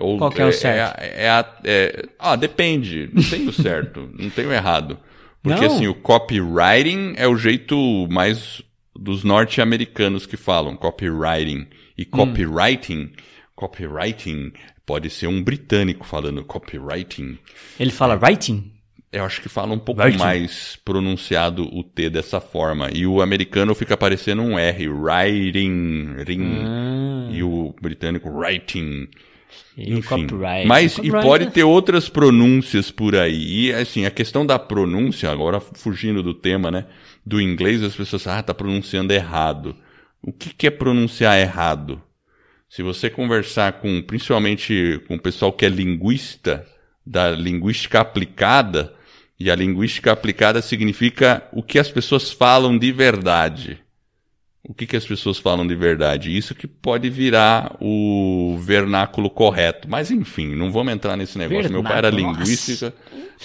Ou, 0.00 0.18
Qual 0.18 0.30
que 0.30 0.42
é 0.42 0.46
o 0.46 0.52
certo? 0.52 1.00
É, 1.00 1.26
é, 1.26 1.44
é, 1.64 2.08
ah, 2.18 2.36
depende. 2.36 3.08
Não 3.12 3.22
tenho 3.22 3.52
certo. 3.52 4.10
não 4.18 4.28
tenho 4.28 4.52
errado. 4.52 4.98
Porque 5.42 5.66
não. 5.66 5.74
assim, 5.74 5.86
o 5.86 5.94
copywriting 5.94 7.14
é 7.16 7.26
o 7.26 7.36
jeito 7.36 8.06
mais 8.10 8.60
dos 8.94 9.24
norte-americanos 9.24 10.26
que 10.26 10.36
falam 10.36 10.76
copywriting. 10.76 11.66
E 11.96 12.02
hum. 12.02 12.06
copywriting, 12.10 13.04
hum. 13.04 13.10
copywriting 13.56 14.52
pode 14.84 15.08
ser 15.08 15.26
um 15.26 15.42
britânico 15.42 16.06
falando 16.06 16.44
copywriting. 16.44 17.38
Ele 17.80 17.90
fala 17.90 18.14
writing? 18.16 18.70
Eu 19.10 19.24
acho 19.24 19.40
que 19.40 19.48
fala 19.48 19.72
um 19.72 19.78
pouco 19.78 20.02
mais 20.18 20.78
pronunciado 20.84 21.64
o 21.74 21.82
T 21.82 22.10
dessa 22.10 22.40
forma. 22.40 22.90
E 22.92 23.06
o 23.06 23.22
americano 23.22 23.74
fica 23.74 23.96
parecendo 23.96 24.42
um 24.42 24.58
R, 24.58 24.88
writing, 24.88 26.14
ring, 26.26 26.58
ah. 26.62 27.28
e 27.32 27.42
o 27.42 27.74
britânico 27.80 28.28
writing. 28.28 29.08
E 29.76 29.94
Enfim, 29.94 30.26
mas 30.66 30.98
e 30.98 31.10
pode 31.10 31.44
é 31.44 31.50
ter 31.50 31.62
outras 31.62 32.08
pronúncias 32.08 32.90
por 32.90 33.16
aí. 33.16 33.68
E 33.68 33.72
assim, 33.72 34.04
a 34.04 34.10
questão 34.10 34.44
da 34.44 34.58
pronúncia, 34.58 35.30
agora 35.30 35.60
fugindo 35.60 36.22
do 36.22 36.34
tema, 36.34 36.70
né? 36.70 36.84
Do 37.24 37.40
inglês, 37.40 37.82
as 37.82 37.94
pessoas 37.94 38.26
ah, 38.26 38.42
tá 38.42 38.52
pronunciando 38.52 39.12
errado. 39.12 39.74
O 40.20 40.32
que, 40.32 40.52
que 40.52 40.66
é 40.66 40.70
pronunciar 40.70 41.38
errado? 41.38 42.02
Se 42.68 42.82
você 42.82 43.08
conversar 43.08 43.74
com, 43.74 44.02
principalmente 44.02 45.00
com 45.06 45.14
o 45.14 45.20
pessoal 45.20 45.52
que 45.52 45.64
é 45.64 45.68
linguista, 45.68 46.66
da 47.08 47.30
linguística 47.30 48.00
aplicada, 48.00 48.92
e 49.40 49.50
a 49.50 49.54
linguística 49.54 50.10
aplicada 50.10 50.60
significa 50.60 51.46
o 51.52 51.62
que 51.62 51.78
as 51.78 51.90
pessoas 51.90 52.30
falam 52.30 52.76
de 52.76 52.90
verdade. 52.90 53.78
o 54.68 54.74
que, 54.74 54.86
que 54.86 54.96
as 54.96 55.06
pessoas 55.06 55.38
falam 55.38 55.66
de 55.66 55.74
verdade. 55.74 56.36
Isso 56.36 56.54
que 56.54 56.66
pode 56.66 57.08
virar 57.08 57.76
o 57.80 58.58
vernáculo 58.60 59.30
correto. 59.30 59.88
Mas 59.88 60.10
enfim, 60.10 60.54
não 60.54 60.70
vamos 60.70 60.92
entrar 60.92 61.16
nesse 61.16 61.38
negócio. 61.38 61.62
Vernáculo, 61.62 61.82
Meu 61.82 61.90
pai 61.90 61.98
era 61.98 62.10
linguística, 62.10 62.92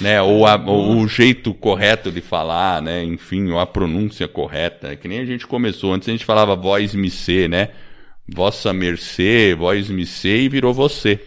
né? 0.01 0.21
Ou, 0.21 0.45
a, 0.45 0.55
ou, 0.55 0.97
o 0.97 1.07
jeito 1.07 1.53
correto 1.53 2.11
de 2.11 2.19
falar, 2.19 2.81
né? 2.81 3.03
Enfim, 3.03 3.51
ou 3.51 3.59
a 3.59 3.65
pronúncia 3.65 4.27
correta. 4.27 4.95
Que 4.95 5.07
nem 5.07 5.19
a 5.19 5.25
gente 5.25 5.47
começou. 5.47 5.93
Antes 5.93 6.09
a 6.09 6.11
gente 6.11 6.25
falava 6.25 6.55
voz 6.55 6.93
ser, 7.11 7.47
né? 7.47 7.69
Vossa 8.27 8.71
mercê, 8.71 9.55
me 9.89 10.05
sei 10.05 10.45
e 10.45 10.49
virou 10.49 10.73
você. 10.73 11.19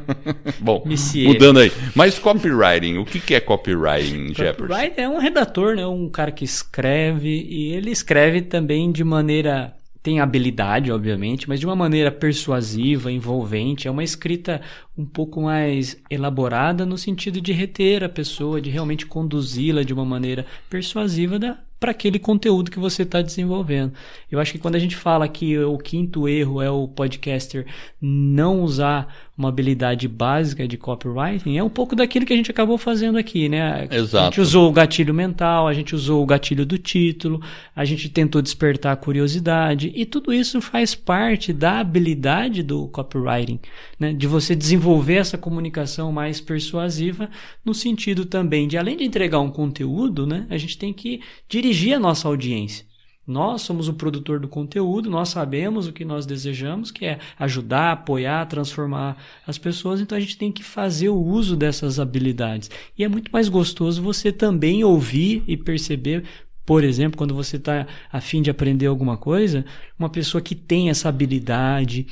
Bom, 0.58 0.82
Monsieur. 0.86 1.28
mudando 1.28 1.58
aí. 1.58 1.70
Mas 1.94 2.18
copywriting, 2.18 2.96
o 2.96 3.04
que, 3.04 3.20
que 3.20 3.34
é 3.34 3.40
copywriting, 3.40 4.28
Jefferson? 4.28 4.66
Copywriting 4.66 5.00
é 5.00 5.08
um 5.08 5.18
redator, 5.18 5.76
né? 5.76 5.86
Um 5.86 6.08
cara 6.08 6.32
que 6.32 6.44
escreve 6.44 7.28
e 7.28 7.72
ele 7.72 7.90
escreve 7.90 8.40
também 8.40 8.90
de 8.90 9.04
maneira 9.04 9.74
tem 10.02 10.18
habilidade, 10.18 10.90
obviamente, 10.90 11.46
mas 11.48 11.60
de 11.60 11.66
uma 11.66 11.76
maneira 11.76 12.10
persuasiva, 12.10 13.12
envolvente. 13.12 13.86
É 13.86 13.90
uma 13.90 14.02
escrita 14.02 14.62
um 14.96 15.04
pouco 15.04 15.42
mais 15.42 16.00
elaborada 16.08 16.86
no 16.86 16.96
sentido 16.96 17.40
de 17.40 17.52
reter 17.52 18.02
a 18.02 18.08
pessoa, 18.08 18.60
de 18.60 18.70
realmente 18.70 19.04
conduzi-la 19.04 19.82
de 19.82 19.92
uma 19.92 20.04
maneira 20.04 20.46
persuasiva 20.70 21.38
da, 21.38 21.58
para 21.80 21.92
aquele 21.92 22.18
conteúdo 22.18 22.70
que 22.70 22.78
você 22.78 23.02
está 23.02 23.22
desenvolvendo. 23.22 23.94
Eu 24.30 24.38
acho 24.38 24.52
que 24.52 24.58
quando 24.58 24.76
a 24.76 24.78
gente 24.78 24.94
fala 24.94 25.26
que 25.26 25.58
o 25.58 25.78
quinto 25.78 26.28
erro 26.28 26.60
é 26.60 26.70
o 26.70 26.86
podcaster 26.86 27.66
não 28.00 28.60
usar 28.60 29.12
uma 29.40 29.48
habilidade 29.48 30.06
básica 30.06 30.68
de 30.68 30.76
copywriting, 30.76 31.56
é 31.56 31.64
um 31.64 31.70
pouco 31.70 31.96
daquilo 31.96 32.26
que 32.26 32.32
a 32.32 32.36
gente 32.36 32.50
acabou 32.50 32.76
fazendo 32.76 33.16
aqui, 33.16 33.48
né? 33.48 33.88
Exato. 33.90 34.18
A 34.18 34.24
gente 34.26 34.40
usou 34.40 34.68
o 34.68 34.72
gatilho 34.72 35.14
mental, 35.14 35.66
a 35.66 35.72
gente 35.72 35.94
usou 35.94 36.22
o 36.22 36.26
gatilho 36.26 36.66
do 36.66 36.76
título, 36.76 37.40
a 37.74 37.84
gente 37.84 38.08
tentou 38.10 38.42
despertar 38.42 38.92
a 38.92 38.96
curiosidade, 38.96 39.90
e 39.94 40.04
tudo 40.04 40.32
isso 40.32 40.60
faz 40.60 40.94
parte 40.94 41.52
da 41.52 41.80
habilidade 41.80 42.62
do 42.62 42.86
copywriting, 42.88 43.58
né? 43.98 44.12
De 44.12 44.26
você 44.26 44.54
desenvolver 44.54 45.14
essa 45.14 45.38
comunicação 45.38 46.12
mais 46.12 46.40
persuasiva, 46.40 47.30
no 47.64 47.72
sentido 47.72 48.26
também 48.26 48.68
de, 48.68 48.76
além 48.76 48.96
de 48.96 49.04
entregar 49.04 49.40
um 49.40 49.50
conteúdo, 49.50 50.26
né? 50.26 50.46
A 50.50 50.58
gente 50.58 50.76
tem 50.76 50.92
que 50.92 51.22
dirigir 51.48 51.94
a 51.94 51.98
nossa 51.98 52.28
audiência. 52.28 52.89
Nós 53.26 53.62
somos 53.62 53.86
o 53.86 53.94
produtor 53.94 54.40
do 54.40 54.48
conteúdo, 54.48 55.10
nós 55.10 55.28
sabemos 55.28 55.86
o 55.86 55.92
que 55.92 56.04
nós 56.04 56.26
desejamos, 56.26 56.90
que 56.90 57.04
é 57.04 57.18
ajudar, 57.38 57.92
apoiar, 57.92 58.46
transformar 58.46 59.16
as 59.46 59.58
pessoas, 59.58 60.00
então 60.00 60.16
a 60.16 60.20
gente 60.20 60.38
tem 60.38 60.50
que 60.50 60.64
fazer 60.64 61.10
o 61.10 61.22
uso 61.22 61.56
dessas 61.56 62.00
habilidades. 62.00 62.70
E 62.98 63.04
é 63.04 63.08
muito 63.08 63.30
mais 63.30 63.48
gostoso 63.48 64.02
você 64.02 64.32
também 64.32 64.82
ouvir 64.82 65.44
e 65.46 65.56
perceber 65.56 66.24
por 66.64 66.84
exemplo, 66.84 67.18
quando 67.18 67.34
você 67.34 67.56
está 67.56 67.84
a 68.12 68.20
fim 68.20 68.40
de 68.40 68.48
aprender 68.48 68.86
alguma 68.86 69.16
coisa, 69.16 69.64
uma 69.98 70.08
pessoa 70.08 70.40
que 70.40 70.54
tem 70.54 70.88
essa 70.88 71.08
habilidade, 71.08 72.06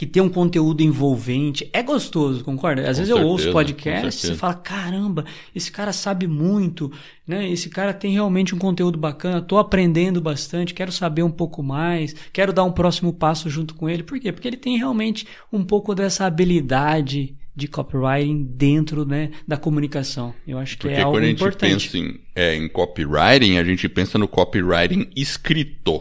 que 0.00 0.06
tem 0.06 0.22
um 0.22 0.30
conteúdo 0.30 0.82
envolvente. 0.82 1.68
É 1.74 1.82
gostoso, 1.82 2.42
concorda? 2.42 2.80
Às 2.80 2.96
com 2.96 3.02
vezes 3.02 3.08
certeza, 3.08 3.20
eu 3.20 3.30
ouço 3.30 3.52
podcast 3.52 4.32
e 4.32 4.34
fala, 4.34 4.54
caramba, 4.54 5.26
esse 5.54 5.70
cara 5.70 5.92
sabe 5.92 6.26
muito, 6.26 6.90
né? 7.28 7.46
Esse 7.50 7.68
cara 7.68 7.92
tem 7.92 8.14
realmente 8.14 8.54
um 8.54 8.58
conteúdo 8.58 8.98
bacana, 8.98 9.42
tô 9.42 9.58
aprendendo 9.58 10.18
bastante, 10.18 10.72
quero 10.72 10.90
saber 10.90 11.22
um 11.22 11.30
pouco 11.30 11.62
mais, 11.62 12.16
quero 12.32 12.50
dar 12.50 12.64
um 12.64 12.72
próximo 12.72 13.12
passo 13.12 13.50
junto 13.50 13.74
com 13.74 13.90
ele. 13.90 14.02
Por 14.02 14.18
quê? 14.18 14.32
Porque 14.32 14.48
ele 14.48 14.56
tem 14.56 14.78
realmente 14.78 15.26
um 15.52 15.62
pouco 15.62 15.94
dessa 15.94 16.24
habilidade 16.24 17.36
de 17.54 17.68
copywriting 17.68 18.42
dentro 18.42 19.04
né, 19.04 19.30
da 19.46 19.58
comunicação. 19.58 20.34
Eu 20.48 20.58
acho 20.58 20.78
que 20.78 20.84
Porque 20.84 20.98
é 20.98 21.02
algo 21.02 21.18
quando 21.18 21.24
a 21.24 21.26
gente 21.26 21.36
importante. 21.36 21.90
pensa 21.90 21.98
em, 21.98 22.20
é, 22.34 22.56
em 22.56 22.70
copywriting, 22.70 23.58
a 23.58 23.64
gente 23.64 23.86
pensa 23.86 24.16
no 24.16 24.26
copywriting 24.26 25.10
escrito 25.14 26.00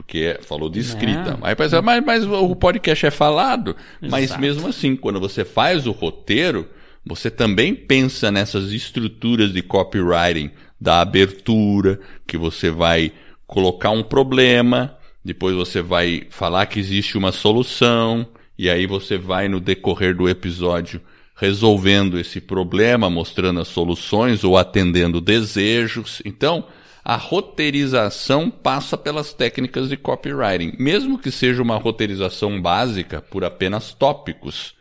porque 0.00 0.38
falou 0.40 0.70
de 0.70 0.80
escrita. 0.80 1.38
Aí 1.42 1.54
pensa, 1.54 1.82
mas, 1.82 2.02
mas 2.02 2.24
o 2.24 2.56
podcast 2.56 3.04
é 3.04 3.10
falado. 3.10 3.76
Exato. 4.00 4.10
Mas 4.10 4.36
mesmo 4.38 4.66
assim, 4.66 4.96
quando 4.96 5.20
você 5.20 5.44
faz 5.44 5.86
o 5.86 5.92
roteiro, 5.92 6.66
você 7.04 7.30
também 7.30 7.74
pensa 7.74 8.30
nessas 8.30 8.72
estruturas 8.72 9.52
de 9.52 9.62
copywriting, 9.62 10.50
da 10.80 11.02
abertura, 11.02 12.00
que 12.26 12.38
você 12.38 12.70
vai 12.70 13.12
colocar 13.46 13.90
um 13.90 14.02
problema, 14.02 14.96
depois 15.22 15.54
você 15.54 15.82
vai 15.82 16.22
falar 16.30 16.64
que 16.64 16.80
existe 16.80 17.18
uma 17.18 17.30
solução, 17.30 18.26
e 18.58 18.70
aí 18.70 18.86
você 18.86 19.18
vai 19.18 19.48
no 19.48 19.60
decorrer 19.60 20.16
do 20.16 20.28
episódio 20.28 21.00
resolvendo 21.36 22.18
esse 22.18 22.40
problema, 22.40 23.10
mostrando 23.10 23.60
as 23.60 23.68
soluções 23.68 24.44
ou 24.44 24.56
atendendo 24.56 25.20
desejos. 25.20 26.22
Então, 26.24 26.66
a 27.04 27.16
roteirização 27.16 28.50
passa 28.50 28.96
pelas 28.96 29.32
técnicas 29.32 29.88
de 29.88 29.96
copywriting, 29.96 30.74
mesmo 30.78 31.18
que 31.18 31.30
seja 31.30 31.62
uma 31.62 31.76
roteirização 31.76 32.60
básica 32.60 33.20
por 33.20 33.44
apenas 33.44 33.92
tópicos. 33.94 34.74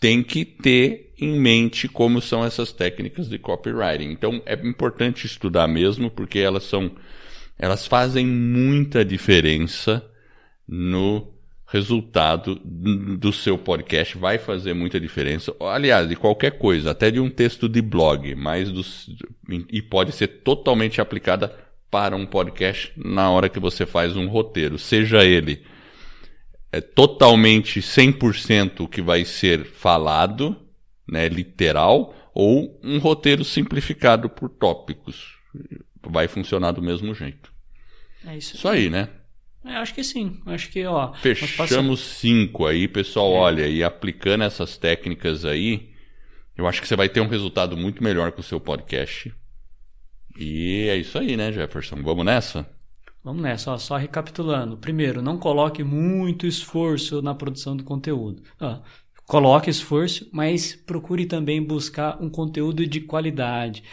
Tem 0.00 0.22
que 0.22 0.44
ter 0.44 1.12
em 1.18 1.38
mente 1.38 1.86
como 1.86 2.22
são 2.22 2.44
essas 2.44 2.72
técnicas 2.72 3.28
de 3.28 3.38
copywriting. 3.38 4.10
Então 4.10 4.42
é 4.46 4.54
importante 4.54 5.26
estudar 5.26 5.68
mesmo, 5.68 6.10
porque 6.10 6.38
elas 6.38 6.64
são 6.64 6.90
elas 7.58 7.86
fazem 7.86 8.26
muita 8.26 9.04
diferença 9.04 10.02
no 10.66 11.39
resultado 11.70 12.56
do 12.64 13.32
seu 13.32 13.56
podcast 13.56 14.18
vai 14.18 14.38
fazer 14.38 14.74
muita 14.74 14.98
diferença. 14.98 15.54
Aliás, 15.60 16.08
de 16.08 16.16
qualquer 16.16 16.58
coisa, 16.58 16.90
até 16.90 17.12
de 17.12 17.20
um 17.20 17.30
texto 17.30 17.68
de 17.68 17.80
blog, 17.80 18.34
mas 18.34 18.72
dos, 18.72 19.08
e 19.48 19.80
pode 19.80 20.10
ser 20.10 20.26
totalmente 20.42 21.00
aplicada 21.00 21.56
para 21.88 22.16
um 22.16 22.26
podcast 22.26 22.92
na 22.96 23.30
hora 23.30 23.48
que 23.48 23.60
você 23.60 23.86
faz 23.86 24.16
um 24.16 24.26
roteiro, 24.26 24.78
seja 24.78 25.24
ele 25.24 25.64
é 26.72 26.80
totalmente 26.80 27.80
100% 27.80 28.88
que 28.88 29.00
vai 29.00 29.24
ser 29.24 29.64
falado, 29.64 30.56
né, 31.08 31.28
literal, 31.28 32.14
ou 32.34 32.80
um 32.82 32.98
roteiro 32.98 33.44
simplificado 33.44 34.28
por 34.28 34.48
tópicos. 34.48 35.36
Vai 36.02 36.26
funcionar 36.26 36.72
do 36.72 36.82
mesmo 36.82 37.14
jeito. 37.14 37.52
É 38.26 38.36
isso. 38.36 38.56
Isso 38.56 38.68
aí, 38.68 38.90
né? 38.90 39.08
Eu 39.64 39.72
acho 39.72 39.94
que 39.94 40.02
sim. 40.02 40.40
Acho 40.46 40.70
que, 40.70 40.84
ó. 40.86 41.12
Fechamos 41.14 41.56
passamos... 41.56 42.00
cinco 42.00 42.66
aí, 42.66 42.88
pessoal. 42.88 43.32
É. 43.32 43.38
Olha, 43.38 43.68
e 43.68 43.84
aplicando 43.84 44.44
essas 44.44 44.78
técnicas 44.78 45.44
aí, 45.44 45.90
eu 46.56 46.66
acho 46.66 46.80
que 46.80 46.88
você 46.88 46.96
vai 46.96 47.08
ter 47.08 47.20
um 47.20 47.28
resultado 47.28 47.76
muito 47.76 48.02
melhor 48.02 48.32
com 48.32 48.40
o 48.40 48.44
seu 48.44 48.60
podcast. 48.60 49.32
E 50.38 50.86
é 50.88 50.96
isso 50.96 51.18
aí, 51.18 51.36
né, 51.36 51.52
Jefferson? 51.52 51.96
Vamos 52.02 52.24
nessa? 52.24 52.66
Vamos 53.22 53.42
nessa, 53.42 53.72
ó, 53.72 53.76
só 53.76 53.96
recapitulando. 53.96 54.78
Primeiro, 54.78 55.20
não 55.20 55.36
coloque 55.36 55.84
muito 55.84 56.46
esforço 56.46 57.20
na 57.20 57.34
produção 57.34 57.76
do 57.76 57.84
conteúdo. 57.84 58.42
Ó, 58.58 58.78
coloque 59.26 59.68
esforço, 59.68 60.26
mas 60.32 60.74
procure 60.74 61.26
também 61.26 61.62
buscar 61.62 62.16
um 62.22 62.30
conteúdo 62.30 62.86
de 62.86 63.00
qualidade. 63.02 63.84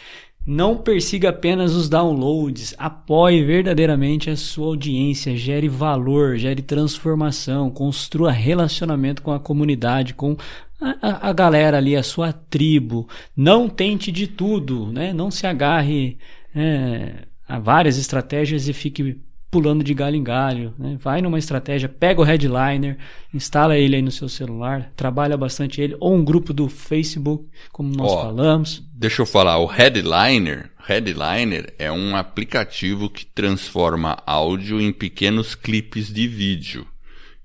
Não 0.48 0.78
persiga 0.78 1.28
apenas 1.28 1.74
os 1.74 1.90
downloads, 1.90 2.74
apoie 2.78 3.44
verdadeiramente 3.44 4.30
a 4.30 4.36
sua 4.36 4.68
audiência, 4.68 5.36
gere 5.36 5.68
valor, 5.68 6.38
gere 6.38 6.62
transformação, 6.62 7.68
construa 7.68 8.32
relacionamento 8.32 9.20
com 9.20 9.30
a 9.30 9.38
comunidade, 9.38 10.14
com 10.14 10.38
a, 10.80 11.28
a, 11.28 11.32
galera 11.34 11.76
ali, 11.76 11.94
a 11.94 12.02
sua 12.02 12.32
tribo. 12.32 13.06
Não 13.36 13.68
tente 13.68 14.10
de 14.10 14.26
tudo, 14.26 14.90
né? 14.90 15.12
Não 15.12 15.30
se 15.30 15.46
agarre 15.46 16.16
é, 16.56 17.26
a 17.46 17.58
várias 17.58 17.98
estratégias 17.98 18.68
e 18.68 18.72
fique 18.72 19.20
pulando 19.50 19.82
de 19.82 19.94
galho 19.94 20.16
em 20.16 20.22
galho. 20.22 20.74
Né? 20.78 20.96
Vai 21.00 21.22
numa 21.22 21.38
estratégia, 21.38 21.88
pega 21.88 22.20
o 22.20 22.24
headliner, 22.24 22.98
instala 23.32 23.76
ele 23.76 23.96
aí 23.96 24.02
no 24.02 24.10
seu 24.10 24.28
celular, 24.28 24.92
trabalha 24.94 25.36
bastante 25.36 25.80
ele, 25.80 25.96
ou 26.00 26.14
um 26.14 26.24
grupo 26.24 26.52
do 26.52 26.68
Facebook, 26.68 27.48
como 27.72 27.94
nós 27.94 28.12
Ó, 28.12 28.22
falamos. 28.22 28.82
Deixa 28.94 29.22
eu 29.22 29.26
falar, 29.26 29.58
o 29.58 29.66
headliner, 29.66 30.70
headliner 30.86 31.74
é 31.78 31.90
um 31.90 32.16
aplicativo 32.16 33.10
que 33.10 33.26
transforma 33.26 34.22
áudio 34.26 34.80
em 34.80 34.92
pequenos 34.92 35.54
clipes 35.54 36.12
de 36.12 36.26
vídeo. 36.26 36.86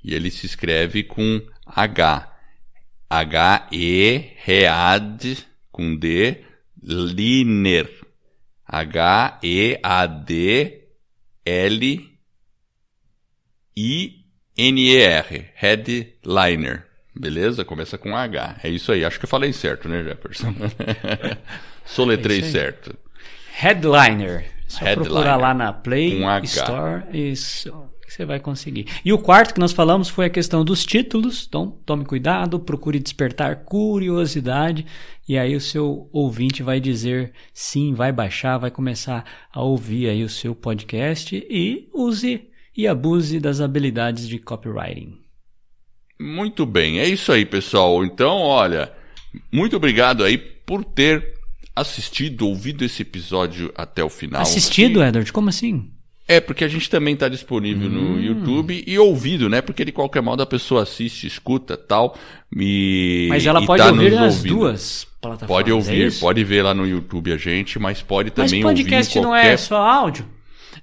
E 0.04 0.14
ele 0.14 0.30
se 0.30 0.46
escreve 0.46 1.04
com 1.04 1.42
H. 1.66 2.30
H-E-R-A-D 3.10 3.78
com 5.72 5.96
D, 5.96 6.44
liner. 6.82 7.90
H-E-A-D 8.66 10.83
L 11.46 12.10
I 13.76 14.26
N 14.58 14.82
E 14.82 14.98
R, 14.98 15.50
headliner. 15.56 16.86
Beleza? 17.16 17.64
Começa 17.64 17.98
com 17.98 18.16
H. 18.16 18.58
É 18.64 18.70
isso 18.70 18.92
aí. 18.92 19.06
Acho 19.06 19.20
que 19.20 19.26
eu 19.26 19.30
falei 19.30 19.54
certo, 19.54 19.88
né, 19.88 20.04
Jefferson? 20.04 20.54
Soletrei 21.86 22.40
é 22.40 22.44
certo. 22.44 22.96
Headliner. 23.52 24.52
Só 24.68 24.84
Headliner. 24.84 25.12
procurar 25.12 25.36
lá 25.36 25.54
na 25.54 25.72
Play 25.72 26.20
Store. 26.44 27.04
Isso 28.14 28.18
você 28.18 28.26
vai 28.26 28.40
conseguir. 28.40 28.86
E 29.04 29.12
o 29.12 29.18
quarto 29.18 29.56
que 29.56 29.60
nós 29.60 29.72
falamos 29.72 30.08
foi 30.08 30.26
a 30.26 30.30
questão 30.30 30.64
dos 30.64 30.86
títulos. 30.86 31.46
Então, 31.48 31.72
tome 31.84 32.06
cuidado, 32.06 32.60
procure 32.60 33.00
despertar 33.00 33.64
curiosidade. 33.64 34.86
E 35.28 35.38
aí 35.38 35.56
o 35.56 35.62
seu 35.62 36.10
ouvinte 36.12 36.62
vai 36.62 36.80
dizer 36.80 37.34
sim, 37.54 37.94
vai 37.94 38.12
baixar, 38.12 38.60
vai 38.60 38.70
começar 38.70 39.26
a 39.52 39.62
ouvir 39.64 40.10
aí 40.10 40.24
o 40.24 40.30
seu 40.30 40.54
podcast 40.54 41.36
e 41.50 41.90
use 41.92 42.50
e 42.76 42.88
abuse 42.88 43.40
das 43.40 43.62
habilidades 43.62 44.28
de 44.28 44.38
copywriting. 44.38 45.20
Muito 46.20 46.66
bem, 46.66 47.00
é 47.00 47.08
isso 47.08 47.32
aí, 47.32 47.46
pessoal. 47.46 48.06
Então, 48.06 48.38
olha, 48.38 48.92
muito 49.52 49.76
obrigado 49.76 50.24
aí 50.24 50.38
por 50.38 50.84
ter 50.84 51.34
assistido, 51.76 52.48
ouvido 52.48 52.86
esse 52.86 53.02
episódio 53.02 53.72
até 53.76 54.04
o 54.04 54.10
final. 54.10 54.42
Assistido, 54.42 55.02
e... 55.02 55.08
Edward? 55.08 55.34
Como 55.34 55.50
assim? 55.50 55.93
É, 56.28 56.40
porque 56.40 56.64
a 56.64 56.68
gente 56.68 56.90
também 56.90 57.14
está 57.14 57.28
disponível 57.28 57.90
hum. 57.90 57.92
no 57.92 58.22
YouTube 58.22 58.84
e 58.88 58.98
ouvido, 58.98 59.50
né? 59.50 59.62
Porque 59.62 59.84
de 59.84 59.92
qualquer 59.92 60.22
modo 60.22 60.42
a 60.42 60.46
pessoa 60.46 60.84
assiste, 60.84 61.28
escuta 61.28 61.76
tal. 61.76 62.18
E, 62.56 63.28
mas 63.30 63.46
ela 63.46 63.66
pode 63.66 63.84
tá 63.84 63.90
ouvir 63.90 64.12
nas 64.12 64.38
ouvindo. 64.38 64.56
duas 64.56 65.08
plataformas. 65.20 65.48
Pode 65.48 65.72
é 65.72 65.74
ouvir, 65.74 66.08
é 66.08 66.20
pode 66.20 66.44
ver 66.44 66.64
lá 66.64 66.74
no 66.74 66.88
YouTube 66.88 67.34
a 67.34 67.38
gente, 67.38 67.78
mas 67.78 68.02
pode 68.02 68.32
também 68.32 68.64
ouvir. 68.64 68.64
Mas 68.64 68.84
podcast 68.84 69.14
qualquer... 69.14 69.28
não 69.28 69.36
é 69.36 69.58
só 69.58 69.78
áudio? 69.78 70.26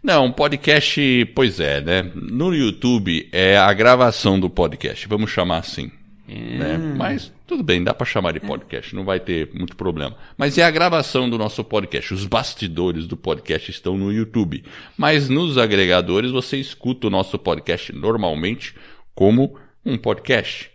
Não, 0.03 0.31
podcast, 0.33 1.27
pois 1.35 1.61
é, 1.61 1.81
né? 1.81 2.11
No 2.15 2.55
YouTube 2.55 3.29
é 3.33 3.57
a 3.57 3.73
gravação 3.73 4.39
do 4.39 4.49
podcast, 4.49 5.07
vamos 5.09 5.31
chamar 5.31 5.59
assim. 5.59 5.91
Né? 6.31 6.77
Hum. 6.77 6.95
Mas 6.97 7.33
tudo 7.47 7.63
bem, 7.63 7.83
dá 7.83 7.93
para 7.93 8.07
chamar 8.07 8.33
de 8.33 8.41
podcast, 8.41 8.95
não 8.95 9.05
vai 9.05 9.19
ter 9.19 9.51
muito 9.53 9.77
problema. 9.77 10.17
Mas 10.37 10.57
é 10.57 10.63
a 10.63 10.71
gravação 10.71 11.29
do 11.29 11.37
nosso 11.37 11.65
podcast. 11.65 12.15
Os 12.15 12.25
bastidores 12.25 13.07
do 13.07 13.17
podcast 13.17 13.71
estão 13.71 13.99
no 13.99 14.13
YouTube. 14.13 14.63
Mas 14.97 15.29
nos 15.29 15.59
agregadores 15.59 16.31
você 16.31 16.57
escuta 16.59 17.09
o 17.09 17.11
nosso 17.11 17.39
podcast 17.39 17.93
normalmente 17.93 18.75
como 19.15 19.57
um 19.85 19.99
podcast. 19.99 20.71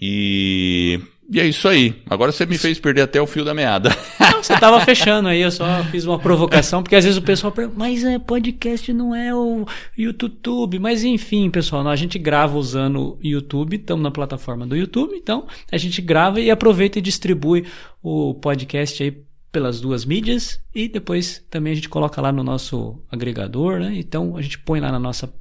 E 0.00 1.00
e 1.34 1.40
é 1.40 1.46
isso 1.48 1.66
aí. 1.66 2.00
Agora 2.08 2.30
você 2.30 2.46
me 2.46 2.56
fez 2.56 2.78
perder 2.78 3.00
até 3.00 3.20
o 3.20 3.26
fio 3.26 3.44
da 3.44 3.52
meada. 3.52 3.88
Não, 4.20 4.38
você 4.40 4.54
estava 4.54 4.78
fechando 4.82 5.28
aí, 5.28 5.40
eu 5.40 5.50
só 5.50 5.82
fiz 5.90 6.04
uma 6.04 6.16
provocação, 6.16 6.80
porque 6.80 6.94
às 6.94 7.04
vezes 7.04 7.18
o 7.18 7.22
pessoal 7.22 7.52
pergunta, 7.52 7.76
mas 7.76 8.04
é, 8.04 8.20
podcast 8.20 8.92
não 8.92 9.12
é 9.12 9.34
o 9.34 9.66
YouTube. 9.98 10.78
Mas 10.78 11.02
enfim, 11.02 11.50
pessoal, 11.50 11.88
a 11.88 11.96
gente 11.96 12.20
grava 12.20 12.56
usando 12.56 13.14
o 13.14 13.18
YouTube, 13.20 13.74
estamos 13.74 14.04
na 14.04 14.12
plataforma 14.12 14.64
do 14.64 14.76
YouTube, 14.76 15.16
então 15.16 15.48
a 15.72 15.76
gente 15.76 16.00
grava 16.00 16.40
e 16.40 16.52
aproveita 16.52 17.00
e 17.00 17.02
distribui 17.02 17.64
o 18.00 18.34
podcast 18.34 19.02
aí 19.02 19.24
pelas 19.54 19.80
duas 19.80 20.04
mídias 20.04 20.60
e 20.74 20.88
depois 20.88 21.40
também 21.48 21.72
a 21.72 21.76
gente 21.76 21.88
coloca 21.88 22.20
lá 22.20 22.32
no 22.32 22.42
nosso 22.42 22.98
agregador, 23.08 23.78
né? 23.78 23.94
Então 23.96 24.36
a 24.36 24.42
gente 24.42 24.58
põe 24.58 24.80
lá 24.80 24.90
na 24.90 24.98
nossa 24.98 25.32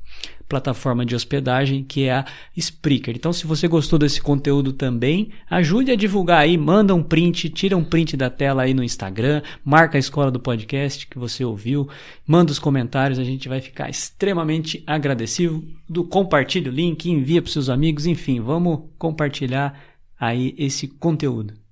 plataforma 0.48 1.04
de 1.04 1.16
hospedagem 1.16 1.84
que 1.84 2.04
é 2.04 2.14
a 2.14 2.26
Spreaker. 2.56 3.16
Então, 3.16 3.34
se 3.34 3.48
você 3.48 3.68
gostou 3.68 3.98
desse 3.98 4.22
conteúdo 4.22 4.72
também, 4.72 5.32
ajude 5.50 5.92
a 5.92 5.96
divulgar 5.96 6.42
aí, 6.42 6.60
manda 6.60 6.94
um 6.94 7.02
print, 7.02 7.50
tira 7.50 7.76
um 7.76 7.84
print 7.84 8.16
da 8.16 8.30
tela 8.30 8.62
aí 8.62 8.74
no 8.76 8.84
Instagram, 8.84 9.42
marca 9.66 9.98
a 9.98 10.00
escola 10.00 10.30
do 10.30 10.40
podcast 10.40 11.08
que 11.08 11.18
você 11.18 11.44
ouviu, 11.44 11.90
manda 12.28 12.52
os 12.52 12.60
comentários, 12.60 13.18
a 13.18 13.24
gente 13.24 13.50
vai 13.50 13.62
ficar 13.62 13.90
extremamente 13.90 14.84
agradecido. 14.86 15.64
Do 15.90 16.04
compartilha 16.04 16.70
o 16.70 16.76
link, 16.76 17.10
envia 17.10 17.42
para 17.42 17.52
seus 17.52 17.68
amigos, 17.68 18.06
enfim, 18.06 18.40
vamos 18.40 18.82
compartilhar 19.00 19.82
aí 20.20 20.54
esse 20.56 20.88
conteúdo. 20.88 21.63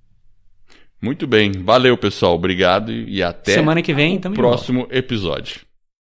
Muito 1.02 1.26
bem, 1.26 1.50
valeu 1.50 1.98
pessoal, 1.98 2.34
obrigado 2.34 2.92
e 2.92 3.20
até 3.22 3.54
semana 3.54 3.82
que 3.82 3.92
vem, 3.92 4.18
o 4.24 4.30
próximo 4.32 4.86
episódio. 4.88 5.60